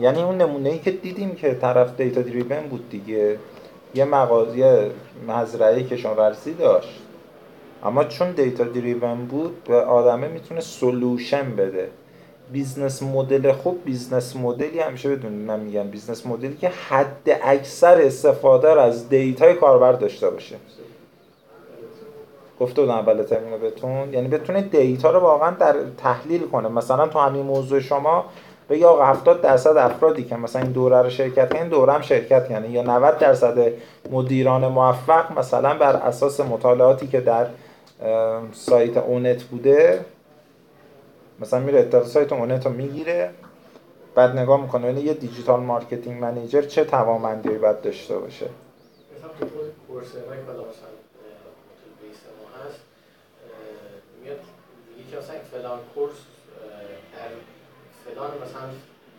یعنی 0.00 0.22
اون 0.22 0.36
نمونه 0.36 0.68
ای 0.68 0.78
که 0.78 0.90
دیدیم 0.90 1.34
که 1.34 1.54
طرف 1.54 1.96
data-driven 1.96 2.68
بود 2.68 2.90
دیگه. 2.90 3.38
یه 3.94 4.04
مغازه 4.04 4.90
مزرعه 5.28 5.82
کشاورزی 5.84 6.54
داشت. 6.54 7.05
اما 7.86 8.04
چون 8.04 8.30
data-driven 8.30 9.26
بود 9.26 9.64
به 9.64 9.76
آدمه 9.76 10.28
می‌تونه 10.28 10.60
solution 10.60 11.56
بده. 11.56 11.88
business 12.52 13.02
model 13.02 13.52
خوب 13.52 13.84
business 13.84 14.36
model 14.36 14.73
ی 14.73 14.80
همیشه 14.80 15.16
بدونید 15.16 15.46
من 15.46 15.60
میگم 15.60 15.82
business 15.82 16.26
model 16.26 16.51
ی 16.51 16.56
که 16.56 16.68
حد 16.68 17.40
اکثر 17.42 18.00
استفاده 18.00 18.74
رو 18.74 18.80
از 18.80 19.08
data 19.08 19.45
ی 19.45 19.54
کاربر 19.54 19.92
داشته 19.92 20.30
باشه. 20.30 20.56
گفته 22.60 22.80
بودم 22.80 22.94
اول 22.94 23.22
ترم 23.22 23.40
اینو 23.40 23.58
بهتون 23.58 24.14
یعنی 24.14 24.28
بتونه 24.28 24.62
data 24.62 25.10
رو 25.10 25.20
واقعا 25.20 25.50
در 25.50 25.74
تحلیل 25.98 26.46
کنه. 26.46 26.68
مثلا 26.68 27.08
تو 27.08 27.18
همین 27.18 27.42
موضوع 27.42 27.80
شما 27.80 28.24
بگی 28.70 28.84
آقا 28.84 29.04
70 29.04 29.42
درصد 29.42 29.76
افرادی 29.76 30.24
که 30.24 30.36
مثلا 30.36 30.62
این 30.62 30.72
دوره 30.72 31.02
رو 31.02 31.10
شرکت 31.10 31.54
کردن 31.54 31.68
دوره 31.68 31.92
هم 31.92 32.00
شرکت 32.00 32.48
کردن. 32.48 32.70
یا 32.70 32.82
90 32.82 33.18
درصد 33.18 33.72
مدیران 34.10 34.68
موفق 34.68 35.38
مثلا 35.38 35.74
بر 35.74 35.96
اساس 35.96 36.40
مطالعاتی 36.40 37.06
که 37.06 37.20
در 37.20 37.46
سایت 38.52 38.96
اونت 38.96 39.42
بوده. 39.42 40.04
مثلا 41.40 41.60
میره 41.60 41.78
اطلاعات 41.78 42.08
سایت 42.08 42.32
اونت 42.32 42.66
رو 42.66 42.72
می‌گیره 42.72 43.30
بعد 44.14 44.38
نگاه 44.38 44.62
می‌کنه 44.62 44.86
یعنی 44.86 45.00
یه 45.00 45.14
digital 45.14 45.60
marketing 45.60 46.22
manager 46.22 46.62
چه 46.62 46.84
توانمندی 46.84 47.48
باید 47.48 47.80
داشته 47.80 48.18
باشه؟ 48.18 48.46
مثلا 49.18 49.28
خود 49.38 49.50
اه، 49.50 50.02
میاد 54.22 54.38
مثلا 55.18 55.36
فلان 55.52 55.78
کورس 55.94 56.16
در 57.12 57.28
فلان 58.04 58.30
مثلا 58.30 58.68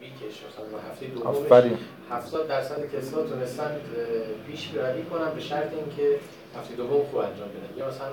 ویکش 0.01 0.43
مثلا 0.43 0.91
هفته 0.91 1.05
دومش 1.05 1.25
آفرین. 1.25 1.77
70 2.09 2.47
درصد 2.47 2.95
کسا 2.95 3.23
تونستن 3.23 3.81
پیش 4.47 4.71
روی 4.75 5.03
کنن 5.03 5.33
به 5.33 5.41
شرط 5.41 5.73
اینکه 5.73 6.19
هفته 6.57 6.75
دوم 6.75 7.03
خوب 7.05 7.17
انجام 7.19 7.47
بدن. 7.49 7.77
یا 7.77 7.87
مثلا 7.87 8.07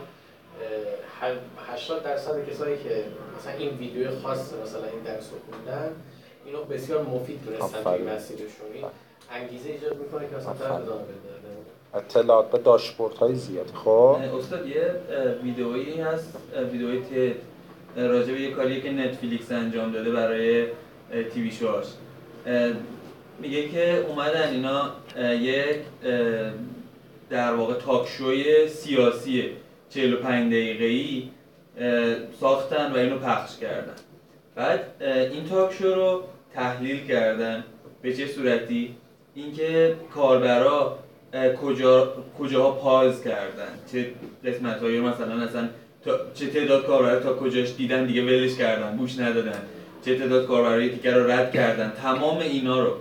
80 1.69 2.03
درصد 2.03 2.51
کسایی 2.51 2.77
که 2.77 3.05
مثلا 3.39 3.53
این 3.59 3.79
ویدیو 3.79 4.21
خاص 4.23 4.53
مثلا 4.53 4.85
این 4.85 5.03
درس 5.05 5.31
رو 5.33 5.39
خوندن 5.51 5.91
اینو 6.47 6.65
بسیار 6.65 7.03
مفید 7.03 7.41
دونستن 7.45 7.83
توی. 7.83 8.03
مسیرشون. 8.03 8.47
این 8.75 8.85
انگیزه 9.31 9.69
ایجاد 9.71 9.97
می‌کنه 9.97 10.29
که 10.29 10.37
مثلا 10.37 10.53
طرف. 10.53 10.71
ادامه 10.73 11.03
بده. 11.03 11.35
اطلاعات 11.95 12.51
به 12.51 12.59
داشبورد 12.59 13.15
های 13.15 13.35
زیاد. 13.35 13.71
خب. 13.85 13.91
استاد 14.39 14.67
یه 14.67 14.95
ویدئویی 15.43 16.01
هست 16.01 16.37
ویدئوی 16.73 17.01
تد 17.01 17.37
راجع 17.97 18.33
به 18.33 18.41
یه 18.41 18.51
کاری 18.51 18.83
که 18.83 18.91
نتفلیکس 18.91 19.53
انجام 19.53 19.93
داده 19.93 20.11
برای 20.11 20.67
تیوی 21.35 21.51
شوهاش. 21.51 21.87
میگه 23.39 23.69
که 23.69 24.07
اومدن 24.09 24.51
اینا 24.51 24.91
یک 25.35 25.77
در 27.31 27.55
واقع 27.55 27.75
تاک 27.75 28.09
شوی 28.09 28.69
سیاسی 28.69 29.51
45 29.95 30.53
دقیقه 30.53 30.85
ای 30.85 31.23
ساختن 32.41 32.93
و 32.93 32.97
اینو 32.97 33.19
پخش 33.19 33.57
کردن. 33.59 33.95
بعد 34.55 34.81
این 35.33 35.45
تاک 35.49 35.83
رو 35.83 36.23
تحلیل 36.55 37.07
کردن. 37.07 37.65
به 38.03 38.15
چه 38.17 38.27
صورتی؟ 38.27 38.95
اینکه 39.35 39.95
کاربرا 40.15 40.99
کجا 41.63 42.13
کجاها 42.39 42.71
پاز 42.71 43.25
کردن. 43.25 43.69
چه 43.93 44.07
قسمت 44.45 44.83
هایی 44.83 45.01
مثلا 45.01 45.43
اصلا 45.43 45.69
تا- 46.05 46.19
چه 46.35 46.47
تعداد 46.47 46.87
کاربرا 46.87 47.21
تا 47.21 47.35
کجاش 47.35 47.75
دیدن 47.77 48.07
دیگه 48.07 48.23
ولش 48.23 48.57
کردن 48.57 48.97
گوش 48.97 49.19
ندادن. 49.19 49.59
چه 50.05 50.19
تعداد 50.19 50.47
کاربرای 50.47 50.89
دیگه 50.89 51.15
رو 51.15 51.31
رد 51.31 51.53
کردن. 51.53 51.93
تمام 52.03 52.39
اینا 52.39 52.81
رو 52.81 52.93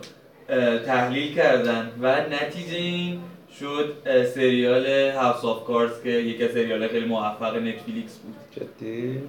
تحلیل 0.85 1.35
کردن. 1.35 1.91
و 2.01 2.21
نتیجه 2.29 2.77
این 2.77 3.19
شد 3.59 3.93
سریال 4.35 4.85
هاوس 5.11 5.45
آف 5.45 5.63
کارز 5.63 6.01
که 6.03 6.09
یکی 6.09 6.43
از 6.43 6.51
سریال 6.51 6.87
خیلی 6.87 7.05
موفق 7.05 7.55
نتفلیکس 7.55 8.17
بود. 8.17 8.35
جدی؟ 8.51 9.21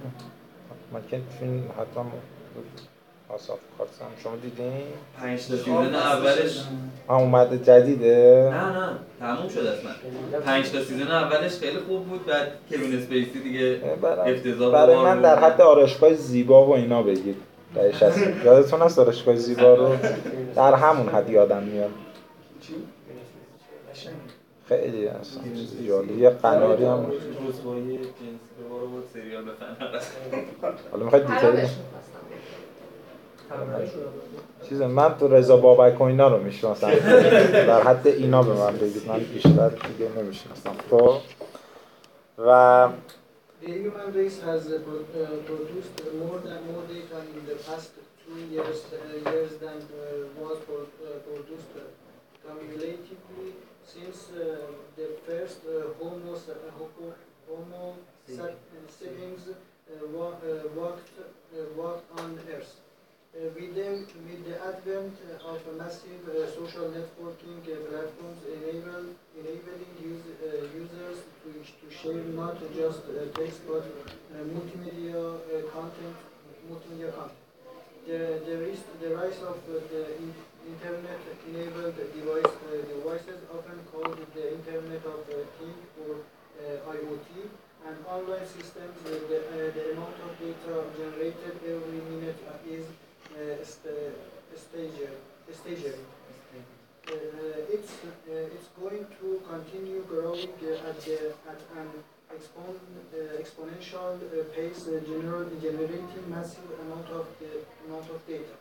من 0.93 1.01
که 1.11 1.19
فیلم 1.39 1.63
حتی 1.79 1.99
آساف 3.29 3.59
کارسم 3.77 4.05
شما 4.23 4.35
دیدین؟ 4.35 4.71
پنج 5.21 5.47
تا 5.47 5.55
سیزن 5.57 5.95
اولش 5.95 6.61
ها 7.07 7.17
اومده 7.17 7.57
جدیده؟ 7.57 8.49
نه 8.53 8.79
نه 8.79 8.89
تموم 9.19 9.49
شد 9.49 9.59
اصلا. 9.59 10.39
پنج 10.45 10.71
تا 10.71 10.81
سیزن 10.81 11.11
اولش 11.11 11.51
خیلی 11.59 11.77
خوب 11.87 12.05
بود 12.05 12.25
بعد 12.25 12.47
کوین 12.69 12.97
اسپیسی 12.97 13.39
دیگه 13.43 13.79
افتضاح 14.25 14.73
برای 14.73 14.95
من. 14.95 15.21
در 15.21 15.39
حد 15.39 15.61
آرایشگاه 15.61 16.13
زیبا 16.13 16.65
و 16.65 16.75
اینا 16.75 17.03
بگید 17.03 17.35
در 17.75 17.91
60 17.91 18.45
یادتون 18.45 18.81
هست 18.81 18.99
آرایشگاه 18.99 19.35
زیبا 19.35 19.75
رو؟ 19.75 19.95
در 20.55 20.73
همون 20.73 21.09
حد 21.09 21.29
یادم 21.29 21.63
میاد. 21.63 21.91
خیلی 24.69 25.07
اصلا 25.07 25.43
چیز 25.43 25.81
یه 26.17 26.29
قناری 26.29 26.85
هم 26.85 27.11
حالا 30.91 31.03
می‌خواید 31.03 31.27
دیتیل 31.27 31.69
چیز 34.69 34.81
من 34.81 35.17
تو 35.17 35.27
رضا 35.27 35.57
بابک 35.57 36.01
و 36.01 36.03
اینا 36.03 36.27
رو 36.27 36.43
می‌شناسم. 36.43 36.89
در 37.69 37.81
حد 37.83 38.07
اینا 38.07 38.43
به 38.43 38.53
من 38.53 38.77
بگید. 38.77 39.07
من 39.07 39.19
بیشتر 39.19 39.69
دیگه 39.69 40.09
نمی‌شناسم. 40.17 40.73
خب. 40.89 41.17
و 42.37 42.89
The 43.61 43.67
human 43.67 44.09
race 44.19 44.39
has 44.49 44.63
uh, 44.67 44.77
pro- 44.85 45.21
uh, 45.21 45.27
produced 45.49 45.97
more 46.21 46.37
than 46.47 46.59
more 46.71 46.83
data 46.95 47.17
in 47.37 47.43
the 47.49 47.57
past 47.67 47.89
two 48.23 48.37
years, 48.53 48.79
uh, 48.93 49.29
years 49.29 49.51
than 49.63 49.77
uh, 49.81 50.43
was 50.43 50.59
uh, 50.69 50.75
produced 51.27 51.71
uh, 51.77 51.83
cumulatively 52.43 53.49
since 53.95 54.29
uh, 54.35 54.67
the 54.97 55.07
first 55.25 55.59
uh, 55.63 55.93
Homo, 55.99 56.35
Homo, 57.47 57.95
sapiens 58.27 59.47
uh, 59.47 59.53
uh, 59.53 60.07
walked, 60.11 60.43
uh, 60.43 61.57
walked 61.77 62.19
on 62.19 62.39
Earth. 62.51 62.75
Uh, 63.35 63.51
with, 63.55 63.75
them, 63.75 64.07
with 64.27 64.45
the 64.47 64.55
advent 64.63 65.13
uh, 65.27 65.51
of 65.51 65.59
massive 65.77 66.23
uh, 66.29 66.47
social 66.55 66.87
networking 66.87 67.59
uh, 67.67 67.75
platforms 67.91 68.39
enable, 68.47 69.11
enabling 69.35 69.91
use, 70.01 70.23
users 70.73 71.19
to, 71.43 71.51
to 71.51 71.85
share 71.91 72.23
not 72.31 72.55
just 72.73 73.01
uh, 73.11 73.27
text 73.35 73.59
but 73.67 73.83
uh, 73.83 74.39
multimedia 74.55 75.19
uh, 75.19 75.67
content, 75.67 76.15
multimedia 76.71 77.11
content. 77.13 77.43
The, 78.07 78.39
the, 78.45 78.55
rise, 78.63 78.83
the 79.01 79.15
rise 79.15 79.39
of 79.43 79.57
uh, 79.67 79.83
the 79.91 80.03
internet-enabled 80.73 81.95
device, 81.95 82.53
uh, 82.65 82.81
devices, 82.89 83.39
often 83.53 83.79
called 83.91 84.17
the 84.33 84.53
Internet 84.53 85.05
of 85.05 85.25
Things 85.59 85.85
or 86.01 86.15
uh, 86.57 86.91
IoT, 86.93 87.29
and 87.85 87.95
online 88.07 88.47
systems, 88.47 88.95
the, 89.03 89.13
uh, 89.13 89.71
the 89.77 89.91
amount 89.93 90.17
of 90.25 90.31
data 90.39 90.83
generated 90.97 91.55
every 91.61 92.01
minute 92.09 92.39
is 92.67 92.85
st- 93.67 94.15
staggering. 94.55 96.05
Uh, 97.07 97.11
it's, 97.69 97.91
uh, 98.01 98.55
it's 98.55 98.69
going 98.81 99.05
to 99.21 99.39
continue 99.47 100.01
growing 100.09 100.49
uh, 100.65 100.89
at, 100.89 100.97
at 101.51 101.61
an 101.77 101.89
expon, 102.33 102.73
exponential 103.37 104.17
pace, 104.55 104.89
gener- 105.05 105.61
generating 105.61 106.25
massive 106.27 106.65
amount 106.81 107.07
of, 107.09 107.27
amount 107.87 108.09
of 108.09 108.27
data. 108.27 108.55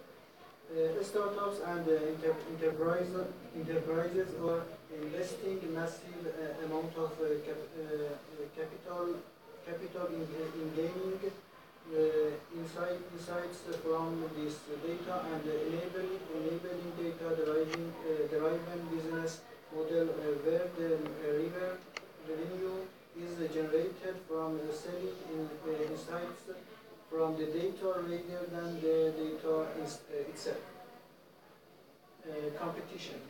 Uh, 0.73 1.03
startups 1.05 1.61
and 1.61 1.87
uh, 1.87 1.93
inter- 1.93 2.35
enterprise, 2.51 3.07
enterprises 3.55 4.29
are 4.43 4.65
investing 4.97 5.61
massive 5.73 6.25
uh, 6.25 6.65
amount 6.65 6.91
of 6.97 7.13
cap- 7.45 7.69
capital 8.57 9.15
capital 9.67 10.07
in, 10.09 10.25
in 10.61 10.69
gaining 10.75 11.21
insight, 12.57 12.99
insights 13.13 13.61
from 13.85 14.25
this 14.35 14.57
data 14.83 15.21
and 15.31 15.45
enabling 15.45 16.17
enabling 16.33 16.83
data 16.99 17.29
driving 17.45 17.93
uh, 18.01 18.27
driven 18.33 18.81
business 18.91 19.43
model 19.71 20.07
where 20.49 20.67
the 20.81 20.99
revenue 22.27 22.77
is 23.21 23.37
generated 23.53 24.17
from 24.27 24.59
selling 24.73 25.13
in, 25.31 25.45
insights 25.93 26.74
from 27.15 27.37
the 27.37 27.47
data 27.47 27.91
rather 28.11 28.43
than 28.51 28.71
the 28.83 28.97
data 29.15 29.55
is, 29.83 30.01
uh, 30.11 30.31
itself. 30.31 30.63
Uh, 32.27 32.51
competition. 32.59 33.21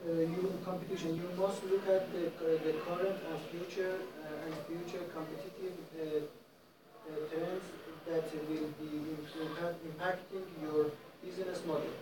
Uh, 0.00 0.20
you 0.32 0.58
competition. 0.64 1.16
You 1.16 1.28
must 1.36 1.62
look 1.64 1.84
at 1.88 2.08
the, 2.14 2.28
uh, 2.28 2.56
the 2.64 2.72
current 2.86 3.18
and 3.28 3.38
future 3.52 3.96
uh, 4.24 4.44
and 4.44 4.54
future 4.64 5.04
competitive 5.12 5.76
uh, 5.92 6.24
trends 7.28 7.66
that 8.06 8.24
will 8.48 8.70
be 8.80 8.90
impact, 9.44 9.76
impacting 9.90 10.46
your 10.62 10.92
business 11.22 11.60
model. 11.66 11.92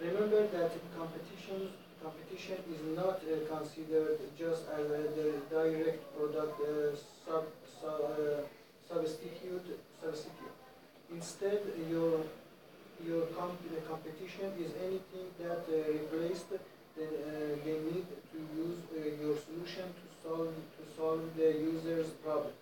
Remember 0.00 0.46
that 0.48 0.72
competition 0.98 1.70
competition 2.02 2.58
is 2.74 2.82
not 2.94 3.20
considered 3.48 4.18
just 4.38 4.68
as 4.68 4.90
a 4.90 5.02
di- 5.16 5.40
direct 5.48 6.02
product 6.14 6.60
sub, 7.24 7.46
sub, 7.80 8.44
substitute 8.88 9.80
substitute. 10.02 10.55
Instead, 11.12 11.60
your 11.90 12.20
your 13.06 13.26
comp- 13.36 13.70
the 13.74 13.80
competition 13.90 14.48
is 14.64 14.70
anything 14.86 15.26
that 15.38 15.62
uh, 15.68 15.76
replaced 15.92 16.48
the, 16.50 16.58
uh, 17.04 17.08
the 17.64 17.74
need 17.88 18.06
to 18.32 18.38
use 18.64 18.78
uh, 18.90 19.22
your 19.22 19.36
solution 19.46 19.86
to 20.00 20.04
solve 20.22 20.54
to 20.76 20.82
solve 20.96 21.22
the 21.36 21.48
user's 21.72 22.10
problem. 22.24 22.52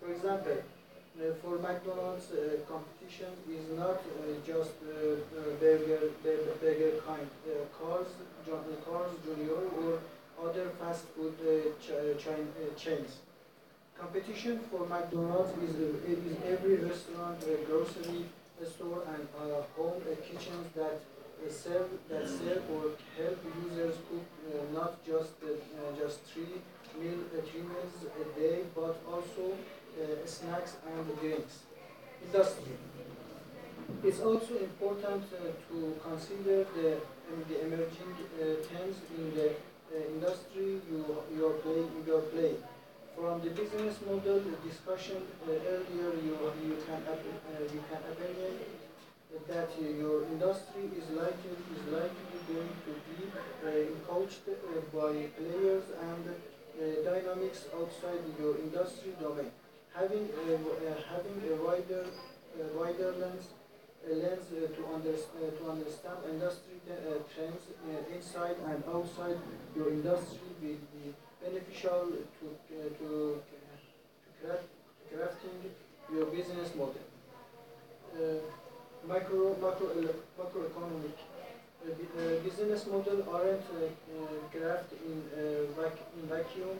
For 0.00 0.10
example, 0.12 0.58
uh, 0.62 1.34
for 1.42 1.58
McDonald's, 1.58 2.30
uh, 2.32 2.62
competition 2.72 3.32
is 3.50 3.64
not 3.76 3.98
uh, 4.00 4.34
just 4.46 4.74
burger, 5.60 6.00
burger, 6.22 6.54
burger 6.62 6.92
kind, 7.06 7.28
cars, 7.78 8.06
John, 8.46 8.64
cars 8.86 9.10
Junior 9.24 9.60
or 9.80 9.98
other 10.46 10.68
fast 10.78 11.04
food 11.14 11.34
ch- 11.82 12.22
chain, 12.22 12.48
chains. 12.76 13.18
Competition 14.00 14.58
for 14.70 14.86
McDonald's 14.86 15.52
is, 15.62 15.76
uh, 15.76 16.12
is 16.12 16.18
every 16.48 16.76
restaurant, 16.76 17.36
uh, 17.44 17.56
grocery 17.68 18.24
store, 18.64 19.02
and 19.12 19.28
uh, 19.36 19.60
home 19.76 20.00
uh, 20.00 20.14
kitchens 20.26 20.68
that 20.74 21.02
serve 21.50 21.90
that 22.08 22.26
serve 22.26 22.62
or 22.72 22.96
help 23.18 23.38
users 23.64 23.96
cook 24.08 24.26
not 24.72 25.04
just 25.04 25.32
just 25.98 26.20
three 26.32 26.56
meal 26.98 27.20
three 27.48 27.60
meals 27.60 27.96
a 28.22 28.40
day, 28.40 28.60
but 28.74 28.96
also 29.12 29.44
snacks 30.24 30.76
and 30.92 31.20
drinks. 31.20 31.60
Industry. 32.24 32.76
It's 34.02 34.20
also 34.20 34.56
important 34.56 35.24
to 35.30 35.94
consider 36.08 36.64
the 36.76 36.90
um, 37.28 37.44
the 37.50 37.56
emerging 37.66 38.12
trends 38.66 38.96
in 39.18 39.34
the 39.34 39.48
industry 40.14 40.80
you 40.90 41.04
you 41.34 41.46
are 41.48 41.58
playing 41.64 41.90
you 42.06 42.16
are 42.16 42.28
playing. 42.34 42.60
From 43.20 43.42
the 43.42 43.50
business 43.50 44.00
model 44.08 44.40
discussion 44.64 45.20
uh, 45.44 45.52
earlier, 45.52 46.12
you 46.24 46.36
you 46.64 46.76
can 46.86 47.02
uh, 47.04 47.16
you 47.74 47.82
can 47.88 48.00
opinion 48.12 48.54
that 49.46 49.68
your 49.76 50.24
industry 50.24 50.88
is 51.00 51.06
likely 51.12 51.52
is 51.76 51.84
likely 51.92 52.38
going 52.48 52.72
to 52.86 52.92
be 53.08 53.28
uh, 53.28 53.92
coached 54.08 54.48
by 54.96 55.12
players 55.36 55.84
and 56.08 56.32
dynamics 57.04 57.66
outside 57.76 58.24
your 58.40 58.56
industry 58.56 59.12
domain. 59.20 59.52
Having 59.92 60.30
a, 60.40 60.56
having 61.12 61.38
a 61.52 61.54
wider 61.62 62.06
wider 62.74 63.12
lens 63.20 63.52
a 64.08 64.14
lens 64.14 64.48
uh, 64.48 64.64
to, 64.76 64.82
under, 64.94 65.12
uh, 65.12 65.50
to 65.60 65.70
understand 65.70 66.16
industry 66.24 66.80
uh, 66.88 67.20
trends 67.28 67.68
inside 68.16 68.56
and 68.64 68.82
outside 68.88 69.36
your 69.76 69.90
industry 69.90 70.48
will 70.62 70.84
be 70.96 71.12
beneficial 71.42 72.08
to, 72.38 72.46
uh, 72.46 72.88
to, 72.98 73.40
to 73.48 74.28
craft, 74.40 74.68
crafting 75.12 75.58
your 76.12 76.26
business 76.26 76.74
model. 76.76 77.04
Uh, 78.14 78.40
micro, 79.08 79.56
macro, 79.62 79.86
uh, 79.88 80.12
macroeconomic 80.38 81.16
uh, 81.16 81.92
bu- 81.96 82.40
business 82.48 82.86
model 82.86 83.24
aren't 83.32 83.64
crafted 84.52 84.98
in, 85.06 85.22
vac- 85.76 86.06
in 86.16 86.28
vacuum. 86.28 86.78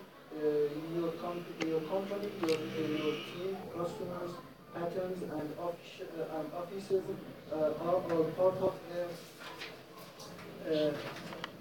Your, 0.94 1.10
com- 1.22 1.44
your 1.66 1.80
company, 1.80 2.28
your, 2.42 2.50
your 2.50 3.14
team, 3.34 3.56
customers, 3.76 4.32
patterns, 4.74 5.22
and, 5.22 5.48
uh, 5.58 6.38
and 6.38 6.52
offices 6.52 7.02
uh, 7.52 7.56
are 7.84 7.94
all 8.12 8.24
part 8.38 8.56
of 8.58 8.74
the 8.90 9.02
uh. 10.70 10.92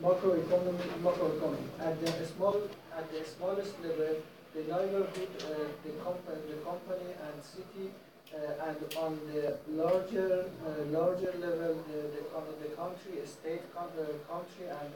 Macroeconomy. 0.02 1.60
At 1.82 2.00
the 2.00 2.26
small, 2.28 2.56
at 3.00 3.08
the 3.12 3.24
smallest 3.24 3.74
level, 3.82 4.16
the 4.54 4.64
neighborhood, 4.68 5.32
uh, 5.40 5.72
the, 5.86 5.92
comp- 6.04 6.28
the 6.52 6.58
company 6.68 7.12
and 7.28 7.36
city, 7.42 7.88
uh, 8.36 8.68
and 8.68 8.78
on 8.98 9.20
the 9.32 9.56
larger, 9.72 10.50
uh, 10.68 10.84
larger 10.92 11.34
level, 11.40 11.80
the, 11.88 12.00
the, 12.14 12.22
the 12.64 12.70
country, 12.76 13.16
state, 13.26 13.64
uh, 13.78 13.88
country, 14.28 14.68
and 14.68 14.92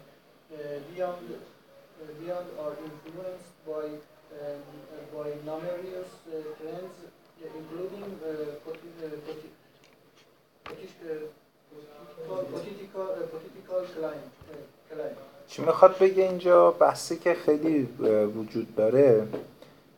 uh, 0.51 0.79
beyond, 0.91 1.23
uh, 1.31 2.05
beyond 2.19 2.47
are 2.59 2.75
influenced 2.83 3.55
by, 3.65 3.85
um, 3.87 4.61
uh, 4.91 4.99
by 5.15 5.27
numerous 5.47 6.11
uh, 6.27 6.43
trends, 6.59 6.97
uh, 7.07 7.57
including 7.59 8.19
uh, 8.19 8.59
politi- 8.67 8.99
uh, 8.99 9.15
politi- 9.23 9.55
politi- 10.65 11.31
uh, 12.27 12.43
political, 12.51 13.07
uh, 13.15 13.27
political 13.31 13.81
climate. 13.95 14.35
Uh, 14.51 14.93
climate. 14.93 15.32
چی 15.53 15.61
می‌خواد 15.61 15.97
بگه 15.97 16.23
اینجا؟ 16.23 16.71
بحثی 16.71 17.17
که 17.17 17.33
خیلی 17.33 17.83
وجود 18.35 18.75
داره 18.75 19.27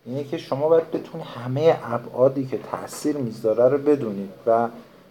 اینه 0.05 0.23
که 0.23 0.37
شما 0.37 0.69
باید 0.69 0.91
بتونی 0.91 1.23
همه 1.23 1.79
ابعادی 1.83 2.45
که 2.45 2.59
تاثیر 2.71 3.17
می‌ذاره 3.17 3.69
رو 3.69 3.77
بدونید 3.77 4.29
و 4.47 4.59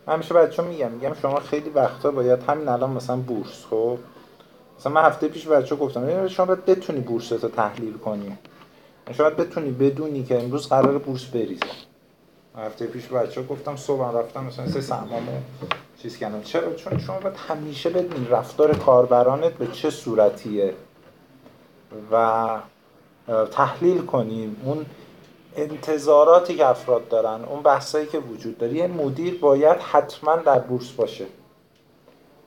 من 0.07 0.15
همیشه 0.15 0.35
بچه 0.35 0.63
میگم 0.63 0.91
میگم 0.91 1.15
شما 1.15 1.41
خیلی 1.41 1.71
وقتا 1.71 2.11
باید 2.11 2.43
همین 2.43 2.69
الان 2.69 2.91
مثلا 2.91 3.17
بورس 3.17 3.65
خب؟ 3.71 3.99
مثلا 4.79 4.93
من 4.93 5.03
هفته 5.03 5.29
پیش 5.29 5.47
بچه 5.47 5.77
گفتم 5.77 6.29
شما 6.29 6.47
باید 6.47 6.65
بتونی 6.65 7.01
بورس 7.01 7.33
رو 7.33 7.49
تحلیل 7.49 7.99
کنی. 7.99 8.39
شما 9.13 9.31
باید 9.31 9.37
بتونی 9.37 9.71
بدونی 9.71 10.25
که 10.25 10.43
امروز 10.43 10.69
قرار 10.69 10.99
بورس 10.99 11.25
بریزه. 11.25 11.67
هفته 12.57 12.87
پیش 12.87 13.07
بچه 13.07 13.43
گفتم 13.43 13.77
صبح 13.77 14.19
رفتم 14.19 14.45
مثلا 14.45 14.69
سه 14.69 14.81
سهمامو 14.81 15.33
چیز 16.05 16.17
کردم. 16.17 16.43
چرا؟ 16.43 16.75
چون 16.75 16.99
شما 16.99 17.19
باید 17.19 17.37
همیشه 17.49 17.91
بدونی 17.91 18.29
رفتار 18.29 18.75
کاربرانت 18.75 19.53
به 19.53 19.67
چه 19.67 19.91
صورتیه 19.91 20.75
و 22.13 22.47
تحلیل 23.51 24.03
کنیم 24.03 24.57
اون 24.65 24.87
انتظاراتی 25.57 26.57
که 26.57 26.67
افراد 26.67 27.09
دارن 27.09 27.45
اون 27.45 27.63
بحثایی 27.63 28.07
که 28.07 28.19
وجود 28.19 28.59
داره 28.59 28.73
یه 28.73 28.87
مدیر 28.87 29.39
باید 29.39 29.77
حتما 29.77 30.37
در 30.37 30.59
بورس 30.59 30.91
باشه. 30.91 31.27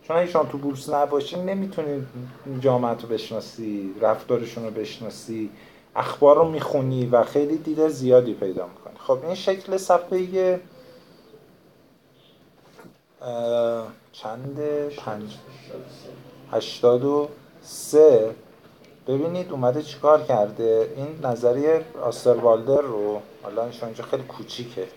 چون 0.04 0.18
اگه 0.18 0.32
شما 0.32 0.44
تو 0.44 0.58
بورس 0.58 0.90
نباشی 0.90 1.40
نمی‌تونی 1.40 2.08
جامعه 2.60 2.92
رو 2.92 3.08
بشناسی 3.08 3.96
رفتارشون 4.02 4.64
رو 4.64 4.72
بشناسی 4.72 5.50
اخبار 5.96 6.36
رو 6.36 6.50
می‌خونی 6.50 7.06
و 7.06 7.24
خیلی 7.24 7.58
دید 7.58 7.88
زیادی 7.88 8.34
پیدا 8.34 8.68
می‌کنی. 8.68 8.96
خب 9.00 9.26
این 9.26 9.36
شکل 9.36 9.78
صفحه 9.78 10.60
اه، 13.28 13.88
چنده؟ 14.12 14.90
پنج. 14.98 15.36
هشتاد 16.52 17.06
و 17.06 17.30
سه. 17.62 18.36
ببینید 19.08 19.52
اومده 19.52 19.84
چیکار 19.84 20.22
کرده. 20.22 20.90
این 20.96 21.20
نظریه 21.24 21.86
استروالدر 22.04 22.82
رو 22.82 23.20
حالا 23.44 23.70
اینجا 23.84 24.04
خیلی 24.04 24.24
کوچیکه. 24.24 24.88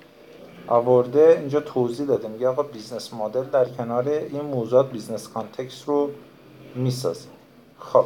آورده 0.66 1.36
اینجا 1.40 1.60
توضیح 1.60 2.06
داده. 2.06 2.28
میگه 2.28 2.48
آقا 2.48 2.62
business 2.62 3.14
model 3.14 3.42
در 3.42 3.64
کنار 3.64 4.08
این 4.08 4.40
موضوعات 4.40 4.90
business 4.90 5.28
context 5.28 5.88
رو 5.88 6.10
می‌سازه. 6.74 7.28
خب 7.78 8.04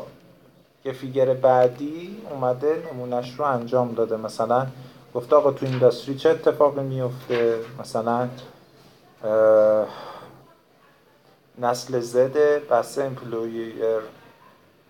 یه 0.85 0.93
figure 0.93 1.35
بعدی 1.35 2.17
اومده 2.31 2.83
نمونش 2.93 3.35
رو 3.39 3.45
انجام 3.45 3.95
داده. 3.95 4.17
مثلا 4.17 4.67
گفته 5.15 5.37
آقا 5.37 5.51
تو 5.51 5.67
industry 5.67 6.15
چه 6.15 6.31
اتفاقی 6.31 6.83
میفته 6.83 7.59
مثلا 7.81 8.29
نسل 11.59 12.01
زد 12.01 12.37
بسته 12.69 13.05
امپلویر 13.05 14.01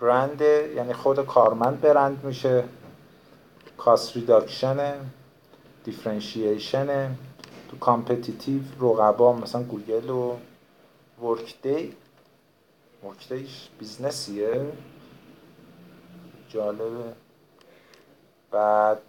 برند 0.00 0.40
یعنی 0.76 0.92
خود 0.92 1.26
کارمند 1.26 1.80
برند 1.80 2.24
میشه. 2.24 2.64
کاست 3.78 4.16
ریداکشن 4.16 4.94
دیفرنشییشن 5.84 7.16
تو 7.70 7.78
کامپتیتیو 7.80 8.60
رقبا 8.80 9.32
مثلا 9.32 9.62
گوگل 9.62 10.10
و 10.10 10.36
ورک 11.22 11.62
دی 11.62 11.96
نکتهش 13.04 13.68
بیزنسیه 13.78 14.66
جالبه. 16.48 17.12
بعد 18.50 19.02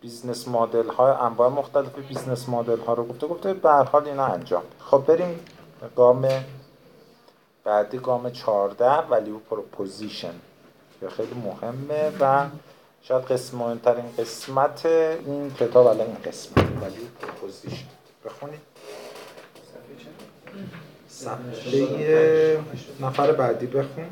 business 0.00 0.48
model 0.48 0.88
های 0.88 1.12
انواع 1.12 1.48
مختلف 1.48 1.98
business 2.08 2.48
model 2.48 2.80
ها 2.80 2.94
رو 2.94 3.04
گفته 3.04 3.26
گفته 3.26 3.54
به 3.54 3.70
هر 3.70 3.84
حال 3.84 4.08
اینا 4.08 4.24
انجام. 4.26 4.62
خب 4.80 5.04
بریم 5.06 5.40
گام 5.96 6.28
بعدی 7.64 7.98
گام 7.98 8.30
14 8.30 8.90
value 8.90 9.38
proposition 9.38 10.34
که 11.00 11.08
خیلی 11.08 11.34
مهمه 11.34 12.12
و 12.20 12.46
شاید 13.02 13.24
قسم 13.24 13.58
مهمترین 13.58 14.04
قسمت 14.18 14.86
این 14.86 15.54
کتاب 15.54 15.86
الان 15.86 16.06
این 16.06 16.16
قسمت 16.24 16.58
value 16.58 17.08
proposition. 17.20 17.86
بخونید. 18.24 18.60
صفحه 21.08 22.60
نفر 23.00 23.32
بعدی 23.32 23.66
بخون. 23.66 24.04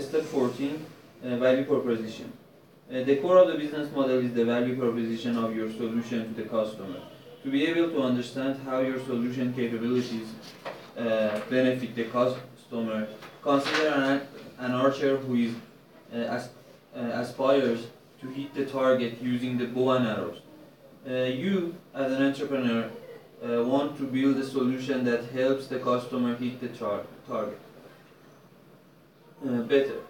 step 0.00 0.24
14, 0.32 0.70
uh, 1.22 1.36
value 1.36 1.64
proposition. 1.64 2.39
Uh, 2.90 3.04
the 3.04 3.16
core 3.16 3.38
of 3.38 3.46
the 3.46 3.54
business 3.54 3.88
model 3.94 4.18
is 4.18 4.34
the 4.34 4.44
value 4.44 4.76
proposition 4.76 5.36
of 5.36 5.54
your 5.54 5.70
solution 5.70 6.34
to 6.34 6.42
the 6.42 6.48
customer. 6.48 7.00
To 7.44 7.50
be 7.50 7.64
able 7.66 7.88
to 7.90 8.02
understand 8.02 8.60
how 8.64 8.80
your 8.80 8.98
solution 8.98 9.54
capabilities 9.54 10.28
uh, 10.98 11.38
benefit 11.48 11.94
the 11.94 12.04
customer, 12.04 13.06
consider 13.42 13.88
an, 13.90 14.22
an 14.58 14.72
archer 14.72 15.18
who 15.18 15.36
is 15.36 15.54
uh, 16.12 16.16
as, 16.16 16.48
uh, 16.96 16.98
aspires 17.22 17.86
to 18.20 18.26
hit 18.26 18.52
the 18.54 18.66
target 18.66 19.22
using 19.22 19.56
the 19.56 19.66
bow 19.66 19.92
and 19.92 20.08
arrows. 20.08 20.38
Uh, 21.08 21.12
you, 21.12 21.76
as 21.94 22.10
an 22.10 22.24
entrepreneur, 22.24 22.90
uh, 23.44 23.62
want 23.62 23.96
to 23.98 24.02
build 24.02 24.36
a 24.36 24.44
solution 24.44 25.04
that 25.04 25.24
helps 25.26 25.68
the 25.68 25.78
customer 25.78 26.34
hit 26.34 26.60
the 26.60 26.68
tar- 26.68 27.06
target. 27.28 27.60
Better. 29.42 30.00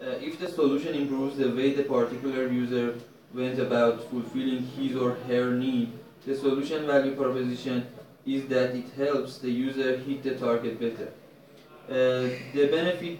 Uh, 0.00 0.10
if 0.20 0.38
the 0.38 0.48
solution 0.48 0.94
improves 0.94 1.36
the 1.36 1.50
way 1.50 1.72
the 1.74 1.82
particular 1.82 2.46
user 2.46 2.94
went 3.34 3.58
about 3.58 4.08
fulfilling 4.10 4.64
his 4.76 4.96
or 4.96 5.14
her 5.26 5.50
need, 5.50 5.92
the 6.24 6.36
solution 6.36 6.86
value 6.86 7.16
proposition 7.16 7.84
is 8.24 8.46
that 8.46 8.74
it 8.76 8.88
helps 8.96 9.38
the 9.38 9.50
user 9.50 9.96
hit 9.96 10.22
the 10.22 10.36
target 10.36 10.78
better. 10.78 11.08
Uh, 11.88 12.28
the 12.54 12.68
benefit 12.70 13.18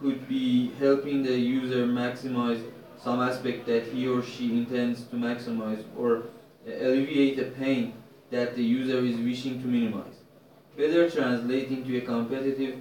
could 0.00 0.28
be 0.28 0.70
helping 0.78 1.22
the 1.22 1.32
user 1.32 1.86
maximize 1.86 2.62
some 3.02 3.20
aspect 3.20 3.66
that 3.66 3.86
he 3.86 4.06
or 4.06 4.22
she 4.22 4.50
intends 4.52 5.04
to 5.04 5.16
maximize 5.16 5.84
or 5.96 6.24
alleviate 6.66 7.38
a 7.38 7.44
pain 7.44 7.94
that 8.30 8.54
the 8.54 8.62
user 8.62 8.98
is 8.98 9.16
wishing 9.16 9.62
to 9.62 9.66
minimize. 9.66 10.16
Better 10.76 11.08
translating 11.08 11.84
to 11.84 11.96
a 11.96 12.00
competitive 12.02 12.80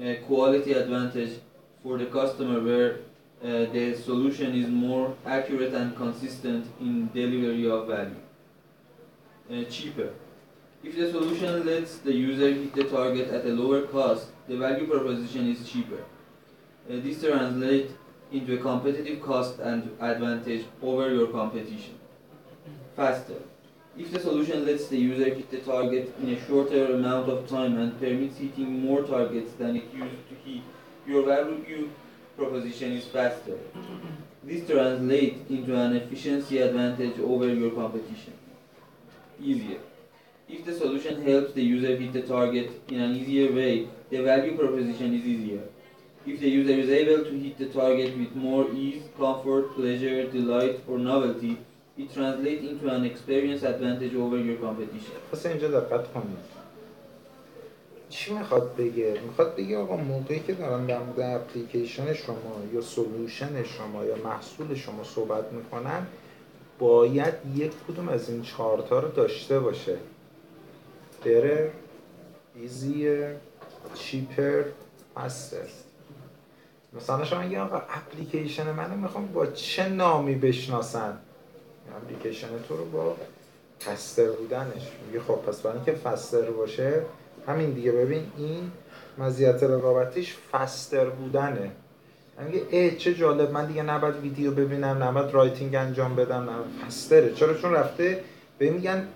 uh, 0.00 0.14
quality 0.26 0.72
advantage 0.72 1.40
for 1.86 1.98
the 1.98 2.06
customer 2.06 2.60
where 2.60 2.96
uh, 3.44 3.70
the 3.72 3.94
solution 3.94 4.54
is 4.56 4.68
more 4.68 5.14
accurate 5.24 5.72
and 5.72 5.94
consistent 5.96 6.66
in 6.80 7.08
delivery 7.14 7.70
of 7.70 7.86
value. 7.86 8.22
Uh, 9.48 9.62
cheaper. 9.70 10.10
If 10.82 10.96
the 10.96 11.12
solution 11.12 11.64
lets 11.64 11.98
the 11.98 12.12
user 12.12 12.52
hit 12.52 12.74
the 12.74 12.84
target 12.84 13.28
at 13.28 13.44
a 13.44 13.50
lower 13.50 13.82
cost, 13.82 14.26
the 14.48 14.56
value 14.56 14.88
proposition 14.88 15.48
is 15.48 15.68
cheaper. 15.70 16.02
Uh, 16.90 16.96
this 17.04 17.22
translates 17.22 17.92
into 18.32 18.54
a 18.54 18.58
competitive 18.58 19.22
cost 19.22 19.60
and 19.60 19.88
advantage 20.00 20.64
over 20.82 21.14
your 21.14 21.28
competition. 21.28 21.94
Faster. 22.96 23.42
If 23.96 24.10
the 24.10 24.18
solution 24.18 24.66
lets 24.66 24.88
the 24.88 24.98
user 24.98 25.32
hit 25.32 25.50
the 25.52 25.58
target 25.58 26.12
in 26.20 26.30
a 26.30 26.46
shorter 26.46 26.86
amount 26.94 27.28
of 27.28 27.48
time 27.48 27.78
and 27.78 27.98
permits 28.00 28.38
hitting 28.38 28.80
more 28.80 29.02
targets 29.02 29.52
than 29.52 29.76
it 29.76 29.94
used 29.94 30.28
to 30.30 30.34
hit, 30.44 30.62
your 31.06 31.24
value 31.24 31.90
proposition 32.36 32.92
is 32.92 33.06
faster. 33.06 33.58
This 34.42 34.68
translates 34.68 35.50
into 35.50 35.76
an 35.76 35.96
efficiency 35.96 36.58
advantage 36.58 37.18
over 37.20 37.52
your 37.52 37.70
competition. 37.70 38.32
Easier. 39.40 39.78
If 40.48 40.64
the 40.64 40.74
solution 40.74 41.22
helps 41.22 41.52
the 41.54 41.62
user 41.62 41.96
hit 41.96 42.12
the 42.12 42.22
target 42.22 42.70
in 42.88 43.00
an 43.00 43.16
easier 43.16 43.52
way, 43.52 43.88
the 44.10 44.22
value 44.22 44.56
proposition 44.56 45.14
is 45.14 45.24
easier. 45.24 45.62
If 46.24 46.40
the 46.40 46.48
user 46.48 46.72
is 46.72 46.90
able 46.90 47.24
to 47.24 47.38
hit 47.38 47.58
the 47.58 47.66
target 47.66 48.16
with 48.16 48.34
more 48.34 48.70
ease, 48.70 49.02
comfort, 49.16 49.74
pleasure, 49.74 50.30
delight, 50.30 50.80
or 50.88 50.98
novelty, 50.98 51.58
it 51.96 52.12
translates 52.12 52.62
into 52.62 52.88
an 52.88 53.04
experience 53.04 53.62
advantage 53.62 54.14
over 54.14 54.38
your 54.38 54.56
competition. 54.56 55.14
چی 58.16 58.34
می‌خواد 58.34 58.76
بگه؟ 58.76 59.20
می‌خواد 59.26 59.56
بگه 59.56 59.78
آقا 59.78 59.96
موقعی 59.96 60.40
که 60.40 60.54
دارن 60.54 60.86
در 60.86 60.98
مورد 60.98 61.20
اپلیکیشن 61.20 62.14
شما 62.14 62.62
یا 62.72 62.80
سلوشن 62.80 63.62
شما 63.62 64.04
یا 64.04 64.16
محصول 64.24 64.74
شما 64.74 65.04
صحبت 65.04 65.52
می‌کنن 65.52 66.06
باید 66.78 67.34
یک 67.54 67.72
کدوم 67.88 68.08
از 68.08 68.30
این 68.30 68.42
چهارتا 68.42 69.00
رو 69.00 69.08
داشته 69.08 69.60
باشه. 69.60 69.96
بره 71.24 71.72
ایزیه 72.54 73.36
چیپر 73.94 74.64
فستر 75.14 75.68
مثلا 76.92 77.24
شما 77.24 77.42
میگه 77.42 77.60
آقا 77.60 77.76
اپلیکیشن 77.76 78.70
منو 78.70 78.96
می‌خوام 78.96 79.26
با 79.26 79.46
چه 79.46 79.88
نامی 79.88 80.34
بشناسن؟ 80.34 81.18
اپلیکیشن 81.96 82.48
تو 82.68 82.76
رو 82.76 82.84
با 82.84 83.16
faster 83.80 84.30
بودنش. 84.30 84.82
میگه 85.06 85.20
خب 85.20 85.34
پس 85.34 85.60
برای 85.60 85.76
اینکه 85.76 85.92
faster 85.92 86.50
باشه 86.50 87.02
همین 87.46 87.70
دیگه 87.70 87.92
ببین 87.92 88.22
این 88.36 88.70
مزیت 89.18 89.62
رقابتیش 89.62 90.36
faster 90.52 91.04
بودنه. 91.04 91.70
میگه 92.46 92.62
ای 92.70 92.96
چه 92.96 93.14
جالب 93.14 93.50
من 93.50 93.66
دیگه 93.66 93.82
نباید 93.82 94.16
ویدیو 94.16 94.50
ببینم 94.50 95.02
نباید 95.02 95.34
writing 95.34 95.74
انجام 95.74 96.16
بدم 96.16 96.50
نه 96.50 96.86
faster 96.86 97.25
ه 97.25 97.32
چرا؟ 97.32 97.54
چون 97.54 97.72
رفته 97.72 98.20
به 98.58 98.70
میگن 98.70 99.08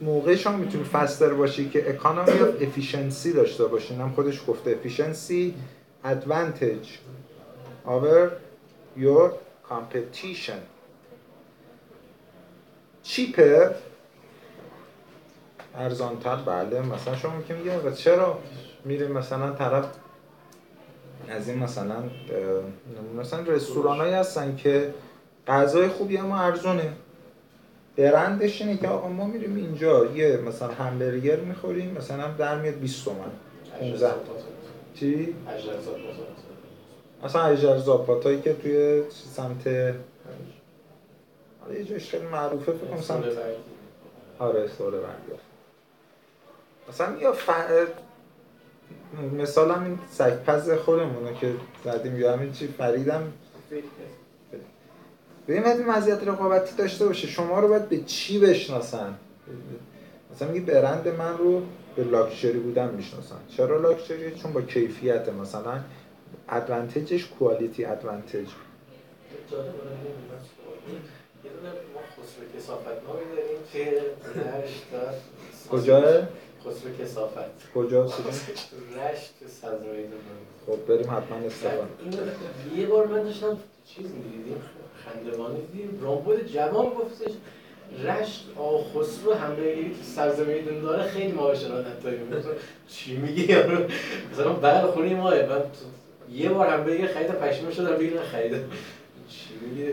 موقع 0.00 0.34
شما 0.34 0.56
می‌تونی 0.56 0.84
faster 0.84 1.34
باشی 1.34 1.68
که 1.68 1.90
economy 1.90 2.40
of 2.40 2.62
efficiency 2.62 3.32
داشته 3.32 3.64
باشی. 3.64 3.94
هم 3.94 4.12
خودش 4.12 4.42
گفته. 4.48 4.70
efficiency 4.70 5.54
advantage 6.04 6.88
over 7.86 8.30
your 8.98 9.30
competition. 9.70 10.60
cheaper 13.04 13.74
ارزانتر. 15.78 16.36
بله 16.36 16.80
مثلا 16.80 17.16
شما 17.16 17.36
میگه 17.36 17.54
میگه 17.54 17.78
و 17.78 17.90
چرا 17.90 18.38
میره 18.84 19.08
مثلا 19.08 19.50
طرف 19.50 19.84
از 21.28 21.48
این 21.48 21.58
مثلا 21.58 21.96
مثلا 23.18 23.40
رستوران 23.42 23.96
هایی 23.96 24.12
هستن 24.12 24.56
که 24.56 24.94
غذای 25.46 25.88
خوبی 25.88 26.18
اما 26.18 26.38
ارزونه. 26.38 26.92
برندش 27.96 28.62
اینه 28.62 28.76
که 28.76 28.88
آقا 28.88 29.08
ما 29.08 29.26
میریم 29.26 29.56
اینجا 29.56 30.06
یه 30.06 30.36
مثلا 30.36 30.68
همبرگر 30.68 31.36
می‌خوریم 31.36 31.90
مثلا 31.98 32.28
در 32.28 32.58
میاد 32.58 32.74
20 32.74 33.04
تومن. 33.04 33.30
15 33.80 34.10
چی؟ 34.94 35.34
مثلا 37.24 37.42
اجر 37.42 37.78
زاپاتایی 37.78 38.40
که 38.40 38.54
توی 38.54 39.02
سمت 39.10 39.66
حالا 41.60 41.78
یه 41.78 41.84
جایش 41.84 42.10
خیلی 42.10 42.26
معروفه 42.26 42.72
فکر 42.72 42.86
کنم 42.86 43.00
سمت 43.00 43.24
آره 44.38 44.68
سوره 44.68 44.98
بردیافت 44.98 45.47
مثلا 46.88 47.16
یا 47.16 47.32
ف... 47.32 47.50
مثال 49.32 49.70
هم 49.70 49.84
این 49.84 49.98
سگپز 50.10 50.70
خودمونه 50.70 51.34
که 51.34 51.54
زدیم 51.84 52.20
یا 52.20 52.32
همین 52.32 52.52
چی 52.52 52.66
فریدم. 52.66 53.32
به 55.46 55.54
این 55.54 55.86
مزیت 55.86 56.28
رقابتی 56.28 56.76
داشته 56.76 57.06
باشه. 57.06 57.28
شما 57.28 57.60
رو 57.60 57.68
باید 57.68 57.88
به 57.88 57.98
چی 57.98 58.38
بشناسن؟ 58.38 59.14
مثلا 60.34 60.48
میگی 60.48 60.64
برند 60.64 61.08
من 61.08 61.38
رو 61.38 61.62
به 61.96 62.04
لاکچری 62.04 62.58
بودن 62.58 62.94
می‌شناسن. 62.94 63.36
چرا 63.56 63.80
لاکچری؟ 63.80 64.34
چون 64.34 64.52
با 64.52 64.62
کیفیت 64.62 65.28
مثلا 65.28 65.80
ادوانتجش 66.48 67.26
کوالیتی 67.38 67.84
ادوانتج 67.84 68.46
یه 71.44 71.50
دونه 71.50 71.72
ما 71.94 72.00
خسرو 72.00 72.58
کسافت 72.58 72.86
نامی 72.86 73.20
داریم 73.36 73.58
که 73.72 74.02
کجاه؟ 75.70 76.28
خسرو 76.64 77.04
کسافت. 77.04 77.72
کجا 77.74 78.04
رشت 78.04 79.34
سزایی 79.48 80.04
خب 80.66 80.86
بریم 80.88 81.10
حتما 81.10 81.36
استفاده. 81.46 81.88
یه 82.76 82.86
بار 82.86 83.06
من 83.06 83.22
داشتم 83.22 83.58
چیز 83.86 84.06
می‌دیدیم 84.06 84.62
خندوانی 85.04 85.58
دیدیم 85.72 85.98
رامبود 86.02 86.46
جوان 86.46 86.86
گفتش 86.86 87.32
رشت 88.04 88.46
آقا 88.56 88.84
خسرو 88.84 89.34
همبرگری 89.34 89.88
تو 89.88 90.02
سرزمین 90.14 90.80
داره 90.82 91.02
خیلی 91.02 91.32
ما 91.32 91.54
شنادت 91.54 92.02
داریم 92.02 92.20
چی 92.88 93.16
میگی 93.16 93.52
یارو؟ 93.52 93.84
مثلا 94.32 94.52
بغل 94.52 94.86
خونه 94.90 95.14
ماه 95.14 95.34
من 95.34 95.62
یه 96.32 96.48
بار 96.48 96.66
همبرگر 96.66 97.06
خریدم 97.06 97.34
پشیمون 97.34 97.72
شدم 97.72 97.96
دیگه 97.96 98.16
نخریدم 98.20 98.64
چی 99.28 99.48
میگی؟ 99.62 99.92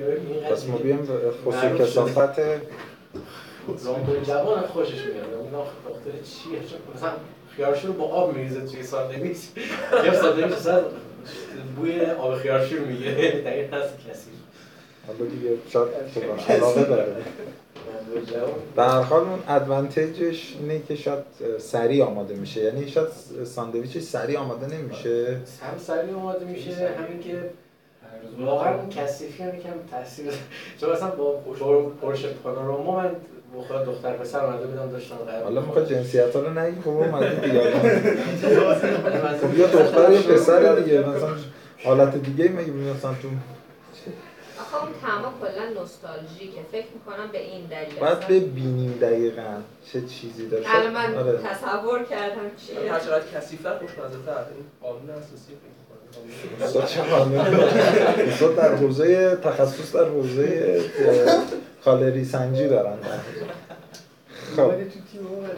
پس 0.51 0.66
ما 0.68 0.78
بیام 0.78 1.07
خسرو 1.47 1.78
کسافت 1.78 2.39
رامبود 3.86 4.24
جوان 4.24 4.61
خوشش 4.61 5.05
میاد. 5.05 5.34
اون 5.34 5.51
داخل 5.51 6.11
چیه 6.11 6.59
مثلا 6.95 7.11
خیارشور 7.55 7.91
با 7.91 8.05
آب 8.05 8.36
میریزه 8.36 8.61
توی 8.61 8.84
ساندویچ. 8.84 9.38
یه 10.05 10.13
ساندویچ 10.13 10.53
اصلا 10.53 10.84
بوی 11.76 12.05
آب 12.05 12.36
خیارشور 12.36 12.80
میگه. 12.80 13.11
دقیق 13.45 13.74
هست 13.74 13.93
کسی. 14.09 14.30
حالا 15.07 15.30
دیگه 15.30 15.49
شاید 15.70 15.88
علاقه 16.49 16.84
داره. 16.84 17.16
به 18.76 18.84
هر 18.84 19.01
حال 19.01 19.22
اون 19.22 19.39
ادوانتیجش 19.47 20.55
اینه 20.59 20.82
که 20.88 20.95
شاید 20.95 21.24
سریع 21.57 22.03
آماده 22.03 22.36
میشه. 22.36 22.63
یعنی 22.63 22.88
شاید 22.88 23.07
ساندویچش 23.43 24.01
سریع 24.01 24.39
آماده 24.39 24.78
نمیشه. 24.78 25.38
هم 25.61 25.78
سریع 25.78 26.16
آماده 26.16 26.45
میشه 26.45 26.72
همین 26.72 27.20
که 27.20 27.49
واقعا 28.39 28.76
اون 28.76 28.89
کثیفی 28.89 29.43
هم 29.43 29.55
یکم 29.55 29.70
تاثیر 29.91 30.34
چون 30.82 30.91
مثلا 30.91 31.09
با 31.09 31.32
پرش 32.01 32.26
پانوراما 32.26 32.95
من 32.95 33.16
بخواد 33.60 33.86
دختر 33.86 34.14
پسر 34.14 34.45
اومده 34.45 34.68
بودم 34.68 34.91
داشتن 34.91 35.16
حالا 35.43 35.62
می‌خواد 35.62 35.89
جنسیت 35.89 36.36
ها 36.36 36.41
رو 36.41 36.60
نگی 36.60 36.82
خب 36.82 36.89
اومده 36.89 37.36
دیگه. 37.36 37.62
خب 39.41 39.58
یا 39.58 39.68
دختر 39.68 40.12
یا 40.12 40.22
پسر 40.22 40.76
دیگه 40.76 40.99
مثلا 40.99 41.30
حالت 41.84 42.16
دیگه 42.16 42.49
مگه 42.49 42.72
مثلا 42.72 43.12
تو 43.22 43.28
آخه 44.60 44.84
اون 44.84 44.93
تما 45.01 45.34
کلا 45.41 45.82
نوستالژیکه. 45.82 46.62
فکر 46.72 46.86
می‌کنم 46.93 47.32
به 47.32 47.41
این 47.41 47.66
دلیل 47.66 48.03
اصلا. 48.03 48.28
ببینیم 48.30 48.97
دقیقا 49.01 49.62
چه 49.91 50.01
چیزی 50.01 50.47
داره. 50.47 50.64
الان 50.68 50.93
من 50.93 51.16
آره. 51.16 51.38
تصور 51.38 52.03
کردم 52.03 52.51
چیه. 52.68 52.93
هر 52.93 52.99
چقدر 52.99 53.24
کثیف‌تر 53.36 53.78
خوشمزه‌تر. 53.78 54.32
این 54.32 54.66
قانون 54.82 55.10
اساسی 55.10 55.53
فکر 55.62 55.76
می‌کنم. 55.80 55.86
استاد 56.64 56.86
چه 58.39 58.62
در 58.62 58.76
حوزه 58.76 59.36
تخصص 59.36 59.95
در 59.95 60.03
حوزه 60.03 60.82
کالری 61.86 62.26
سنجی 62.26 62.68
دارن 62.68 62.98
خب 64.56 64.74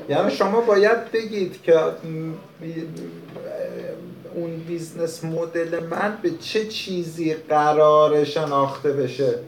یعنی 0.10 0.32
شما 0.32 0.62
باید 0.62 1.12
بگید 1.12 1.62
که 1.62 1.80
اون 4.36 4.58
بیزنس 4.68 5.24
مدل 5.24 5.84
من 5.84 6.18
به 6.22 6.32
چه 6.32 6.68
چیزی 6.68 7.34
قرار 7.34 8.24
شناخته 8.24 8.94
بشه 8.94 9.40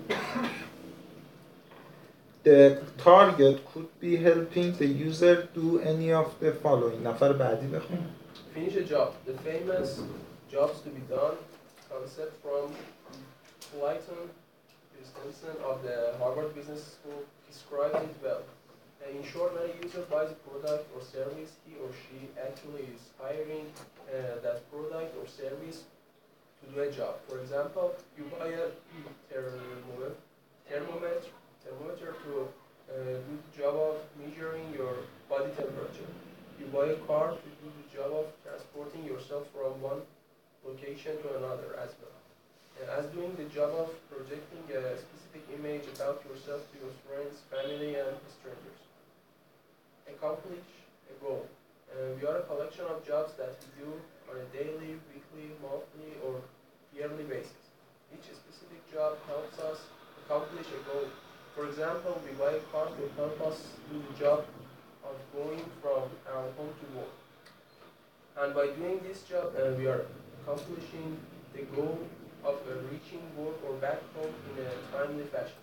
The 2.45 2.77
target 3.05 3.57
could 3.71 3.91
be 3.99 4.15
helping 4.15 4.67
the 4.81 4.87
user 5.09 5.35
do 5.53 5.67
any 5.81 6.13
of 6.13 6.27
the 6.41 6.51
following 6.63 7.07
نفر 7.07 7.33
بعدی 7.33 7.67
بخون 7.67 7.99
Finish 8.55 8.75
a 8.75 8.83
job. 8.93 9.09
The 9.27 9.37
famous 9.49 10.01
jobs 10.51 10.77
to 10.85 10.89
be 10.89 11.01
done 11.15 11.35
concept 11.91 12.33
from 12.43 12.65
Clayton 13.71 14.23
Christensen 14.99 15.55
of 15.63 15.81
the 15.81 16.13
Harvard 16.19 16.53
Business 16.53 16.99
School 16.99 17.23
describes 17.47 17.95
it 18.03 18.15
well. 18.21 18.43
In 19.09 19.23
short, 19.23 19.55
when 19.55 19.71
a 19.71 19.73
user 19.81 20.03
buys 20.11 20.29
a 20.29 20.39
product 20.43 20.91
or 20.93 21.01
service, 21.01 21.55
he 21.65 21.79
or 21.79 21.87
she 21.95 22.27
actually 22.35 22.83
is 22.91 23.15
hiring 23.17 23.71
uh, 24.11 24.43
that 24.43 24.69
product 24.69 25.15
or 25.15 25.25
service 25.25 25.87
to 26.59 26.75
do 26.75 26.81
a 26.81 26.91
job. 26.91 27.15
For 27.29 27.39
example, 27.39 27.95
you 28.17 28.25
buy 28.37 28.47
a 28.47 28.67
thermometer, 29.31 30.15
thermometer, 30.67 31.31
thermometer 31.63 32.15
to 32.27 32.31
uh, 32.91 33.23
do 33.23 33.33
the 33.39 33.51
job 33.57 33.75
of 33.75 33.95
measuring 34.19 34.67
your 34.75 35.07
body 35.29 35.51
temperature. 35.55 36.11
You 36.59 36.65
buy 36.75 36.87
a 36.91 36.99
car 37.07 37.31
to 37.31 37.49
do 37.63 37.67
the 37.71 37.87
job 37.95 38.11
of 38.11 38.25
transporting 38.43 39.05
yourself 39.05 39.47
from 39.55 39.79
one 39.81 40.01
location 40.67 41.15
to 41.23 41.37
another 41.37 41.79
as 41.79 41.95
well. 42.03 42.18
Uh, 42.79 42.99
as 42.99 43.05
doing 43.11 43.35
the 43.35 43.43
job 43.51 43.75
of 43.75 43.91
projecting 44.07 44.63
a 44.71 44.95
specific 44.95 45.43
image 45.51 45.83
about 45.95 46.23
yourself 46.23 46.63
to 46.71 46.79
your 46.79 46.93
friends, 47.03 47.43
family, 47.51 47.95
and 47.99 48.15
strangers. 48.31 48.79
Accomplish 50.07 50.63
a 51.11 51.15
goal. 51.19 51.43
Uh, 51.91 52.15
we 52.15 52.25
are 52.25 52.37
a 52.37 52.43
collection 52.43 52.85
of 52.87 53.05
jobs 53.05 53.33
that 53.35 53.51
we 53.59 53.83
do 53.83 53.91
on 54.31 54.39
a 54.39 54.47
daily, 54.55 54.95
weekly, 55.11 55.51
monthly, 55.59 56.15
or 56.23 56.39
yearly 56.95 57.23
basis. 57.23 57.67
Each 58.15 58.31
specific 58.31 58.79
job 58.93 59.17
helps 59.27 59.59
us 59.59 59.83
accomplish 60.23 60.67
a 60.71 60.79
goal. 60.87 61.11
For 61.55 61.67
example, 61.67 62.21
we 62.23 62.31
buy 62.39 62.53
a 62.55 62.63
car 62.71 62.87
to 62.87 63.03
help 63.19 63.41
us 63.41 63.75
do 63.91 63.99
the 63.99 64.15
job 64.15 64.45
of 65.03 65.15
going 65.35 65.65
from 65.81 66.07
our 66.31 66.47
home 66.55 66.71
to 66.79 66.87
work. 66.95 67.15
And 68.39 68.55
by 68.55 68.67
doing 68.67 69.01
this 69.03 69.23
job, 69.23 69.51
uh, 69.59 69.75
we 69.75 69.87
are 69.87 70.05
accomplishing 70.39 71.17
the 71.51 71.63
goal 71.75 71.99
of 72.43 72.55
reaching 72.91 73.23
work 73.37 73.57
or 73.67 73.73
back 73.75 73.99
home 74.15 74.33
in 74.51 74.65
a 74.65 74.71
timely 74.91 75.25
fashion. 75.25 75.61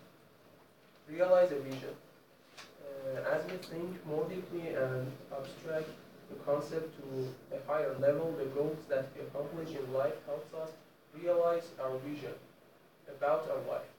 Realize 1.08 1.52
a 1.52 1.60
vision. 1.60 1.94
Uh, 2.58 3.34
as 3.34 3.44
we 3.50 3.56
think 3.56 4.06
more 4.06 4.24
deeply 4.28 4.68
and 4.74 5.06
abstract 5.32 5.88
the 6.28 6.36
concept 6.44 6.90
to 6.98 7.28
a 7.56 7.58
higher 7.66 7.94
level, 7.98 8.34
the 8.38 8.46
goals 8.46 8.78
that 8.88 9.06
we 9.14 9.22
accomplish 9.22 9.70
in 9.70 9.92
life 9.92 10.14
helps 10.26 10.52
us 10.54 10.70
realize 11.14 11.68
our 11.80 11.96
vision 11.98 12.34
about 13.08 13.48
our 13.50 13.62
life. 13.72 13.92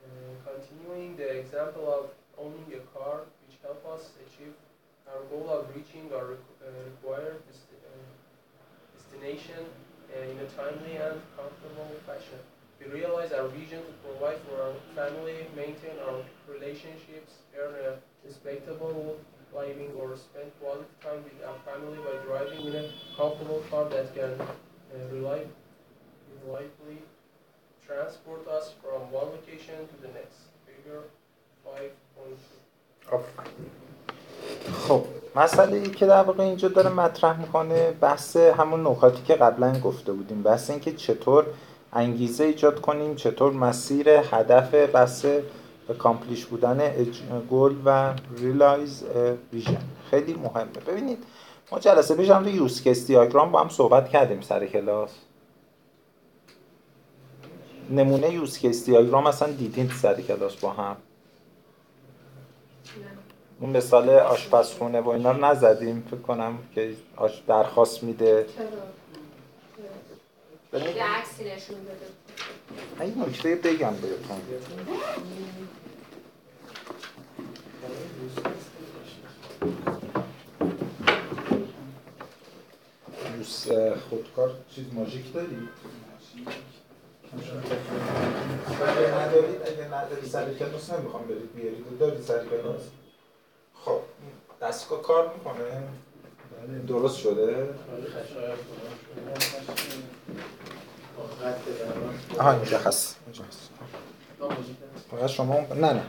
Uh, 0.00 0.52
continuing 0.52 1.16
the 1.16 1.38
example 1.38 1.86
of 1.92 2.10
owning 2.38 2.72
a 2.74 2.98
car, 2.98 3.20
which 3.46 3.56
help 3.62 3.84
us 3.86 4.10
achieve 4.24 4.54
our 5.08 5.22
goal 5.30 5.50
of 5.50 5.74
reaching 5.74 6.08
our 6.14 6.32
uh, 6.32 6.70
required 6.84 7.42
uh, 7.42 7.88
destination 8.96 9.64
uh, 10.14 10.22
in 10.30 10.38
a 10.38 10.48
timely 10.56 10.96
and 10.96 11.20
fashion. 12.20 12.38
We 12.80 12.86
realize 12.92 13.32
our 13.32 13.48
vision 13.48 13.80
to 13.80 13.92
provide 14.04 14.38
for 14.46 14.56
our 14.62 14.74
family, 14.94 15.46
maintain 15.56 15.96
our 16.06 16.20
relationships, 16.48 17.32
earn 17.58 17.74
a 17.86 17.96
respectable 18.26 19.16
living, 19.54 19.90
or 19.98 20.16
spend 20.16 20.50
quality 20.60 20.84
time 21.02 21.22
with 21.24 21.38
our 21.46 21.58
family 21.68 21.98
by 21.98 22.14
driving 22.24 22.66
in 22.68 22.74
a 22.76 22.88
comfortable 23.16 23.62
car 23.70 23.84
that 23.90 24.14
can 24.14 24.32
uh, 24.40 24.46
reliably 25.12 26.98
transport 27.86 28.46
us 28.48 28.72
from 28.82 29.10
one 29.10 29.28
location 29.36 29.76
to 29.90 29.96
the 30.02 30.08
next. 30.18 30.38
Figure 30.66 31.02
5.2. 31.66 33.20
خب 34.72 35.04
مسئله 35.36 35.76
ای 35.76 35.90
که 35.90 36.06
در 36.06 36.22
واقع 36.22 36.44
اینجا 36.44 36.68
داره 36.68 36.90
مطرح 36.90 37.40
می‌کنه 37.40 37.90
بحث 37.90 38.36
همون 38.36 38.86
نکاتی 38.86 39.22
که 39.22 39.34
قبلا 39.34 39.80
گفته 39.80 40.12
بودیم 40.12 40.42
بحث 40.42 40.70
اینکه 40.70 40.92
چطور 40.92 41.46
انگیزه 41.92 42.44
ایجاد 42.44 42.80
کنیم 42.80 43.14
چطور 43.14 43.52
مسیر 43.52 44.08
هدف 44.08 44.74
بحث 44.74 45.26
accomplish 45.98 46.46
بودن 46.46 46.94
گل 47.50 47.74
و 47.84 48.14
realize 48.36 49.04
vision 49.52 49.82
خیلی 50.10 50.34
مهمه. 50.34 50.64
ببینید 50.86 51.24
ما 51.72 51.78
جلسه 51.78 52.14
پیش 52.14 52.30
هم 52.30 52.48
use 52.48 52.82
case 52.82 53.06
diagram 53.06 53.52
با 53.52 53.60
هم 53.60 53.68
صحبت 53.68 54.08
کردیم 54.08 54.40
سر 54.40 54.66
کلاس. 54.66 55.10
نمونه 57.90 58.30
یوز 58.30 58.58
کیس 58.58 58.86
دیاگرام 58.86 59.26
اصلا 59.26 59.52
دیدین 59.52 59.88
سر 59.88 60.20
کلاس 60.20 60.56
با 60.56 60.70
هم. 60.70 60.96
اون 63.60 63.76
مثال 63.76 64.10
آشپزخونه 64.10 65.00
و 65.00 65.08
اینا 65.08 65.32
رو 65.32 65.44
نزدیم 65.44 66.06
فکر 66.10 66.20
کنم 66.20 66.58
که 66.74 66.94
درخواست 67.46 68.02
میده. 68.02 68.46
یه 70.72 71.04
عکسی 71.04 71.44
نشون 71.44 71.76
بده. 71.84 73.04
این 73.04 73.22
نکته 73.22 73.54
بگم 73.54 73.94
بهتون 73.94 74.40
یوز 83.38 83.68
خودکار 84.10 84.54
چیز 84.74 84.84
ماژیک 84.92 85.32
دارید؟ 85.32 85.68
اگه 88.80 89.14
ندارید 89.14 89.62
اگه 89.62 89.84
ندارید 89.84 90.24
سر 90.24 90.54
کلاس 90.54 90.92
نمی‌خوام 90.92 91.24
برید 91.24 91.54
بیارید 91.54 91.98
دارید 91.98 92.22
سر 92.22 92.44
کلاس 92.46 92.82
خب 93.84 94.00
دستگاه 94.62 95.02
کار 95.02 95.34
می‌کنه. 95.34 95.82
درست 96.88 97.18
شده. 97.18 97.68
آها 102.38 102.52
اینجا 102.52 102.78
هست 102.78 103.16
اینجا 103.26 103.44
هست. 103.44 103.70
فقط 105.10 105.30
شما 105.30 105.60
نه 105.74 105.92
نه. 105.92 106.02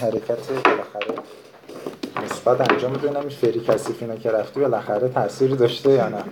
حرکت 0.00 0.50
بالاخره 0.64 1.14
مثبت 2.24 2.70
انجام 2.70 2.92
میده. 2.92 3.10
نمیش 3.10 3.36
فری 3.36 3.60
کثیف 3.60 4.02
اینا 4.02 4.16
که 4.16 4.30
رفتی 4.30 4.60
بالاخره 4.60 5.08
تأثیری 5.08 5.56
داشته 5.56 5.90
یا 5.90 6.08
نه. 6.08 6.24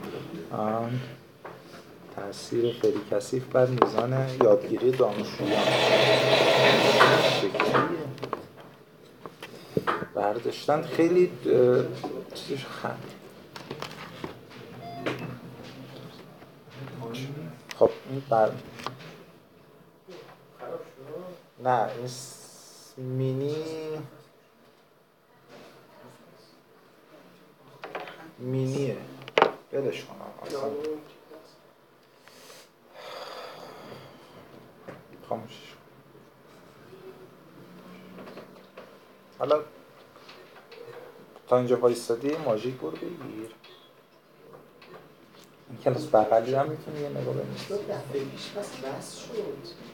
آن 0.52 1.00
تاثیر 2.16 2.74
فری 2.82 3.00
کثیف 3.10 3.44
بر 3.44 3.66
میزان 3.66 4.26
یادگیری 4.42 4.90
دانشجویان. 4.90 5.62
برداشتن 10.16 10.82
خیلی 10.82 11.32
چیزش 12.34 12.66
خند. 12.66 13.10
خب 17.78 17.90
این 18.10 18.22
بر 18.30 18.50
نه 21.64 21.88
این 21.98 22.08
مینی 22.96 23.64
مینیه. 28.38 28.96
بلش 29.72 30.04
کنم 30.04 30.46
اصلا 30.46 30.70
خاموشش. 35.28 35.74
حالا 39.38 39.60
تا 41.48 41.56
اینجا 41.56 41.76
وایستادی 41.76 42.36
ماژیک 42.44 42.74
برو 42.74 42.90
بگیر. 42.90 43.50
این 45.70 45.78
کلاس 45.84 46.06
بغلی 46.06 46.54
هم 46.54 46.68
می‌تونی 46.68 47.00
یه 47.00 47.08
نگاه 47.08 47.34
دو 47.68 47.76
دفعه 47.76 48.24
پیش 48.24 48.50
پس 48.56 48.76
بس 48.76 49.18
شد. 49.18 49.86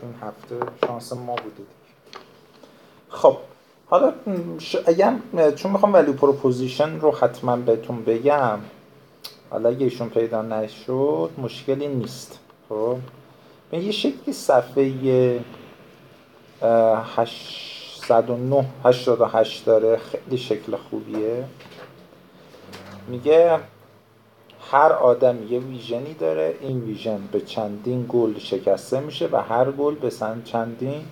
چون 0.00 0.14
هفته 0.22 0.86
شانس 0.86 1.12
ما 1.12 1.34
بوده 1.34 1.56
دیگه. 1.56 1.68
خب 3.08 3.36
حالا 3.86 4.14
ش... 4.58 4.76
اگر 4.86 5.18
چون 5.56 5.72
می‌خوام 5.72 5.92
ولی 5.92 6.12
پروپوزیشن 6.12 7.00
رو 7.00 7.16
حتما 7.16 7.56
بهتون 7.56 8.04
بگم 8.04 8.58
حالا 9.50 9.68
اگه 9.68 9.84
ایشون 9.84 10.08
پیدا 10.08 10.42
نشد 10.42 11.30
مشکلی 11.38 11.88
نیست. 11.88 12.38
خب؟ 12.68 12.98
یه 13.72 13.90
شکلی 13.92 14.32
صفحه 14.32 15.40
اه، 16.62 17.14
809 17.16 18.64
88 18.84 19.64
داره 19.64 19.96
خیلی 19.96 20.38
شکل 20.38 20.76
خوبیه. 20.76 21.44
میگه 23.08 23.58
هر 24.70 24.92
آدم 24.92 25.36
یه 25.50 25.58
vision 25.58 26.06
ی 26.06 26.14
داره 26.14 26.54
این 26.60 26.80
vision 26.80 27.18
به 27.32 27.40
چندین 27.40 28.06
گل 28.08 28.38
شکسته 28.38 29.00
میشه 29.00 29.28
و 29.32 29.36
هر 29.36 29.70
گل 29.70 29.94
به 29.94 30.10
چندین 30.44 31.04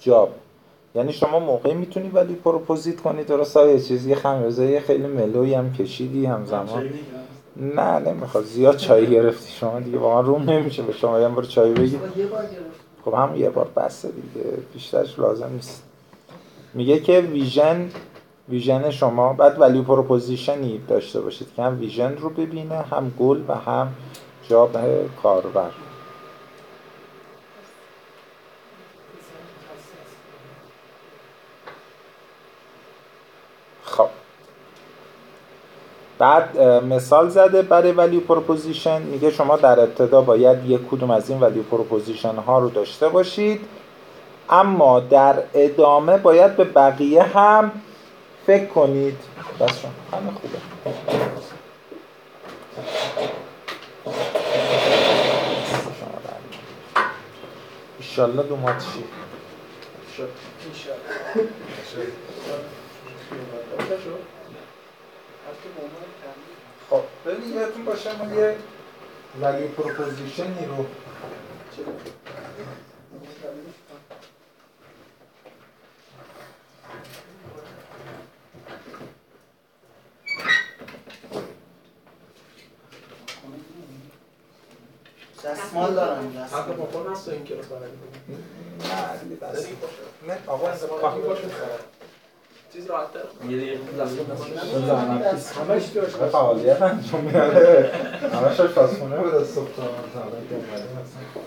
job. 0.00 0.34
یعنی 0.94 1.12
شما 1.12 1.38
موقعی 1.38 1.74
می‌تونی 1.74 2.08
value 2.08 2.34
proposition 2.34 3.00
کنی 3.00 3.24
درست؟ 3.24 3.56
یه 3.56 3.80
چیزی 3.80 4.14
خمیازه 4.14 4.80
خیلی 4.80 5.06
ملوی 5.06 5.54
هم 5.54 5.72
کشیدی 5.72 6.26
همزمان. 6.26 6.90
نه 7.56 7.98
نمی‌خواد. 7.98 8.44
زیاد 8.44 8.76
چای 8.76 9.06
گرفتی. 9.06 9.52
شما 9.52 9.80
دیگه 9.80 9.98
واقعا 9.98 10.20
روم 10.20 10.50
نمیشه 10.50 10.82
به 10.82 10.92
شما 10.92 11.20
یه 11.20 11.28
بار 11.28 11.44
چای 11.44 11.72
بگی. 11.72 11.86
یه 12.16 12.26
بار 12.26 12.42
گرفت 12.42 12.80
خب 13.04 13.14
هم 13.14 13.36
یه 13.36 13.50
بار 13.50 13.68
بسته 13.76 14.08
دیگه. 14.08 14.46
بیشترش 14.72 15.18
لازم 15.18 15.50
نیست. 15.52 15.82
میگه 16.74 17.00
که 17.00 17.20
vision 17.20 17.90
vision 18.48 18.90
شما. 18.90 19.32
بعد 19.32 19.60
value 19.60 19.82
proposition 19.82 20.72
ی 20.72 20.80
داشته 20.88 21.20
باشید 21.20 21.48
که 21.56 21.62
هم 21.62 21.80
vision 21.80 22.16
رو 22.16 22.30
ببینه 22.30 22.76
هم 22.76 23.12
گل 23.18 23.40
و 23.48 23.54
هم 23.54 23.94
job 24.48 24.76
کاربر 25.22 25.70
خب 33.84 34.08
بعد 36.20 36.58
مثال 36.62 37.28
زده 37.28 37.62
برای 37.62 37.92
value 37.92 38.20
proposition 38.20 39.02
میگه 39.02 39.30
شما 39.30 39.56
در 39.56 39.80
ابتدا 39.80 40.20
باید 40.22 40.70
یک 40.70 40.80
کدوم 40.90 41.10
از 41.10 41.30
این 41.30 41.40
value 41.40 41.62
proposition 41.62 42.36
ها 42.36 42.58
رو 42.58 42.70
داشته 42.70 43.08
باشید 43.08 43.60
اما 44.50 45.00
در 45.00 45.42
ادامه 45.54 46.18
باید 46.18 46.56
به 46.56 46.64
بقیه 46.64 47.22
هم 47.22 47.72
فکر 48.46 48.66
کنید 48.66 49.18
بس 49.60 49.78
شما 49.80 49.90
همه 50.12 50.30
خوبه. 50.30 50.58
ایشالله 57.98 58.42
دو 58.42 58.56
ماه 58.56 58.78
چی 58.78 59.04
خب 66.90 67.02
ببین 67.26 67.52
یادتون 67.54 67.84
باشه 67.84 68.16
ما 68.24 68.34
یه 68.34 68.56
ولیو 69.40 69.68
پروپوزیشنی 69.68 70.66
رو 70.66 70.86
دستمال 85.44 85.94
دارم 85.94 86.32
دستمال. 86.32 86.72
با 86.76 86.86
خود 86.86 87.06
هست 87.06 87.28
این 87.28 87.44
کلاس 87.44 87.66
برای 87.66 87.90
نه 88.80 89.18
دیگه 89.22 89.36
بس. 89.36 89.52
داری 89.62 89.74
باشه 89.74 89.94
نه 90.28 90.38
آقا 90.46 91.18
باشه 91.28 91.42
چیز 92.72 92.86
راحت 92.86 93.12
تر 93.12 93.50
یه 93.50 93.78
همش 95.60 95.82
فعالیت 96.32 96.82
انجام 96.82 97.24
میده 97.24 97.92
همش 98.32 98.60
آشپزخونه 98.60 99.16
مثلا 99.16 99.54
که 100.48 100.54
اومدیم 100.54 100.98
اصلا. 100.98 101.42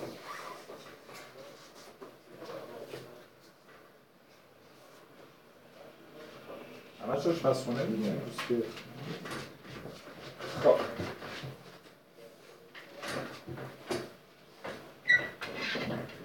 همش 7.07 7.27
آشپزخونه 7.27 7.85
دیگه 7.85 8.13
خب 10.63 10.75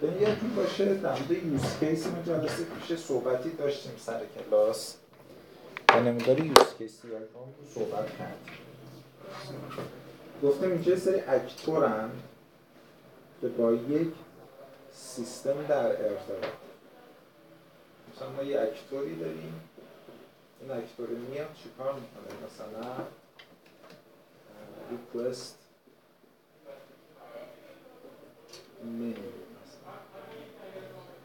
یادتون 0.03 0.55
باشه 0.57 0.95
در 0.95 1.11
مورد 1.11 1.31
یوز 1.31 1.79
کیس 1.81 2.07
ما 2.07 2.23
جلسه 2.23 2.65
پیش 2.65 2.99
صحبتی 2.99 3.51
داشتیم 3.51 3.93
سر 3.99 4.21
کلاس. 4.35 4.97
و 5.89 6.01
نمیداره 6.01 6.47
یوز 6.47 6.77
کیس 6.79 7.03
دیاگرام 7.03 7.29
رو 7.35 7.69
صحبت 7.75 8.19
کردیم 8.19 8.59
گفتم 10.43 10.71
اینجا 10.71 10.97
سری 10.97 11.21
اکتورن 11.21 12.11
که 13.41 13.49
با 13.49 13.73
یک 13.73 14.13
سیستم 14.93 15.67
در 15.69 15.87
ارتباط. 15.87 16.53
مثلا 18.15 18.31
ما 18.37 18.43
یه 18.43 18.61
اکتوری 18.61 19.17
داریم. 19.17 19.61
این 20.61 20.71
اکتور 20.71 21.09
میاد 21.09 21.55
چیکار 21.63 21.95
می‌کنه؟ 21.95 22.47
مثلا 22.47 23.05
ریکوست 24.91 25.59
منیو 28.85 29.48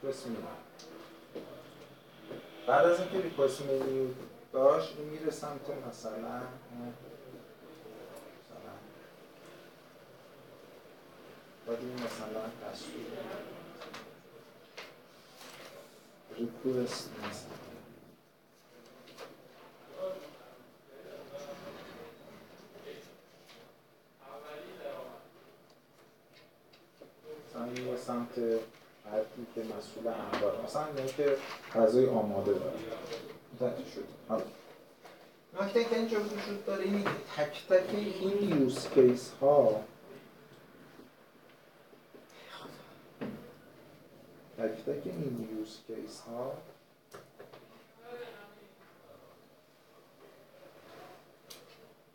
ریکوست 0.03 0.27
منیو 0.27 0.37
بعد 2.67 2.85
از 2.85 2.99
اینکه 2.99 3.21
ریکوست 3.21 3.61
منیو 3.61 4.07
داشت 4.53 4.95
این 4.97 5.09
میره 5.09 5.31
سمت 5.31 5.69
مثلا 5.89 6.41
باید 11.67 11.79
این 11.79 11.93
مثلا 11.93 12.41
دستور. 12.71 13.01
ریکوست 16.37 17.09
مثلا 17.19 17.63
سمت 27.97 28.39
حرفی 29.13 29.45
که 29.55 29.61
مسئول 29.61 30.07
انبار 30.07 30.61
مثلا 30.65 30.85
اینه 30.85 31.07
که 31.07 31.37
غذای 31.75 32.09
آماده 32.09 32.53
داره. 32.53 32.73
متوجه 33.55 33.89
شد؟ 33.95 34.03
حالا. 34.29 34.43
نکته 35.61 35.83
که 35.83 35.95
اینجا 35.95 36.19
وجود 36.19 36.65
داره 36.65 36.83
اینه 36.83 37.03
که 37.03 37.09
تک 37.37 37.67
تک 37.69 37.95
این 37.95 38.59
یوز 38.59 38.89
کیس 38.89 39.31
ها 39.41 39.81
تک 44.57 44.85
تک 44.85 45.01
این 45.05 45.49
یوز 45.57 45.79
کیس 45.87 46.21
ها 46.21 46.53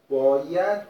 باید 0.08 0.82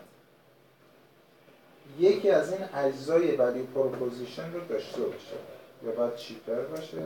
یکی 1.98 2.30
از 2.30 2.52
این 2.52 2.64
اجزای 2.74 3.36
value 3.36 3.62
proposition 3.62 4.52
رو 4.52 4.60
داشته 4.60 5.00
باشه. 5.00 5.57
یا 5.82 5.92
باید 5.92 6.16
cheaper 6.16 6.60
باشه؟ 6.60 7.02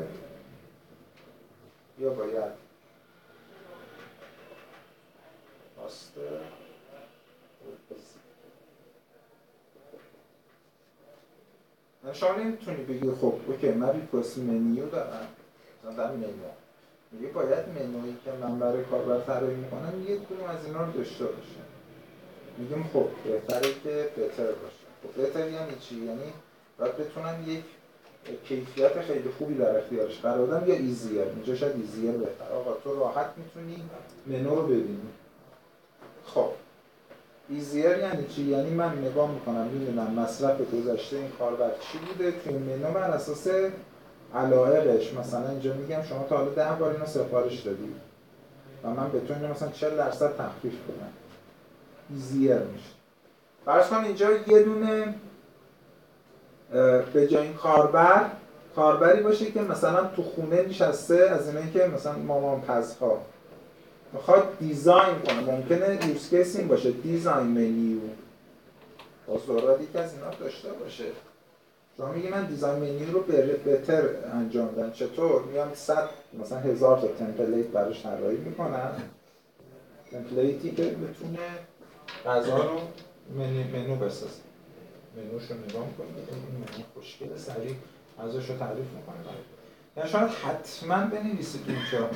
یا 1.99 2.11
باید 2.11 2.53
faster 5.77 6.41
شما 12.13 12.33
نمی‌تونی 12.33 12.85
بگی. 12.85 13.11
خب 13.11 13.35
اوکی 13.47 13.69
من 13.69 13.93
request 13.93 14.39
menu 14.39 14.89
دارم. 14.89 15.29
مثلا 15.85 16.13
منو. 16.13 16.27
میگه 17.13 17.29
باید 17.29 17.69
منویی 17.69 18.17
که 18.25 18.33
من 18.33 18.59
برای 18.59 18.85
کاربر 18.85 19.21
طراحی 19.21 19.55
می‌کنم 19.55 20.03
یک 20.09 20.21
کدوم 20.27 20.49
از 20.49 20.65
اینا 20.65 20.85
رو 20.85 20.93
داشته 20.93 21.25
باشه. 21.25 21.61
میگیم 22.59 22.91
خب 22.93 23.09
بهتره 23.25 23.75
که 23.85 24.11
بهتر 24.17 24.53
باشه. 24.53 24.87
خب 25.03 25.11
بهتر 25.23 25.49
یعنی 25.49 25.79
چی؟ 25.81 25.97
یعنی 25.97 26.33
باید 26.79 26.97
بتونم 26.97 27.45
یک 27.47 27.65
کیفیت 28.45 29.01
خیلی 29.01 29.29
خوبی 29.39 29.55
در 29.55 29.79
اختیارش 29.79 30.21
قرار 30.21 30.47
دادم 30.47 30.69
یا 30.69 30.75
easier 30.75 31.23
اینجا 31.23 31.55
شاید 31.55 31.77
easier 31.77 32.13
بهتر 32.13 32.53
آقا 32.55 32.73
تو 32.85 33.01
راحت 33.01 33.27
می‌تونی 33.37 33.83
منو 34.27 34.55
رو 34.55 34.63
ببینی. 34.63 35.09
خب. 36.27 36.49
easier 37.49 37.99
یعنی 37.99 38.27
چی؟ 38.27 38.43
یعنی 38.43 38.71
من 38.71 38.99
نگاه 38.99 39.31
می‌کنم 39.31 39.67
می‌بینم 39.67 40.15
مصرف 40.15 40.61
گذشته 40.75 41.17
این 41.17 41.31
کاربر 41.39 41.71
چی 41.81 41.99
بوده 41.99 42.31
تو 42.31 42.51
این 42.51 42.63
منو 42.63 42.93
بر 42.93 43.11
اساس 43.11 43.49
علایقش 44.35 45.15
مثلا 45.15 45.49
اینجا 45.49 45.75
میگم 45.75 46.03
شما 46.03 46.25
تا 46.29 46.37
حالا 46.37 46.51
ده 46.51 46.79
بار 46.79 46.93
اینو 46.93 47.07
سفارش 47.07 47.61
دادی 47.61 47.95
و 48.85 48.91
من 48.91 49.11
به 49.11 49.21
تو 49.21 49.35
اینو 49.35 49.49
مثلا 49.49 49.69
40 49.69 49.97
درصد 49.97 50.37
تخفیف 50.37 50.73
بدم 50.73 51.13
easier 52.11 52.59
میشه. 52.59 52.91
فرض 53.65 53.89
کن 53.89 54.05
اینجا 54.05 54.31
یه 54.47 54.63
دونه 54.63 55.15
به 57.13 57.29
جای 57.31 57.43
این 57.43 57.55
کاربر 57.55 58.31
کاربری 58.77 59.23
باشه 59.23 59.51
که 59.51 59.61
مثلا 59.61 60.07
تو 60.07 60.23
خونه 60.23 60.63
نشسته 60.63 61.17
از 61.31 61.49
اینایی 61.49 61.71
که 61.71 61.87
مثلا 61.87 62.13
مامان 62.13 62.61
پزها. 62.61 63.19
می‌خواد 64.13 64.59
design 64.59 65.19
کنه. 65.27 65.41
ممکنه 65.41 66.09
use 66.09 66.57
این 66.57 66.69
باشه. 66.69 66.91
design 66.91 67.47
menu. 67.47 68.01
بالضرورت 69.27 69.81
یکی 69.81 69.99
از 69.99 70.15
اینا 70.15 70.31
داشته 70.41 70.69
باشه. 70.69 71.05
شما 71.97 72.13
میگی 72.13 72.29
من 72.29 72.47
design 72.47 72.79
menu 72.79 73.13
رو 73.13 73.21
بهتر 73.65 74.03
انجام 74.33 74.69
دادم. 74.77 74.93
چطور؟ 74.93 75.43
میام 75.43 75.75
صد 75.75 76.09
مثلا 76.41 76.59
هزار 76.59 77.01
تا 77.01 77.07
تمپلیت 77.07 77.67
براش 77.67 78.03
طراحی 78.03 78.37
می‌کنم. 78.37 78.93
تمپلیتی 80.13 80.71
که 80.71 80.83
بتونه 80.83 81.39
غذا 82.27 82.57
رو 82.57 82.81
منو 83.39 83.97
بسازه. 83.97 84.52
منوش 85.17 85.43
رو 85.51 85.57
نگاه 85.57 85.83
این 85.99 86.55
منو 86.59 86.85
خوشگل 86.95 87.37
سریع 87.37 87.75
ازش 88.19 88.51
رو 88.51 88.57
تعریف 88.59 88.87
می‌کنه. 88.97 89.17
یعنی 89.97 90.11
شاید 90.11 90.29
حتما 90.29 90.97
بنویسید 90.97 91.61
اینجا. 91.67 92.09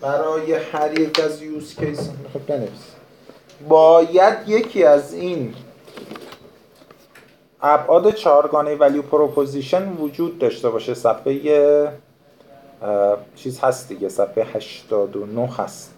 برای 0.00 0.52
هر 0.52 1.00
یک 1.00 1.20
از 1.20 1.42
یوز 1.42 1.74
کیس 1.76 2.10
خب 2.32 2.46
بنویسید 2.46 3.02
باید 3.68 4.48
یکی 4.48 4.84
از 4.84 5.14
این 5.14 5.54
ابعاد 7.62 8.14
چهارگانه 8.14 8.74
value 8.74 9.02
proposition 9.02 9.92
وجود 9.92 10.38
داشته 10.38 10.70
باشه. 10.70 10.94
صفحه 10.94 11.92
چیز 13.36 13.60
هست 13.60 13.88
دیگه. 13.88 14.08
صفحه 14.08 14.44
89 14.54 15.46
هست. 15.46 15.91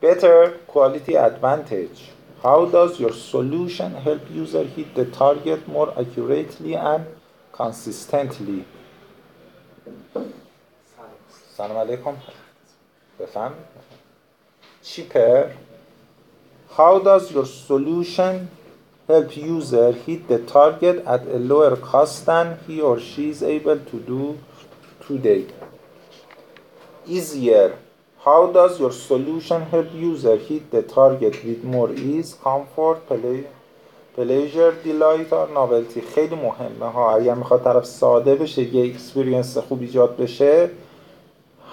better 0.00 0.36
quality 0.66 1.14
advantage 1.14 2.10
how 2.42 2.66
does 2.66 3.00
your 3.00 3.12
solution 3.12 3.94
help 3.94 4.30
user 4.30 4.64
hit 4.64 4.94
the 4.94 5.04
target 5.06 5.66
more 5.66 5.90
accurately 5.98 6.74
and 6.74 7.06
consistently 7.52 8.64
سلام 11.56 11.76
علیکم 11.78 12.14
بفهم 13.18 13.52
cheaper 14.82 15.50
how 16.76 16.98
does 16.98 17.30
your 17.34 17.46
solution 17.46 18.48
help 19.08 19.36
user 19.36 19.92
hit 19.92 20.26
the 20.28 20.38
target 20.38 21.04
at 21.14 21.26
a 21.26 21.38
lower 21.38 21.76
cost 21.76 22.26
than 22.26 22.58
he 22.66 22.80
or 22.80 22.98
she 22.98 23.28
is 23.34 23.42
able 23.42 23.78
to 23.90 24.00
do 24.00 24.38
today 25.06 25.46
easier 27.06 27.78
How 28.25 28.47
does 28.47 28.77
your 28.81 28.91
solution 28.91 29.61
help 29.71 29.93
user 29.93 30.35
hit 30.35 30.71
the 30.71 30.81
target 30.81 31.41
with 31.45 31.63
more 31.63 31.91
ease, 31.93 32.33
comfort, 32.33 32.97
pleasure, 34.15 34.73
delight 34.83 35.31
or 35.31 35.47
novelty? 35.47 36.01
خیلی 36.15 36.35
مهمه. 36.35 36.85
ها 36.85 37.15
اگر 37.15 37.33
می‌خواد 37.33 37.63
طرف 37.63 37.85
ساده 37.85 38.35
بشه 38.35 38.75
یه 38.75 38.93
اکسپریانس 38.93 39.57
خوب 39.57 39.81
ایجاد 39.81 40.17
بشه 40.17 40.69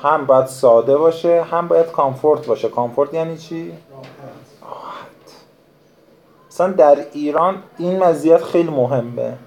هم 0.02 0.26
باید 0.26 0.46
ساده 0.46 0.96
باشه 0.96 1.42
هم 1.42 1.68
باید 1.68 1.86
comfort 1.86 2.46
باشه. 2.46 2.68
comfort 2.68 3.14
یعنی 3.14 3.38
چی؟ 3.38 3.72
راحت. 4.62 5.06
مثلا 6.50 6.72
در 6.72 7.06
ایران 7.12 7.62
این 7.78 8.02
مزیت 8.02 8.44
خیلی 8.44 8.70
مهمه. 8.70 9.38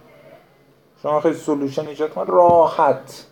شما 1.03 1.21
خیلی 1.21 1.35
solution 1.35 1.87
ایجاد 1.87 2.09
کن 2.09 2.25
راحت. 2.27 3.25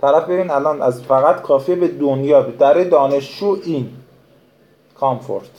طرف 0.00 0.24
ببین 0.24 0.50
الان 0.50 0.82
از 0.82 1.02
فقط 1.02 1.42
کافیه 1.42 1.74
به 1.74 1.88
دنیا 1.88 2.42
در 2.42 2.84
دانشجو 2.84 3.58
این. 3.64 3.90
comfort. 5.00 5.50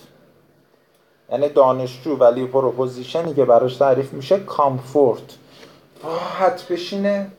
یعنی 1.32 1.50
دانشجو 1.50 2.16
value 2.16 2.46
proposition 2.46 3.26
ی 3.26 3.34
که 3.34 3.46
براش 3.46 3.76
تعریف 3.78 4.14
میشه 4.14 4.40
comfort. 4.40 5.38
راحت 6.04 6.68
بشینه. 6.68 7.32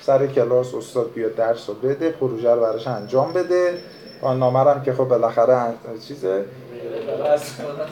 سر 0.00 0.26
کلاس 0.26 0.74
استاد 0.74 1.12
بیاد 1.12 1.34
درس 1.34 1.68
رو 1.68 1.74
بده 1.74 2.10
پروژه 2.10 2.54
رو 2.54 2.60
براش 2.60 2.86
انجام 2.86 3.32
بده. 3.32 3.78
نامرم 4.22 4.82
که 4.82 4.92
خب 4.92 5.04
بالاخره 5.04 5.74
چیزه؟ 6.08 6.44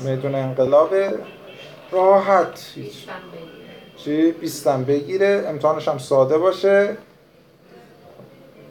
میدون 0.04 0.34
انقلاب 0.34 0.90
راحت. 1.92 2.60
چی؟ 3.96 4.32
بیستم 4.32 4.84
بگیره. 4.84 5.44
امتحانش 5.48 5.88
هم 5.88 5.98
ساده 5.98 6.38
باشه. 6.38 6.96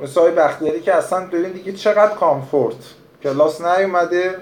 مثل 0.04 0.32
بختیاری 0.32 0.82
که 0.82 0.96
اصلا 0.96 1.28
ببین 1.28 1.52
دیگه 1.52 1.74
چقدر 1.74 2.16
کامفورت. 2.16 2.76
کلاس 3.24 3.62
نیومده. 3.62 4.36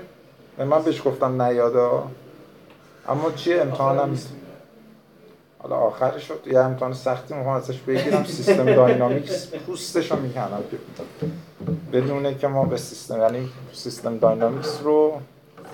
من 0.57 0.81
بهش 0.81 1.01
گفتم 1.05 1.41
نیادا 1.41 2.07
اما 3.09 3.31
چیه 3.31 3.61
امتحانم 3.61 4.17
حالا 5.59 5.75
آخرش 5.75 6.27
شد 6.27 6.39
یه 6.45 6.59
امتحان 6.59 6.93
سختی 6.93 7.33
می‌خوام 7.33 7.55
ازش 7.55 7.77
بگیرم 7.77 8.23
سیستم 8.23 8.65
داینامیکس 8.75 9.47
پوستش 9.53 10.11
رو 10.11 10.19
می‌کنم. 10.19 10.63
بدونه 11.93 12.35
که 12.35 12.47
ما 12.47 12.65
به 12.65 12.77
سیستم 12.77 13.19
یعنی 13.21 13.49
سیستم 13.73 14.17
داینامیکس 14.17 14.79
رو 14.83 15.13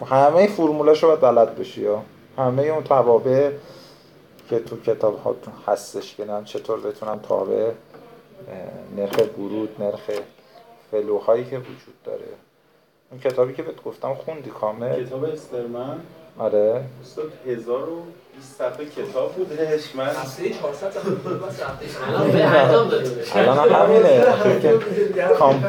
همه 0.10 0.48
فرمولاش 0.48 1.04
رو 1.04 1.10
باید 1.10 1.22
بلد 1.22 1.56
بشی 1.56 1.82
یا 1.82 2.04
همه 2.38 2.64
اون 2.64 2.84
توابع 2.84 3.52
که 4.50 4.60
تو 4.60 4.82
کتاب 4.82 5.20
ها 5.24 5.36
هستش 5.68 6.16
که 6.16 6.26
چطور 6.46 6.80
بتونم 6.80 7.20
تابع 7.30 7.72
نرخ 8.98 9.38
ورود 9.38 9.70
نرخ 9.80 10.10
فلوهایی 10.92 11.46
که 11.46 11.58
وجود 11.58 12.04
داره. 12.06 12.26
اون 13.12 13.20
کتابی 13.20 13.54
که 13.54 13.64
بهت 13.64 13.84
گفتم 13.84 14.14
خوندی 14.14 14.50
کامل؟ 14.50 15.06
کتاب 15.06 15.24
استرمن. 15.24 16.00
آره. 16.40 16.82
استاد 17.02 17.32
1020 17.48 18.56
صفحه 18.58 18.86
کتاب 18.86 19.34
بودش 19.34 19.96
من 19.96 20.06
هفته 20.08 20.50
400 20.50 20.92
صفحه 20.92 21.10
بود 21.10 21.42
بس 21.42 21.64
هفته 21.64 21.86
الان 23.40 23.70
همینه. 23.70 24.24
کام 25.40 25.64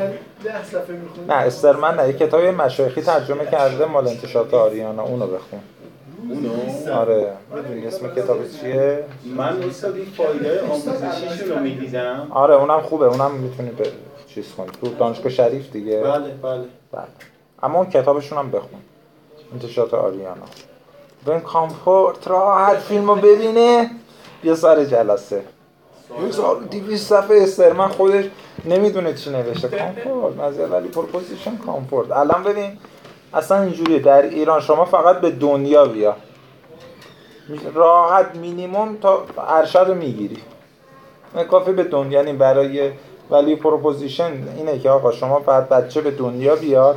نه 1.28 1.34
استرمن 1.34 1.94
نه 1.94 2.06
یه 2.06 2.12
کتاب 2.12 2.44
مشایخی 2.44 3.02
ترجمه 3.02 3.46
کرده 3.46 3.84
مال 3.84 4.08
انتشارات 4.08 4.54
آریانا. 4.54 5.02
اونو 5.02 5.26
بخون. 5.26 5.60
اونو 6.30 6.98
آره 7.00 7.32
می‌دونی 7.54 7.86
اسم 7.86 8.14
کتاب 8.14 8.38
چیه؟ 8.60 9.04
من 9.24 9.62
استاد 9.62 9.96
این 9.96 10.06
فایده 10.16 10.62
آموزشیشون 10.62 11.48
رو 11.48 11.58
می‌دیدم. 11.60 12.26
آره 12.30 12.54
اونم 12.54 12.80
خوبه 12.80 13.06
اونم 13.06 13.30
می‌تونی 13.30 13.70
به 13.70 13.92
چیز 14.28 14.52
کنی 14.56 14.68
تو 14.80 14.94
دانشگاه 14.94 15.32
شریف 15.32 15.72
دیگه. 15.72 16.00
بله 16.00 16.28
بله. 16.42 16.64
بله. 16.92 17.04
اما 17.62 17.78
اون 17.78 17.90
کتابشون 17.90 18.38
هم 18.38 18.50
بخون. 18.50 18.80
انتشارات 19.52 19.94
آریانا. 19.94 20.46
ببین 21.26 21.40
comfort 21.40 22.28
راحت 22.28 22.78
فیلم 22.78 23.10
رو 23.10 23.16
ببینه 23.16 23.90
بیا 24.42 24.54
سر 24.54 24.84
جلسه. 24.84 25.36
یه 25.36 26.68
دویست 26.70 27.08
صفحه 27.08 27.42
استرمن 27.42 27.88
خودش 27.88 28.24
نمی‌دونه 28.64 29.14
چی 29.14 29.30
نوشته. 29.30 29.68
comfort 29.68 30.36
مزیت 30.36 30.70
value 30.70 30.88
proposition 30.88 31.56
comfort 31.56 32.12
الان 32.12 32.42
ببین 32.42 32.78
اصلا 33.34 33.62
اینجوریه. 33.62 33.98
در 33.98 34.22
ایران 34.22 34.60
شما 34.60 34.84
فقط 34.84 35.20
به 35.20 35.30
دنیا 35.30 35.84
بیا. 35.84 36.16
راحت 37.74 38.36
مینیموم 38.36 38.96
تا 38.96 39.26
ارشد 39.48 39.78
رو 39.78 39.94
می‌گیری. 39.94 40.38
کافی 41.50 41.72
به 41.72 41.84
دنیا. 41.84 42.18
یعنی 42.18 42.32
برای 42.32 42.92
value 43.30 43.56
proposition 43.56 44.32
اینه 44.56 44.78
که 44.78 44.90
آقا 44.90 45.12
شما 45.12 45.38
بعد 45.38 45.68
بچه 45.68 46.00
به 46.00 46.10
دنیا 46.10 46.56
بیاد. 46.56 46.96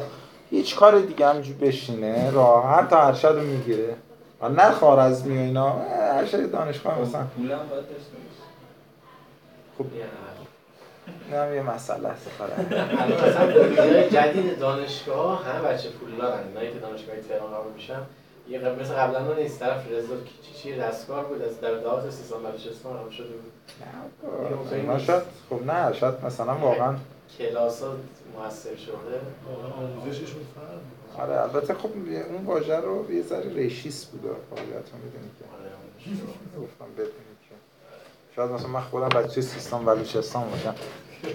هیچ 0.50 0.76
کار 0.76 1.00
دیگه 1.00 1.28
هم 1.28 1.42
بشینه. 1.62 2.32
راحت 2.32 2.90
تا 2.90 3.00
ارشد 3.00 3.28
رو 3.28 3.42
می‌گیره. 3.42 3.96
نه 4.42 4.72
خارزمی 4.72 5.38
و 5.38 5.42
اینا. 5.42 5.76
ارشد 6.14 6.52
دانشگاه 6.52 7.02
مثلا. 7.02 7.24
پولم 7.38 7.60
خب 11.30 11.36
نه 11.36 11.56
یه 11.56 11.62
مسئله 11.62 12.08
است 12.08 12.28
مثلا 12.28 14.08
جدید 14.10 14.60
دانشگاه 14.60 15.45
همه 15.45 15.62
بچه 15.62 15.90
پول 15.90 16.16
دارن. 16.16 16.48
اینایی 16.48 16.74
که 16.74 16.80
دانشگاه 16.80 17.16
تهران 17.16 17.54
قبول 17.54 17.74
میشن 17.74 18.02
یه 18.49 18.60
قبل 18.60 18.82
مثل 18.82 18.94
قبلا 18.94 19.28
اون 19.28 19.40
نیست. 19.40 19.60
طرف 19.60 19.91
رضا 19.91 20.14
چی 20.62 20.76
دستکار 20.76 21.24
بود؟ 21.24 21.41
از 21.41 21.62
در 21.62 22.10
سیستان 22.10 22.44
بلوچستان 22.44 22.98
هم 22.98 23.10
شده 23.10 23.28
بود. 23.28 23.52
نه 24.88 24.99
شاید 24.99 25.24
خب 25.49 25.64
نه 25.66 25.94
شاید 25.94 26.26
مثلا 26.26 26.56
واقعا 26.56 26.95
کلاس 27.38 27.84
ها 27.84 27.90
موثر 28.36 28.76
شده. 28.76 29.22
آموزششون 29.78 30.41
فرق 30.56 31.22
آره 31.22 31.41
البته 31.41 31.74
خب 31.74 31.90
اون 32.30 32.45
واژه 32.45 32.76
رو 32.76 33.12
یه 33.12 33.22
ذره 33.22 33.54
ریشیس 33.54 34.06
بوده 34.06 34.30
فعالیت 34.49 34.74
رو 34.76 34.98
می‌دونی 35.04 35.30
که. 35.40 35.45
گفتم 36.62 36.86
بدونی 36.94 37.10
که. 37.49 37.56
شاید 38.36 38.52
مثلا 38.52 38.68
من 38.68 38.82
خودم 38.82 39.10
بچه 39.10 39.41
سیستان 39.41 39.86
بلوچستان 39.86 40.49
باشم. 40.49 40.76
نه 41.23 41.31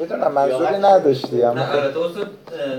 می‌دونم 0.00 0.32
منظوری 0.32 0.78
نداشتی 0.78 1.36
نه 1.36 1.46
اما 1.46 1.64
البته 1.64 2.00
استاد 2.00 2.28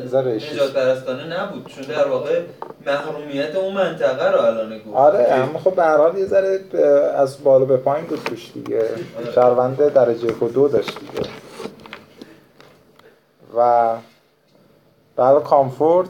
ذره 0.07 0.31
اشیز. 0.31 0.53
نجات 0.53 0.73
پرستانه 0.73 1.39
نبود 1.39 1.65
چون 1.67 1.83
در 1.83 2.07
واقع 2.07 2.41
محرومیت 2.85 3.55
اون 3.55 3.73
منطقه 3.73 4.31
رو 4.31 4.41
الان 4.41 4.77
گفت 4.77 4.87
آره 4.93 5.33
اما 5.33 5.59
خب 5.59 5.75
به 5.75 5.83
هر 5.83 5.97
حال 5.97 6.17
یه 6.17 6.25
ذره 6.25 6.59
از 7.15 7.43
بالا 7.43 7.65
به 7.65 7.77
پایین 7.77 8.05
بود 8.05 8.23
توش 8.25 8.51
دیگه. 8.53 8.89
شهرونده 9.35 9.89
درجه 9.89 10.27
یک 10.27 10.43
و 10.43 10.47
دو 10.49 10.67
داشت 10.67 10.99
دیگه. 10.99 11.29
و 13.57 13.93
برای 15.15 15.43
کامفورت 15.43 16.09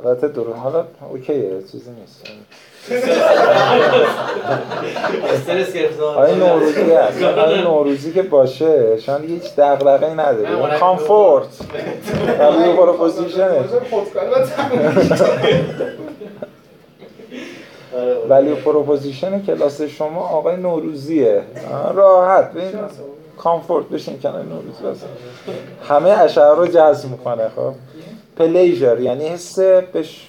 البته 0.00 0.28
درست 0.28 0.58
حالا 0.58 0.84
اوکیه 1.10 1.62
چیزی 1.72 1.90
نیست. 1.90 2.22
استرس 5.34 5.76
آیا 6.16 6.34
نوروزی 6.34 6.92
هست؟ 6.92 7.22
آیا 7.22 7.60
نوروزی 7.60 8.12
که 8.12 8.22
باشه 8.22 9.00
شما 9.00 9.18
دیگه 9.18 9.34
هیچ 9.34 9.54
دغدغه‌ای 9.56 10.14
نداری 10.14 10.54
مرکب 10.54 10.78
comfort. 10.78 11.46
value 12.40 12.72
proposition 12.72 13.56
ه 13.56 13.64
خودکاری 13.90 14.30
و 14.34 14.46
تمیز. 14.46 15.22
value 18.28 18.54
proposition 18.54 19.42
کلاس 19.42 19.82
شما 19.82 20.20
آقای 20.20 20.56
نوروزیه. 20.56 21.42
راحت. 21.94 22.52
ببین 22.52 22.70
comfort 23.38 23.88
بشین 23.88 24.20
کنار 24.20 24.42
نوروزی 24.42 24.84
بس. 24.84 24.96
همه 25.88 26.10
اشعار 26.10 26.56
رو 26.56 26.66
جذب 26.66 27.10
می‌کنه 27.10 27.48
خب. 27.56 27.72
pleasure 28.38 29.00
یعنی 29.00 29.28
حس 29.28 29.58
بش 29.58 30.28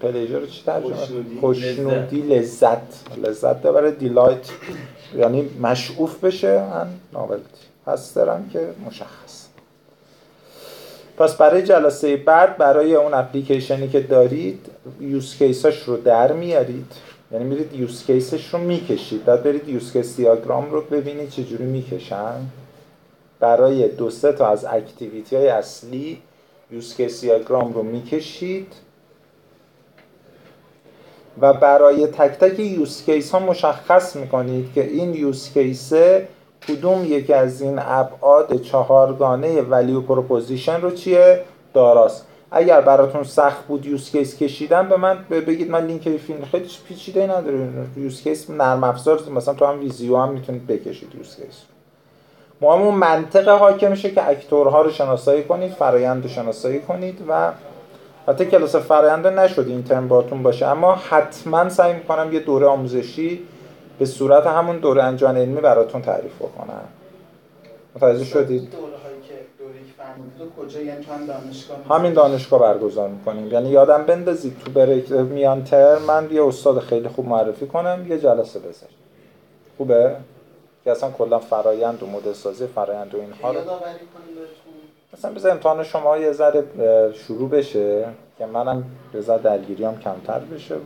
pleasure 0.00 0.38
رو 0.38 0.46
چی 0.46 0.62
ترجمه 0.66 0.96
خوشنودی. 1.40 2.22
لذت. 2.22 2.78
لذت. 3.24 3.62
ببره 3.62 3.90
delight. 3.90 4.50
یعنی 5.16 5.50
مشعوف 5.60 6.24
بشه 6.24 6.48
and 6.48 6.88
novelty 7.12 7.44
پس 7.86 8.14
دارم 8.14 8.50
که 8.52 8.60
مشخص. 8.86 9.46
پس 11.16 11.36
برای 11.36 11.62
جلسه 11.62 12.16
بعد 12.16 12.56
برای 12.56 12.94
اون 12.94 13.14
اپلیکیشنی 13.14 13.88
که 13.88 14.00
دارید 14.00 14.66
use 15.00 15.36
case 15.36 15.67
اش 15.67 15.82
رو 15.82 15.96
در 15.96 16.32
میارید. 16.32 16.92
یعنی 17.32 17.44
میرید 17.44 17.74
use 17.74 18.04
case 18.06 18.38
ش 18.38 18.54
رو 18.54 18.58
می‌کشید. 18.58 19.24
بعد 19.24 19.42
برید 19.42 19.68
use 19.68 19.92
case 19.92 20.16
diagram 20.16 20.70
رو 20.70 20.80
ببینید 20.80 21.30
چجوری 21.30 21.64
می‌کشن. 21.64 22.34
برای 23.40 23.88
دو 23.88 24.10
سه 24.10 24.32
تا 24.32 24.48
از 24.48 24.64
activity 24.64 25.36
های 25.36 25.48
اصلی 25.48 26.22
use 26.70 26.96
case 26.96 27.20
diagram 27.20 27.72
رو 27.72 27.82
می‌کشید. 27.82 28.72
و 31.40 31.52
برای 31.52 32.06
تک 32.06 32.38
تک 32.38 32.58
use 32.58 33.04
case 33.04 33.30
ها 33.30 33.38
مشخص 33.38 34.16
می‌کنید 34.16 34.72
که 34.74 34.84
این 34.84 35.14
use 35.14 35.50
case 35.54 36.13
ه 36.13 36.28
کدوم 36.68 37.04
یکی 37.04 37.32
از 37.32 37.62
این 37.62 37.78
ابعاد 37.78 38.62
چهارگانه 38.62 39.62
value 39.62 40.00
proposition 40.00 40.80
رو 40.80 40.90
چیه؟ 40.90 41.40
داراست. 41.74 42.26
اگر 42.50 42.80
براتون 42.80 43.22
سخت 43.22 43.66
بود 43.66 43.86
use 43.86 44.10
case 44.10 44.36
کشیدن 44.36 44.88
به 44.88 44.96
من 44.96 45.18
بگید 45.30 45.70
من 45.70 45.86
لینک 45.86 46.16
فیلم 46.16 46.44
خیلی 46.44 46.68
پیچیده 46.88 47.22
نداره 47.22 47.68
use 47.96 48.22
case 48.22 48.50
نرم 48.50 48.84
افزار 48.84 49.20
مثلا 49.34 49.54
تو 49.54 49.66
هم 49.66 49.80
ویزیو 49.80 50.16
هم 50.16 50.32
می‌تونید 50.32 50.66
بکشید 50.66 51.14
use 51.14 51.36
case 51.36 51.62
مهم 52.60 52.82
اون 52.82 52.94
منطق 52.94 53.48
حاکمشه 53.48 54.10
که 54.10 54.28
اکتورها 54.28 54.82
رو 54.82 54.90
شناسایی 54.90 55.44
کنید 55.44 55.72
فرایند 55.72 56.22
رو 56.22 56.28
شناسایی 56.28 56.80
کنید 56.80 57.18
و 57.28 57.52
حتی 58.28 58.46
کلاس 58.46 58.76
فرآیند 58.76 59.26
نشد 59.26 59.68
این 59.68 59.84
ترم 59.84 60.08
باتون 60.08 60.42
باشه. 60.42 60.66
اما 60.66 60.94
حتما 60.94 61.68
سعی 61.68 61.92
می‌کنم 61.92 62.32
یه 62.32 62.40
دوره 62.40 62.66
آموزشی 62.66 63.42
به 63.98 64.06
صورت 64.06 64.46
همون 64.46 64.76
دوره 64.76 65.02
انجام 65.02 65.36
علمی 65.36 65.60
براتون 65.60 66.02
تعریف 66.02 66.36
بکنم. 66.36 66.88
متوجه 67.96 68.24
شدید؟ 68.24 68.74
یعنی 70.84 71.06
همین 71.90 72.12
دانشگاه 72.12 72.60
برگزار 72.60 73.08
می‌کنیم. 73.08 73.52
یعنی 73.52 73.68
یادم 73.68 74.04
بندازید 74.04 74.58
تو 74.64 74.70
بریک 74.70 75.12
میان 75.12 75.64
ترم 75.64 76.02
من 76.02 76.28
یه 76.32 76.46
استاد 76.46 76.78
خیلی 76.78 77.08
خوب 77.08 77.28
معرفی 77.28 77.66
کنم 77.66 78.06
یه 78.08 78.18
جلسه 78.18 78.58
بذاریم. 78.58 78.96
خوبه؟ 79.76 80.16
که 80.84 80.90
اصلا 80.90 81.10
کلا 81.10 81.38
فرایند 81.38 82.02
و 82.02 82.06
مدل 82.06 82.32
سازی 82.32 82.66
فرایند 82.66 83.14
و 83.14 83.18
اینها 83.20 83.52
رو 83.52 83.60
مثلا 85.12 85.32
بذار 85.32 85.52
امتحان 85.52 85.84
شما 85.84 86.18
یه 86.18 86.32
ذره 86.32 86.64
شروع 87.12 87.48
بشه 87.48 88.04
که 88.38 88.46
منم 88.46 88.84
یه 89.14 89.20
ذره 89.20 89.42
درگیریام 89.42 89.98
کمتر 90.00 90.38
بشه 90.38 90.74
و 90.74 90.78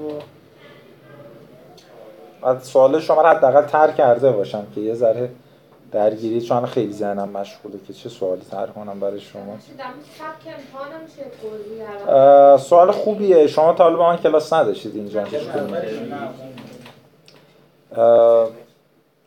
بعد 2.42 2.62
سوال 2.62 3.01
شما 3.01 3.22
رو 3.22 3.28
حداقل 3.28 3.62
تر 3.62 3.90
کرده 3.90 4.30
باشم 4.30 4.66
که 4.74 4.80
یه 4.80 4.94
ذره 4.94 5.30
درگیری 5.92 6.40
چون 6.40 6.66
خیلی 6.66 6.92
ذهنم 6.92 7.28
مشغوله 7.28 7.78
که 7.86 7.92
چه 7.92 8.09
سوالی 8.09 8.42
طرح 8.51 8.70
کنم 8.70 9.01
برای 9.01 9.20
شما. 9.20 9.56
سوال 12.59 12.90
خوبیه. 12.90 13.46
شما 13.46 13.72
با 13.72 14.10
من 14.10 14.16
کلاس 14.16 14.52
نداشتید 14.52 14.96
اینجا. 14.96 15.24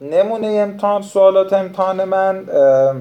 نمونه 0.01 0.47
امتحان 0.47 1.01
سوالات 1.01 1.53
امتحان 1.53 2.03
من 2.03 2.49
اه، 2.49 2.95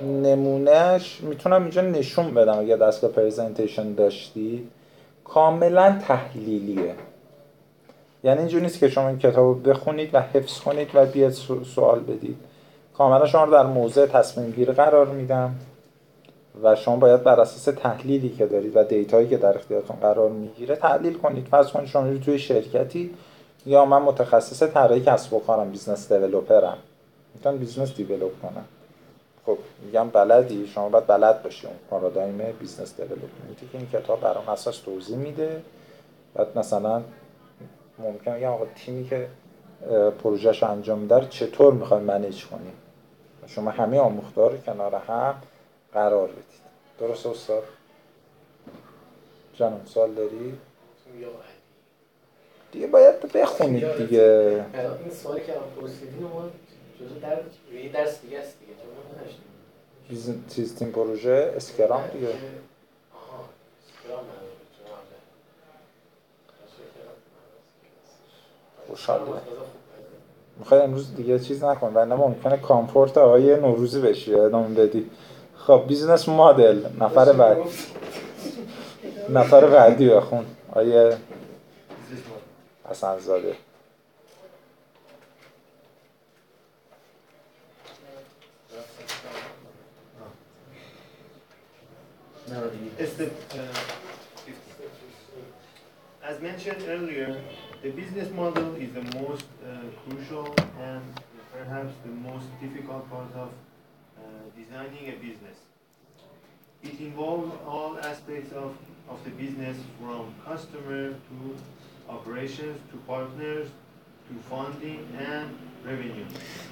نمونهش 0.00 1.20
می‌تونم 1.20 1.62
اینجا 1.62 1.82
نشون 1.82 2.34
بدم 2.34 2.58
اگر 2.58 2.76
دستگاه 2.76 3.10
پرزنتیشن 3.10 3.94
داشتید 3.94 4.70
کاملا 5.24 5.98
تحلیلیه. 6.08 6.94
یعنی 8.24 8.38
اینجوری 8.38 8.64
نیست 8.64 8.78
که 8.78 8.88
شما 8.88 9.08
این 9.08 9.18
کتاب 9.18 9.36
رو 9.36 9.54
بخونید 9.54 10.14
و 10.14 10.20
حفظ 10.20 10.60
کنید 10.60 10.88
و 10.94 11.06
بیاد 11.06 11.30
سو- 11.30 11.64
سوال 11.64 12.00
بدید. 12.00 12.36
کاملا 12.98 13.26
شما 13.26 13.44
رو 13.44 13.52
در 13.52 13.66
موضع 13.66 14.06
تصمیم 14.06 14.50
گیری 14.50 14.72
قرار 14.72 15.06
میدم 15.06 15.54
و 16.62 16.74
شما 16.74 16.96
باید 16.96 17.22
بر 17.22 17.40
اساس 17.40 17.74
تحلیلی 17.74 18.28
که 18.28 18.46
دارید 18.46 18.76
و 18.76 18.84
دیتایی 18.84 19.28
که 19.28 19.36
در 19.36 19.56
اختیارتون 19.56 19.96
قرار 19.96 20.30
می‌گیره 20.30 20.76
تحلیل 20.76 21.14
کنید. 21.14 21.46
فرض 21.46 21.68
کنید 21.68 21.88
شما 21.88 22.18
توی 22.18 22.38
شرکتی 22.38 23.10
یا 23.66 23.84
من 23.84 24.02
متخصص 24.02 24.62
طراحی 24.62 25.00
کسب 25.00 25.34
و 25.34 25.40
کارم 25.40 25.70
business 25.70 26.12
developer 26.12 26.71
م 26.71 26.78
می‌تونم 27.34 27.58
business 27.58 27.94
develop 27.94 28.42
کنم. 28.42 28.64
خب 29.46 29.58
میگم 29.84 30.08
بلدی؟ 30.08 30.66
شما 30.66 30.88
باید 30.88 31.06
بلد 31.06 31.42
باشی 31.42 31.66
اون 31.66 31.76
پارادایم 31.90 32.38
business 32.60 32.96
development 32.96 33.62
ی 33.62 33.68
که 33.72 33.78
این 33.78 33.88
کتاب 33.92 34.20
بر 34.20 34.38
اون 34.38 34.48
اساس 34.48 34.78
توضیح 34.78 35.16
میده. 35.16 35.62
بعد 36.34 36.58
مثلا 36.58 37.02
ممکن 37.98 38.38
یا 38.38 38.52
آقا 38.52 38.66
تیمی 38.66 39.08
که 39.08 39.28
پروژهش 40.22 40.62
انجام 40.62 40.98
میده 40.98 41.26
چطور 41.30 41.72
می‌خوای 41.72 42.00
manage 42.00 42.46
کنی 42.46 42.72
شما 43.46 43.70
همه 43.70 43.98
آموخته‌ها 43.98 44.50
رو 44.50 44.58
کنار 44.58 44.94
هم 44.94 45.34
قرار 45.92 46.28
بدید. 46.28 46.62
درست 47.00 47.26
استاد؟ 47.26 47.62
جانم 49.54 49.80
سوال 49.84 50.14
داری؟ 50.14 50.58
دیگه 52.72 52.86
باید 52.86 53.32
بخونید 53.32 53.96
دیگه. 53.96 54.64
این 55.04 55.10
سوالی 55.10 55.40
که 55.40 55.52
الان 55.52 55.64
پرسیدین 55.80 56.26
جزو 57.04 57.20
در 57.20 57.38
یه 57.74 57.92
درس 57.92 58.20
دیگه 58.20 58.38
است 58.38 58.56
دیگه 58.60 58.72
چیز 60.48 60.76
تیم 60.76 60.90
پروژه 60.90 61.52
اسکرام 61.56 62.06
دیگه. 62.06 62.28
خوشحال 68.88 69.20
می‌خوای 70.58 70.80
امروز 70.80 71.14
دیگه 71.16 71.38
چیز 71.38 71.64
نکن. 71.64 71.94
و 71.94 72.16
ممکنه 72.16 72.56
کامفورت 72.56 73.18
آقای 73.18 73.56
نوروزی 73.56 74.00
بشی 74.00 74.34
ادامه 74.34 74.74
بدی. 74.74 75.10
خب 75.56 75.84
بیزنس 75.88 76.28
مدل 76.28 76.86
نفر 77.00 77.32
بعد. 77.32 77.58
نفر 79.28 79.66
بعدی 79.66 80.08
بخون. 80.08 80.46
آیه 80.72 81.16
حسن 82.90 83.18
زاده. 83.18 83.56
Step, 92.52 93.32
uh, 93.54 93.66
As 96.22 96.38
mentioned 96.42 96.84
earlier, 96.86 97.40
the 97.82 97.90
business 97.90 98.30
model 98.30 98.74
is 98.74 98.92
the 98.92 99.00
most 99.18 99.46
uh, 99.64 99.68
crucial 100.04 100.54
and 100.78 101.02
perhaps 101.50 101.94
the 102.04 102.10
most 102.10 102.44
difficult 102.60 103.08
part 103.10 103.32
of 103.34 103.48
uh, 103.48 104.22
designing 104.54 105.08
a 105.08 105.12
business. 105.12 105.56
It 106.82 107.00
involves 107.00 107.54
all 107.66 107.98
aspects 107.98 108.52
of, 108.52 108.76
of 109.08 109.24
the 109.24 109.30
business 109.30 109.78
from 109.98 110.34
customer 110.44 111.12
to 111.12 111.56
operations 112.10 112.78
to 112.90 112.98
partners 113.06 113.68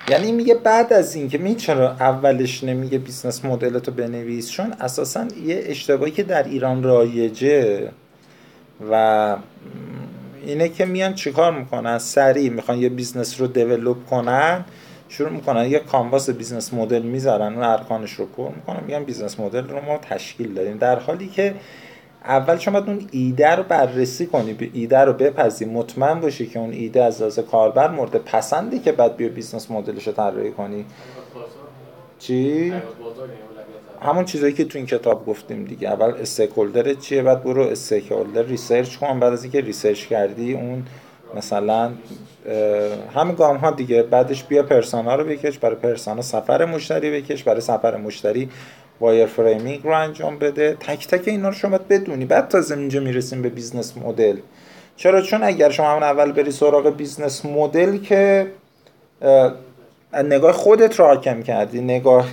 یعنی 0.09 0.33
میگه 0.33 0.55
بعد 0.55 0.93
از 0.93 1.15
این 1.15 1.29
که 1.29 1.39
می 1.39 1.57
اولش 1.69 2.65
نمیگه 2.65 2.99
بیزنس 2.99 3.45
مدل 3.45 3.79
تو 3.79 3.93
بنویس؟ 3.93 4.51
چون 4.51 4.73
اساسا 4.81 5.27
یه 5.45 5.63
اشتباهی 5.67 6.13
که 6.13 6.23
در 6.23 6.43
ایران 6.43 6.83
رایجه 6.83 7.91
و 8.91 9.37
اینه 10.47 10.69
که 10.69 10.85
میان 10.85 11.15
چیکار 11.15 11.59
می‌کنن؟ 11.59 11.99
سریع 11.99 12.51
می‌خوان 12.51 12.79
یه 12.79 12.89
business 12.89 13.41
رو 13.41 13.47
develop 13.47 14.07
کنن 14.07 14.65
شروع 15.09 15.31
می‌کنن 15.31 15.67
یه 15.67 15.79
canvas 15.79 16.31
business 16.31 16.75
model 16.75 17.03
می‌ذارن 17.03 17.55
اون 17.55 17.63
ارکانش 17.63 18.13
رو 18.13 18.27
پر 18.27 18.51
می‌کنن 18.51 18.85
میگن 18.87 19.05
business 19.05 19.41
model 19.41 19.69
رو 19.69 19.81
ما 19.81 19.99
تشکیل 19.99 20.55
داریم 20.55 20.79
در 20.79 20.99
حالی 20.99 21.29
که 21.29 21.55
اول 22.25 22.59
شما 22.59 22.79
اون 22.79 23.09
ایده 23.11 23.51
رو 23.51 23.63
بررسی 23.63 24.27
کنی 24.27 24.53
به 24.53 24.71
ایده 24.73 24.99
رو 24.99 25.13
بپذی. 25.13 25.65
مطمئن 25.65 26.21
باشی 26.21 26.47
که 26.47 26.59
اون 26.59 26.73
ایده 26.73 27.05
از 27.05 27.21
لحاظ 27.21 27.39
کاربر 27.39 27.91
مورد 27.91 28.17
پسندی 28.17 28.79
که 28.79 28.93
بعد 28.93 29.17
بیا 29.17 29.29
business 29.29 29.71
model 29.71 29.96
ش 29.96 30.07
رو 30.07 30.13
طراحی 30.13 30.51
کنی. 30.51 30.85
چی؟ 32.19 32.73
همون 34.03 34.25
چیزایی 34.25 34.53
که 34.53 34.65
تو 34.65 34.79
این 34.79 34.87
کتاب 34.87 35.27
گفتیم 35.27 35.65
دیگه. 35.65 35.89
اول 35.89 36.11
stakeholder 36.11 36.95
چیه؟ 36.95 37.23
بعد 37.23 37.45
برو 37.45 37.63
stakeholder 37.63 38.43
research 38.43 38.97
کن. 38.97 39.21
بعد 39.21 39.33
از 39.33 39.43
اینکه 39.43 39.61
research 39.61 40.07
کردی 40.07 40.55
اون 40.55 40.87
مثلا 41.37 41.93
همین 43.15 43.35
گام 43.35 43.57
ها 43.57 43.71
دیگه. 43.71 44.03
بعدش 44.03 44.45
بیا 44.45 44.63
persona 44.63 45.15
رو 45.15 45.25
بکش 45.25 45.59
برای 45.59 45.77
persona 45.77 46.23
سفر 46.23 46.65
مشتری 46.65 47.21
بکش 47.21 47.43
برای 47.43 47.61
سفر 47.61 47.97
مشتری 47.97 48.51
wire 49.01 49.27
framing 49.27 49.85
رو 49.85 49.91
انجام 49.91 50.39
بده. 50.39 50.77
تک 50.81 51.09
تک 51.09 51.29
اینا 51.29 51.49
رو 51.49 51.55
شما 51.55 51.79
بدونی. 51.79 52.25
بعد 52.25 52.49
تازه 52.49 52.79
اینجا 52.79 53.01
می‌رسیم 53.01 53.43
به 53.43 53.49
business 53.49 53.97
model 53.97 54.37
چرا؟ 54.97 55.23
چون 55.23 55.43
اگر 55.43 55.71
شما 55.71 55.91
همون 55.91 56.03
اول 56.03 56.33
بری 56.33 56.51
سراغ 56.51 56.97
business 56.97 57.45
model 57.45 57.99
که 57.99 58.47
نگاه 60.25 60.53
خودت 60.53 60.99
رو 60.99 61.07
حاکم 61.07 61.43
کردی 61.43 61.81
نگاه 61.81 62.31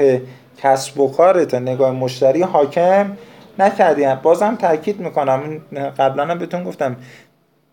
کسب 0.64 1.00
و 1.00 1.12
کارت 1.12 1.54
نگاه 1.56 1.92
مشتری 1.92 2.42
حاکم 2.42 3.18
نکردی. 3.60 4.06
بازم 4.24 4.56
تاکید 4.56 5.00
می‌کنم. 5.00 5.62
قبلا 6.00 6.26
هم 6.26 6.40
بهتون 6.40 6.64
گفتم. 6.64 6.96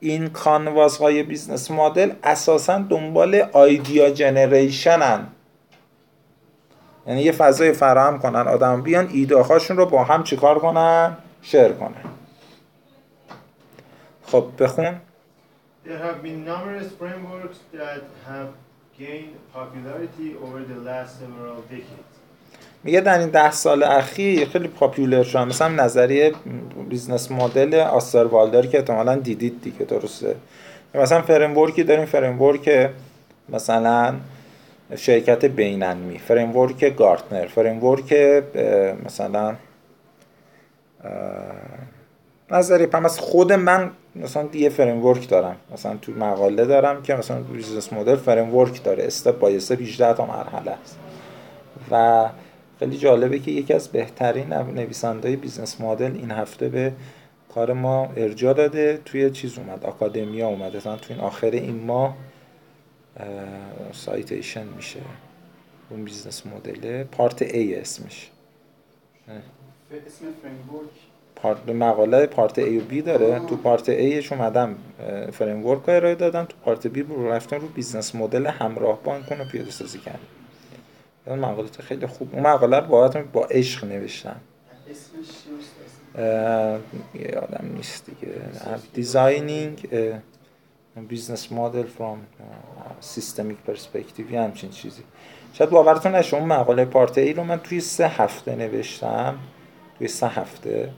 این 0.01 0.29
canvas 0.29 0.97
های 0.97 1.23
business 1.23 1.71
model 1.71 2.11
اساسا 2.25 2.79
دنبال 2.79 3.43
idea 3.53 4.11
generation 4.11 5.16
ن 5.16 5.27
یعنی 7.07 7.23
یه 7.23 7.33
فضای 7.33 7.73
فراهم 7.73 8.19
کنن 8.19 8.49
آدم 8.49 8.83
بیان 8.83 9.09
ایده 9.13 9.43
هاشون 9.43 9.77
رو 9.77 9.87
با 9.87 10.05
هم 10.05 10.23
چیکار 10.23 10.59
کنن؟ 10.59 11.17
share 11.43 11.69
کنن. 11.69 12.05
خب 14.27 14.45
بخون. 14.59 15.01
There 15.87 15.99
have 15.99 16.23
been 16.23 16.45
numerous 16.45 16.89
frameworks 17.01 17.59
that 17.73 18.03
have 18.29 18.51
gained 18.99 19.35
popularity 19.55 20.29
over 20.45 20.61
the 20.71 20.79
last 20.89 21.13
several 21.21 21.59
decades. 21.71 22.15
میگه 22.85 23.01
در 23.01 23.19
این 23.19 23.29
ده 23.29 23.51
سال 23.51 23.83
اخیر 23.83 24.49
خیلی 24.49 24.69
popular 24.69 25.23
شدن. 25.23 25.49
مثلا 25.49 25.69
نظریه 25.69 26.33
بیزنس 26.89 27.31
مدل 27.31 27.75
آستر 27.75 28.25
والدر 28.25 28.67
که 28.67 28.79
احتمالا 28.79 29.17
دیدید 29.17 29.63
دیگه 29.63 29.85
درسته. 29.85 30.37
مثلا 30.95 31.23
فریمورکی 31.23 31.85
داریم 31.85 32.05
فریمورک 32.05 32.91
مثلا 33.49 34.15
شرکت 34.97 35.45
بیننمی 35.45 36.19
فریمورک 36.19 36.97
گارتنر 36.97 37.47
فریمورک 37.47 38.13
مثلا 39.05 39.55
نظری 42.51 42.87
پم 42.87 43.05
از 43.05 43.19
خود 43.19 43.53
من 43.53 43.91
مثلا 44.17 44.49
یه 44.53 44.69
فریمورک 44.69 45.29
دارم. 45.29 45.57
مثلا 45.73 45.97
تو 45.97 46.13
مقاله 46.13 46.65
دارم 46.65 47.03
که 47.03 47.15
مثلا 47.15 47.41
بیزنس 47.41 47.93
مدل 47.93 48.17
فریمورک 48.17 48.83
داره. 48.83 49.05
استپ 49.05 49.39
بای 49.39 49.57
استپ 49.57 49.81
18 49.83 50.15
تا 50.15 50.27
مرحله 50.27 50.71
است. 50.71 50.99
و 51.91 52.27
خیلی 52.79 52.97
جالبه 52.97 53.39
که 53.39 53.51
یکی 53.51 53.75
از 53.75 53.89
بهترین 53.89 54.53
نویسنده 54.53 55.37
business 55.37 55.81
model 55.81 56.13
این 56.15 56.31
هفته 56.31 56.69
به 56.69 56.93
کار 57.55 57.73
ما 57.73 58.13
ارجا 58.17 58.53
داده. 58.53 59.01
توی 59.05 59.31
چیز 59.31 59.59
اومد؟ 59.59 59.87
Academia 59.87 60.49
اومده. 60.49 60.79
مثلا 60.79 60.97
توی 60.97 61.17
این 61.17 61.25
آخر 61.25 61.51
این 61.51 61.85
ماه 61.87 62.17
citation 63.93 64.67
میشه 64.67 65.01
اون 65.91 66.05
business 66.05 66.47
model 66.47 67.05
ه 67.05 67.13
part 67.13 67.49
A 67.49 67.57
اسمش 67.57 68.31
اسم 70.07 70.25
فریمورک 70.43 70.89
پارت 71.37 71.69
مقاله 71.69 72.27
پارت 72.27 72.61
A 72.61 72.69
و 72.69 72.81
B 72.91 73.03
داره 73.03 73.41
تو 73.47 73.57
part 73.57 73.85
A 73.87 74.33
اومدم 74.33 74.77
framework 75.33 75.83
رو 75.87 75.95
ارائه 75.95 76.15
دادم 76.15 76.45
تو 76.45 76.57
part 76.65 76.89
B 76.89 76.99
رو 76.99 77.31
رفتم 77.31 77.61
رو 77.61 77.69
business 77.69 78.15
model 78.15 78.47
همراه 78.47 79.03
بانک 79.03 79.33
رو 79.33 79.45
پیاده 79.45 79.71
سازی 79.71 79.99
کردم 79.99 80.19
اون 81.27 81.39
مقاله 81.39 81.69
خیلی 81.69 82.07
خوب 82.07 82.35
اون 82.35 82.43
مقاله 82.43 82.79
رو 82.79 82.87
با 82.87 83.09
با 83.33 83.45
عشق 83.45 83.85
نوشتم 83.85 84.41
یادم 87.15 87.71
نیست 87.77 88.07
دیگه 88.07 88.35
designing 88.95 89.89
business 91.03 91.53
model 91.53 91.83
from 91.83 92.27
systemic 93.01 93.59
perspective 93.59 94.33
یه 94.33 94.41
همچین 94.41 94.71
چیزی. 94.71 95.03
شاید 95.53 95.71
باورتون 95.71 96.15
نشه 96.15 96.37
اون 96.37 96.49
مقاله 96.49 96.85
part 96.85 97.19
A 97.19 97.33
رو 97.33 97.45
من 97.45 97.59
توی 97.59 97.81
سه 97.81 98.09
هفته 98.09 98.57
نوشتم 98.57 99.39
توی 99.99 100.09
سه 100.09 100.29
هفته 100.29 100.91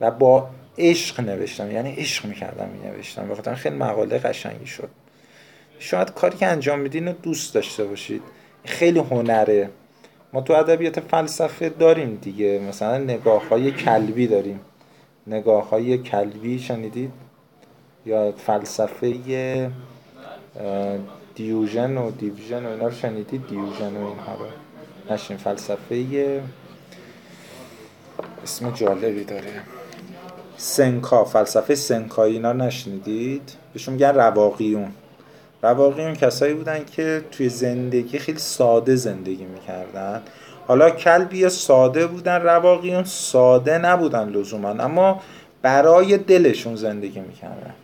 و 0.00 0.10
با 0.10 0.48
عشق 0.78 1.20
نوشتم 1.20 1.70
یعنی 1.70 1.92
عشق 1.92 2.26
می‌کردم 2.26 2.68
می 2.68 2.88
نوشتم 2.88 3.28
بخاطر 3.28 3.54
خیلی 3.54 3.76
مقاله 3.76 4.18
قشنگی 4.18 4.66
شد. 4.66 4.88
شاید 5.78 6.10
کاری 6.10 6.36
که 6.36 6.46
انجام 6.46 6.78
میدین 6.78 7.08
رو 7.08 7.12
دوست 7.12 7.54
داشته 7.54 7.84
باشید. 7.84 8.22
خیلی 8.64 8.98
هنره. 8.98 9.70
ما 10.32 10.40
تو 10.40 10.52
ادبیات 10.52 11.00
فلسفه 11.00 11.68
داریم 11.68 12.18
دیگه. 12.22 12.60
مثلا 12.68 12.98
نگاه 12.98 13.48
های 13.48 13.70
کلبی 13.72 14.26
داریم. 14.26 14.60
نگاه 15.26 15.68
های 15.68 15.98
کلبی 15.98 16.58
شنیدید؟ 16.58 17.12
یا 18.06 18.32
فلسفه 18.32 19.70
دیوژن 21.34 21.96
و 21.96 22.10
دیوژن 22.10 22.66
و 22.66 22.68
اینا 22.68 22.86
رو 22.86 22.94
شنیدید 22.94 23.48
دیوژن 23.48 23.96
و 23.96 24.06
اینها 24.06 24.34
رو. 24.38 24.46
نشین 25.14 25.36
فلسفه 25.36 26.42
اسم 28.42 28.70
جالبی 28.70 29.24
داره. 29.24 29.62
سنکا 30.56 31.24
فلسفه 31.24 31.74
سنکایی 31.74 32.34
اینا 32.34 32.52
نشنیدید؟ 32.52 33.52
بهشون 33.72 33.94
میگن 33.94 34.14
رواقیون. 34.14 34.88
رواقیون 35.62 36.14
کسایی 36.14 36.54
بودن 36.54 36.84
که 36.84 37.24
توی 37.30 37.48
زندگی 37.48 38.18
خیلی 38.18 38.38
ساده 38.38 38.96
زندگی 38.96 39.44
می‌کردن. 39.44 40.22
حالا 40.66 40.90
کلبی 40.90 41.48
ساده 41.48 42.06
بودن 42.06 42.40
رواقیون 42.42 43.04
ساده 43.04 43.78
نبودن 43.78 44.28
لزوما 44.28 44.68
اما 44.68 45.22
برای 45.62 46.18
دلشون 46.18 46.76
زندگی 46.76 47.20
می‌کردن. 47.20 47.74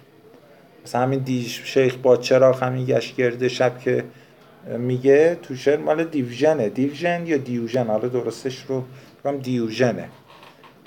مثلا 0.85 1.03
همین 1.03 1.19
دیش 1.19 1.63
شیخ 1.65 1.97
با 1.97 2.17
چراغ 2.17 2.63
همین 2.63 2.85
گشت 2.85 3.17
گرده 3.17 3.49
شب 3.49 3.79
که 3.79 4.05
میگه 4.79 5.39
تو 5.43 5.57
شعر 5.57 5.77
مال 5.77 6.05
دیوژنه. 6.05 6.69
دیوژن 6.69 7.27
یا 7.27 7.37
دیوژن؟ 7.37 7.87
حالا 7.87 8.09
درستش 8.09 8.65
رو 8.69 8.85
بگم 9.25 9.39
دیوژنه. 9.39 10.09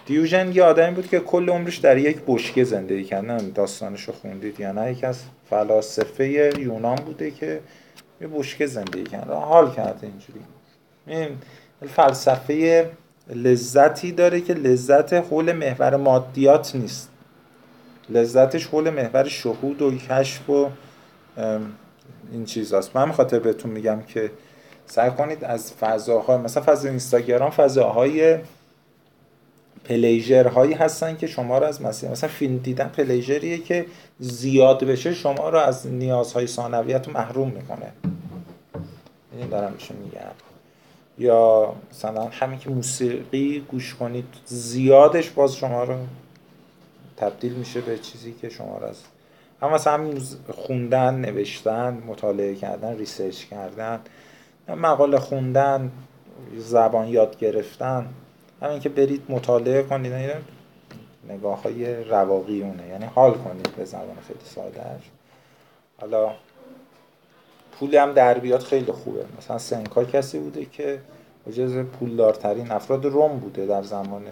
دیوژن 0.05 0.51
یه 0.51 0.63
آدمی 0.63 0.95
بود 0.95 1.07
که 1.07 1.19
کل 1.19 1.49
عمرش 1.49 1.77
در 1.77 1.97
یک 1.97 2.17
بشکه 2.27 2.63
زندگی 2.63 3.03
کرد. 3.03 3.25
نه 3.25 3.37
داستانش 3.37 4.03
رو 4.03 4.13
خوندید 4.13 4.59
یا 4.59 4.71
نه. 4.71 4.91
یکی 4.91 5.05
از 5.05 5.19
فلاسفه 5.49 6.27
یونان 6.59 6.95
بوده 6.95 7.31
که 7.31 7.59
یه 8.21 8.27
بشکه 8.27 8.65
زندگی 8.65 9.03
کرد. 9.03 9.29
حال 9.29 9.71
کرده 9.71 10.07
اینجوری. 10.07 10.39
این 11.07 11.37
فلسفه 11.95 12.89
لذتی 13.35 14.11
داره 14.11 14.41
که 14.41 14.53
لذت 14.53 15.13
حول 15.13 15.51
محور 15.51 15.95
مادیات 15.95 16.75
نیست. 16.75 17.09
لذتش 18.09 18.67
حول 18.67 18.89
محور 18.89 19.27
شهود 19.27 19.81
و 19.81 19.97
کشف 19.97 20.49
و 20.49 20.69
این 22.31 22.45
چیزاست. 22.45 22.95
من 22.95 23.11
خاطر 23.11 23.39
بهتون 23.39 23.71
میگم 23.71 24.01
که 24.01 24.31
سعی 24.85 25.11
کنید 25.11 25.43
از 25.43 25.73
فضاهای 25.73 26.37
مثلا 26.37 26.63
فضا 26.63 26.89
اینستاگرام 26.89 27.49
فضاهای 27.49 28.37
پلیژر 29.85 30.47
هایی 30.47 30.73
هستن 30.73 31.17
که 31.17 31.27
شما 31.27 31.57
رو 31.57 31.65
از 31.65 31.81
مثلا 31.81 32.11
مثلا 32.11 32.29
فیلم 32.29 32.57
دیدن 32.57 32.87
پلیژریه 32.87 33.57
که 33.57 33.85
زیاد 34.19 34.83
بشه 34.83 35.13
شما 35.13 35.49
رو 35.49 35.57
از 35.57 35.87
نیازهای 35.87 36.47
ثانویت 36.47 37.09
محروم 37.09 37.47
می‌کنه. 37.47 37.91
این 39.37 39.49
دارم 39.49 39.73
بهشون 39.73 39.97
میگم. 39.97 40.19
یا 41.17 41.73
مثلا 41.91 42.27
همین 42.31 42.59
که 42.59 42.69
موسیقی 42.69 43.65
گوش 43.71 43.95
کنید 43.95 44.25
زیادش 44.45 45.29
باز 45.29 45.55
شما 45.55 45.83
رو 45.83 45.95
تبدیل 47.17 47.53
میشه 47.53 47.81
به 47.81 47.97
چیزی 47.97 48.33
که 48.33 48.49
شما 48.49 48.77
رو 48.77 48.85
از 48.85 49.01
اما 49.61 49.75
مثلا 49.75 50.11
خوندن 50.53 51.15
نوشتن 51.15 52.03
مطالعه 52.07 52.55
کردن 52.55 52.97
ریسرچ 52.97 53.45
کردن 53.45 53.99
مقاله 54.67 55.19
خوندن 55.19 55.91
زبان 56.57 57.07
یاد 57.07 57.37
گرفتن 57.37 58.05
همین 58.61 58.79
که 58.79 58.89
برید 58.89 59.23
مطالعه 59.29 59.83
کنید 59.83 60.13
نگاه 61.29 61.61
های 61.61 62.03
رواقیونه. 62.03 62.87
یعنی 62.87 63.05
حال 63.05 63.33
کنید 63.33 63.75
به 63.77 63.85
زبان 63.85 64.17
خیلی 64.27 64.39
سادهش 64.43 65.01
حالا 66.01 66.31
پولی 67.79 67.97
هم 67.97 68.13
در 68.13 68.39
بیاد 68.39 68.59
خیلی 68.59 68.91
خوبه. 68.91 69.25
مثلا 69.37 69.57
سنکا 69.57 70.03
کسی 70.03 70.39
بوده 70.39 70.65
که 70.65 70.99
جز 71.51 71.77
پولدارترین 71.77 72.71
افراد 72.71 73.05
روم 73.05 73.39
بوده 73.39 73.65
در 73.65 73.83
زمان 73.83 74.23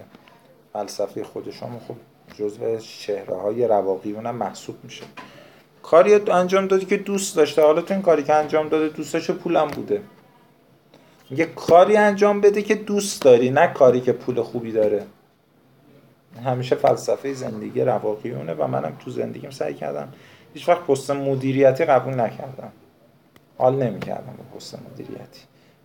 فلسفه 0.73 1.23
خودش. 1.23 1.63
هم 1.63 1.79
خب 1.87 1.95
جزو 2.37 2.77
چهره 2.77 3.35
های 3.35 3.67
رواقی 3.67 4.11
اونم 4.11 4.35
محسوب 4.35 4.75
میشه. 4.83 5.03
کاری 5.83 6.13
انجام 6.13 6.67
دادی 6.67 6.85
که 6.85 6.97
دوست 6.97 7.35
داشته. 7.35 7.61
حالا 7.61 7.81
تو 7.81 7.93
این 7.93 8.03
کاری 8.03 8.23
که 8.23 8.33
انجام 8.33 8.69
داده 8.69 8.89
دوست 8.89 9.13
داشته 9.13 9.33
پولم 9.33 9.67
بوده. 9.67 10.01
یه 11.31 11.45
کاری 11.45 11.97
انجام 11.97 12.41
بده 12.41 12.61
که 12.61 12.75
دوست 12.75 13.21
داری 13.21 13.49
نه 13.49 13.67
کاری 13.67 14.01
که 14.01 14.11
پول 14.11 14.41
خوبی 14.41 14.71
داره. 14.71 15.05
همیشه 16.45 16.75
فلسفه 16.75 17.33
زندگی 17.33 17.81
رواقیونه 17.81 18.53
و 18.53 18.67
منم 18.67 18.97
تو 18.99 19.11
زندگیم 19.11 19.49
سعی 19.49 19.73
کردم. 19.73 20.13
هیچ 20.53 20.69
وقت 20.69 20.81
پست 20.81 21.11
مدیریتی 21.11 21.85
قبول 21.85 22.13
نکردم. 22.13 22.71
حال 23.57 23.75
نمی‌کردم 23.75 24.33
به 24.37 24.57
پست 24.57 24.79
مدیریتی. 24.91 25.41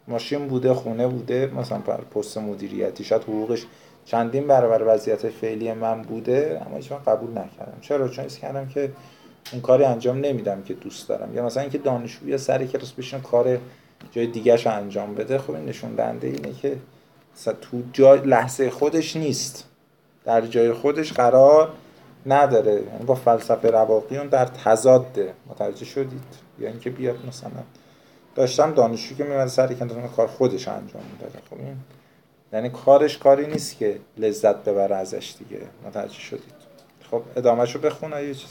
ماشین 0.09 0.49
بوده 0.49 0.75
خونه 0.75 1.09
بوده 1.09 1.53
مثلا 1.57 1.79
پست 2.15 2.39
مدیریتی. 2.39 3.05
شاید 3.05 3.23
حقوقش 3.23 3.67
چندین 4.11 4.47
برابر 4.47 4.95
وضعیت 4.95 5.29
فعلی 5.29 5.73
من 5.73 6.03
بوده 6.03 6.63
اما 6.67 6.77
هیچ 6.77 6.93
قبول 6.93 7.31
نکردم. 7.31 7.79
چرا؟ 7.81 8.09
چون 8.09 8.25
اس 8.25 8.39
کردم 8.39 8.69
که 8.69 8.93
اون 9.53 9.63
کاری 9.63 9.85
انجام 9.85 10.21
نمیدم 10.21 10.63
که 10.63 10.75
دوست 10.75 11.09
دارم. 11.09 11.35
یا 11.35 11.47
مثلا 11.47 11.63
اینکه 11.63 11.79
دانشجو 11.79 12.39
سر 12.39 12.67
کلاس 12.67 12.93
بشین 12.93 13.21
کار 13.21 13.59
جای 14.13 14.27
دیگهش 14.27 14.67
انجام 14.67 15.15
بده 15.15 15.39
خب 15.39 15.51
این 15.51 15.65
نشون 15.65 15.95
دهنده 15.95 16.27
اینه 16.27 16.53
که 16.53 16.77
تو 17.61 17.83
جای 17.93 18.21
لحظه 18.21 18.71
خودش 18.71 19.17
نیست. 19.17 19.65
در 20.25 20.41
جای 20.41 20.73
خودش 20.73 21.13
قرار 21.13 21.73
نداره. 22.27 22.73
یعنی 22.73 23.05
با 23.07 23.15
فلسفه 23.15 23.71
رواقی 23.71 24.29
در 24.29 24.45
تضاده. 24.45 25.35
متوجه 25.51 25.85
شدید؟ 25.85 26.23
یا 26.59 26.69
اینکه 26.69 26.91
بیاد 26.91 27.27
مثلا 27.29 27.51
داشتم 28.35 28.73
دانشجو 28.75 29.15
که 29.15 29.25
میاد 29.25 29.49
سر 29.49 29.75
کار 30.17 30.27
خودش 30.27 30.69
انجام 30.69 31.03
می‌داده. 31.13 31.39
خب 31.51 31.57
این 31.59 31.77
یعنی 32.53 32.71
کارش 32.71 33.19
کاری 33.19 33.47
نیست 33.47 33.79
که 33.79 34.01
لذت 34.17 34.57
ببره 34.57 34.97
ازش 34.97 35.35
دیگه. 35.39 35.67
متوجه 35.87 36.21
شدید. 36.21 36.59
خب 37.11 37.23
ادامهشو 37.37 37.79
بخون 37.79 38.13
یه 38.13 38.35
چیز 38.35 38.51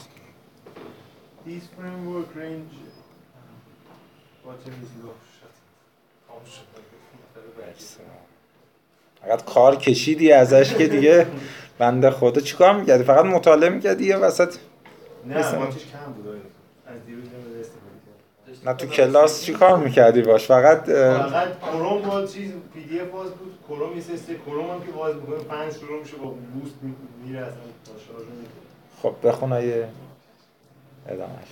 These 1.46 1.80
framework 1.80 2.38
range 2.38 2.88
فقط 9.22 9.44
کار 9.44 9.76
کشیدی 9.76 10.32
ازش 10.32 10.74
که 10.74 10.88
دیگه 10.88 11.26
بنده 11.78 12.10
خدا 12.10 12.40
چیکار 12.40 12.80
می‌کردی؟ 12.80 13.04
فقط 13.04 13.24
مطالعه 13.24 13.70
می‌کردی 13.70 14.06
یه 14.06 14.16
وسط؟ 14.16 14.54
نه 15.26 15.54
ماتش 15.54 15.86
کم 15.86 16.12
بود. 16.12 16.42
از 16.86 17.06
دیروز 17.06 17.28
نه 18.64 18.74
تو 18.74 18.86
کلاس 18.86 19.42
چی 19.42 19.52
کار 19.52 19.76
می‌کردی 19.78 20.22
باش؟ 20.22 20.46
فقط 20.46 20.84
فقط 20.84 21.60
کروم 21.60 22.02
با 22.02 22.26
چیز 22.26 22.52
پی 22.74 22.84
دی 22.84 23.00
اف 23.00 23.08
باز 23.08 23.30
بود. 23.30 23.58
کروم 23.68 23.96
یه 23.96 24.02
سسته 24.02 24.34
کروم 24.46 24.70
هم 24.70 24.82
که 24.86 24.92
باز 24.92 25.14
می‌کنه 25.16 25.36
پنج 25.38 25.72
شروع 25.72 26.00
میشه 26.00 26.16
با 26.16 26.24
بوست 26.24 26.74
میره 27.24 27.40
اصلا 27.40 27.52
خب 29.02 29.14
بخون 29.22 29.52
ادامهش 29.52 31.48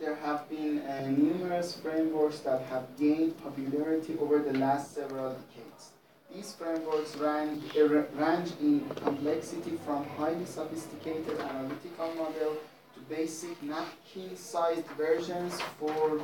There 0.00 0.18
have 0.26 0.48
been 0.50 0.82
uh, 0.82 1.06
numerous 1.06 1.68
frameworks 1.84 2.40
that 2.40 2.60
have 2.72 2.86
gained 2.98 3.40
popularity 3.44 4.14
over 4.22 4.40
the 4.48 4.58
last 4.58 4.86
several 4.98 5.30
decades. 5.38 5.91
These 6.34 6.54
frameworks 6.54 7.14
range, 7.16 7.62
eh, 7.76 7.82
range 8.16 8.52
in 8.58 8.88
complexity 8.96 9.78
from 9.84 10.06
highly 10.16 10.46
sophisticated 10.46 11.38
analytical 11.38 12.14
model 12.14 12.56
to 12.94 13.00
basic 13.10 13.62
napkin-sized 13.62 14.86
versions 14.96 15.60
for 15.78 16.22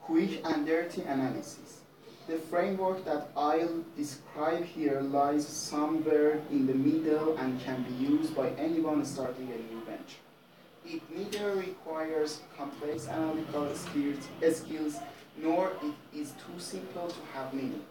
quick 0.00 0.40
and 0.46 0.64
dirty 0.64 1.02
analysis. 1.02 1.80
The 2.26 2.38
framework 2.38 3.04
that 3.04 3.28
I'll 3.36 3.84
describe 3.98 4.64
here 4.64 5.02
lies 5.02 5.46
somewhere 5.46 6.40
in 6.50 6.66
the 6.66 6.74
middle 6.74 7.36
and 7.36 7.60
can 7.60 7.82
be 7.82 7.92
used 7.92 8.34
by 8.34 8.48
anyone 8.50 9.04
starting 9.04 9.52
a 9.52 9.58
new 9.74 9.84
venture. 9.84 10.24
It 10.86 11.02
neither 11.14 11.54
requires 11.54 12.40
complex 12.56 13.08
analytical 13.08 13.74
skills, 13.74 14.26
skills 14.52 14.96
nor 15.36 15.72
it 15.82 15.94
is 16.16 16.32
too 16.32 16.58
simple 16.58 17.08
to 17.08 17.20
have 17.34 17.52
meaning. 17.52 17.84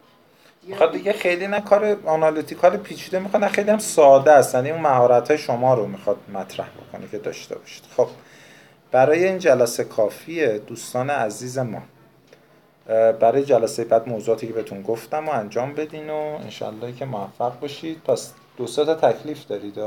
می‌خواد 0.64 0.92
دیگه 0.92 1.14
خیلی 1.14 1.48
نه 1.48 1.62
کار 1.62 1.98
آنالیتیکال 2.06 2.78
پیچیده 2.78 3.20
می‌خواد 3.20 3.44
نه 3.44 3.50
خیلی 3.50 3.72
هم 3.72 3.78
ساده 3.78 4.32
است. 4.32 4.56
یعنی 4.56 4.72
اون 4.72 4.82
مهارت 4.82 5.28
های 5.28 5.38
شما 5.38 5.74
رو 5.74 5.88
می‌خواد 5.88 6.18
مطرح 6.34 6.68
بکنه 6.70 7.08
که 7.12 7.18
داشته 7.18 7.56
باشید. 7.56 7.84
خب 7.98 8.08
برای 8.92 9.26
این 9.26 9.38
جلسه 9.38 9.84
کافیه 9.84 10.58
دوستان 10.58 11.10
عزیز 11.10 11.58
ما. 11.58 11.82
برای 13.20 13.46
جلسه 13.46 13.84
بعد 13.84 14.10
موضوعاتی 14.10 14.48
که 14.48 14.54
بهتون 14.54 14.82
گفتم 14.82 15.28
و 15.28 15.32
انجام 15.32 15.74
بدین 15.74 16.10
و 16.10 16.38
انشالله 16.44 16.92
که 16.92 17.06
موفق 17.06 17.60
باشید. 17.60 18.04
پس 18.04 18.34
دو 18.58 18.66
تا 18.66 18.96
تکلیف 18.96 19.46
دارید. 19.48 19.78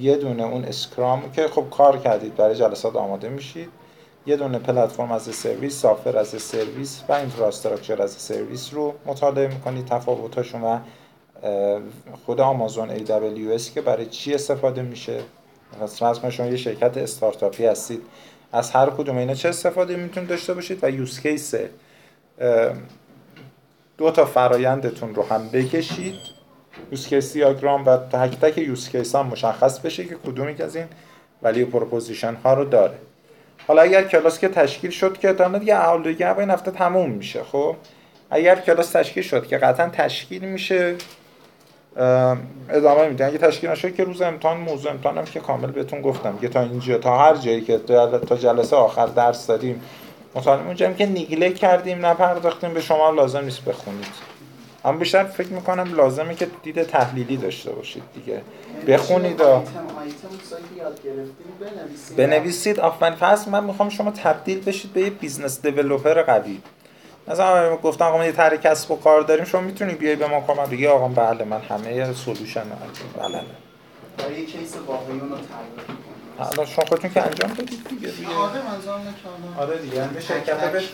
یه 0.00 0.16
دونه 0.16 0.42
اون 0.42 0.64
Scrum 0.64 1.32
که 1.32 1.48
خب 1.48 1.64
کار 1.70 1.98
کردید 1.98 2.36
برای 2.36 2.54
جلسات 2.54 2.96
آماده 2.96 3.28
میشید. 3.28 3.68
یه 4.26 4.36
دونه 4.36 4.58
platform 4.58 5.12
as 5.12 5.22
a 5.22 5.29
service 5.29 5.80
software 5.80 6.18
as 6.18 6.28
a 6.28 6.37
service 6.37 7.02
و 7.08 7.12
infrastructure 7.12 8.02
as 8.02 8.10
a 8.10 8.18
service 8.18 8.74
رو 8.74 8.94
مطالعه 9.06 9.48
می‌کنید 9.48 9.86
تفاوتاشون 9.86 10.62
و 10.62 10.78
خود 12.26 12.40
آمازون 12.40 12.98
AWS 12.98 13.62
که 13.62 13.80
برای 13.80 14.06
چی 14.06 14.34
استفاده 14.34 14.82
میشه؟ 14.82 15.20
مثلا 15.82 16.30
شما 16.30 16.46
یه 16.46 16.56
شرکت 16.56 16.96
استارتاپی 16.96 17.66
هستید. 17.66 18.02
از 18.52 18.70
هر 18.70 18.90
کدوم 18.90 19.16
اینا 19.16 19.34
چه 19.34 19.48
استفاده 19.48 19.96
می‌تونید 19.96 20.28
داشته 20.28 20.54
باشید 20.54 20.84
و 20.84 20.90
use 20.90 21.20
case 21.20 21.54
دو 23.98 24.10
تا 24.10 24.24
فرایندتون 24.24 25.14
رو 25.14 25.22
هم 25.22 25.48
بکشید. 25.48 26.14
use 26.92 27.06
case 27.06 27.32
diagram 27.32 27.86
و 27.86 27.96
تک 27.96 28.40
تک 28.40 28.58
use 28.58 28.88
case 28.88 29.14
هم 29.14 29.26
مشخص 29.26 29.80
بشه 29.80 30.04
که 30.04 30.14
کدومی 30.14 30.62
از 30.62 30.76
این 30.76 30.86
value 31.42 31.64
proposition 31.64 32.34
ها 32.34 32.54
رو 32.54 32.64
داره. 32.64 32.98
حالا 33.66 33.82
اگر 33.82 34.02
کلاس 34.02 34.38
که 34.38 34.48
تشکیل 34.48 34.90
شد 34.90 35.18
که 35.18 35.32
تا 35.32 35.58
دیگه 35.58 35.74
اول 35.74 36.02
دیگه 36.02 36.38
این 36.38 36.50
هفته 36.50 36.70
تموم 36.70 37.10
میشه 37.10 37.42
خب؟ 37.44 37.76
اگر 38.30 38.56
کلاس 38.56 38.90
تشکیل 38.90 39.22
شد 39.22 39.46
که 39.46 39.58
قطعا 39.58 39.88
تشکیل 39.88 40.44
میشه 40.44 40.94
ادامه 42.70 43.08
میدن 43.08 43.26
اگه 43.26 43.38
تشکیل 43.38 43.70
نشد 43.70 43.94
که 43.94 44.04
روز 44.04 44.22
امتحان 44.22 44.56
موضوع 44.56 44.92
امتحانم 44.92 45.24
که 45.24 45.40
کامل 45.40 45.70
بهتون 45.70 46.02
گفتم 46.02 46.38
که 46.38 46.48
تا 46.48 46.60
اینجا 46.60 46.98
تا 46.98 47.18
هر 47.18 47.34
جایی 47.34 47.60
که 47.60 47.78
تا 48.28 48.36
جلسه 48.36 48.76
آخر 48.76 49.06
درس 49.06 49.46
دادیم 49.46 49.82
مطالعه 50.34 50.66
اونجا 50.66 50.92
که 50.92 51.06
نگاه 51.06 51.50
کردیم 51.50 52.06
نپرداختیم 52.06 52.74
به 52.74 52.80
شما 52.80 53.10
لازم 53.10 53.44
نیست 53.44 53.64
بخونید. 53.64 54.35
اما 54.86 54.98
بیشتر 54.98 55.24
فکر 55.24 55.48
می‌کنم 55.48 55.94
لازمه 55.94 56.34
که 56.34 56.48
دید 56.62 56.82
تحلیلی 56.82 57.36
داشته 57.36 57.72
باشید 57.72 58.02
دیگه. 58.14 58.42
بخونید 58.88 59.40
و 59.40 59.62
بنویسید. 62.16 62.80
آفرین. 62.80 63.14
فصل 63.14 63.50
من 63.50 63.64
می‌خوام 63.64 63.88
شما 63.88 64.10
تبدیل 64.10 64.64
بشید 64.64 64.92
به 64.92 65.00
یه 65.00 65.10
business 65.10 65.62
developer 65.62 66.22
قوی. 66.22 66.60
مثلا 67.28 67.76
گفتم 67.76 68.04
آقا 68.04 68.24
یه 68.24 68.32
طرح 68.32 68.56
کسب 68.56 68.90
و 68.90 68.96
کار 68.96 69.20
داریم 69.20 69.44
شما 69.44 69.60
می‌تونی 69.60 69.94
بیای 69.94 70.16
به 70.16 70.26
ما 70.26 70.40
کمک 70.40 70.68
بگی؟ 70.68 70.86
آقا 70.86 71.08
بله 71.08 71.44
من 71.44 71.60
همه 71.60 72.12
solution 72.12 72.62
بله. 73.18 73.40
برای 74.18 74.46
case 74.46 74.74
واقعی 74.86 75.20
اون 75.20 75.30
رو 75.30 75.36
حالا 76.38 76.64
شما 76.64 76.84
خودتون 76.84 77.10
که 77.10 77.22
انجام 77.22 77.50
دادید 77.50 77.88
دیگه. 77.88 78.08
آره 78.08 78.60
انجام 78.74 79.00
نکردم 79.00 79.58
آره. 79.58 79.78
دیگه 79.78 80.20
شرکت 80.20 80.64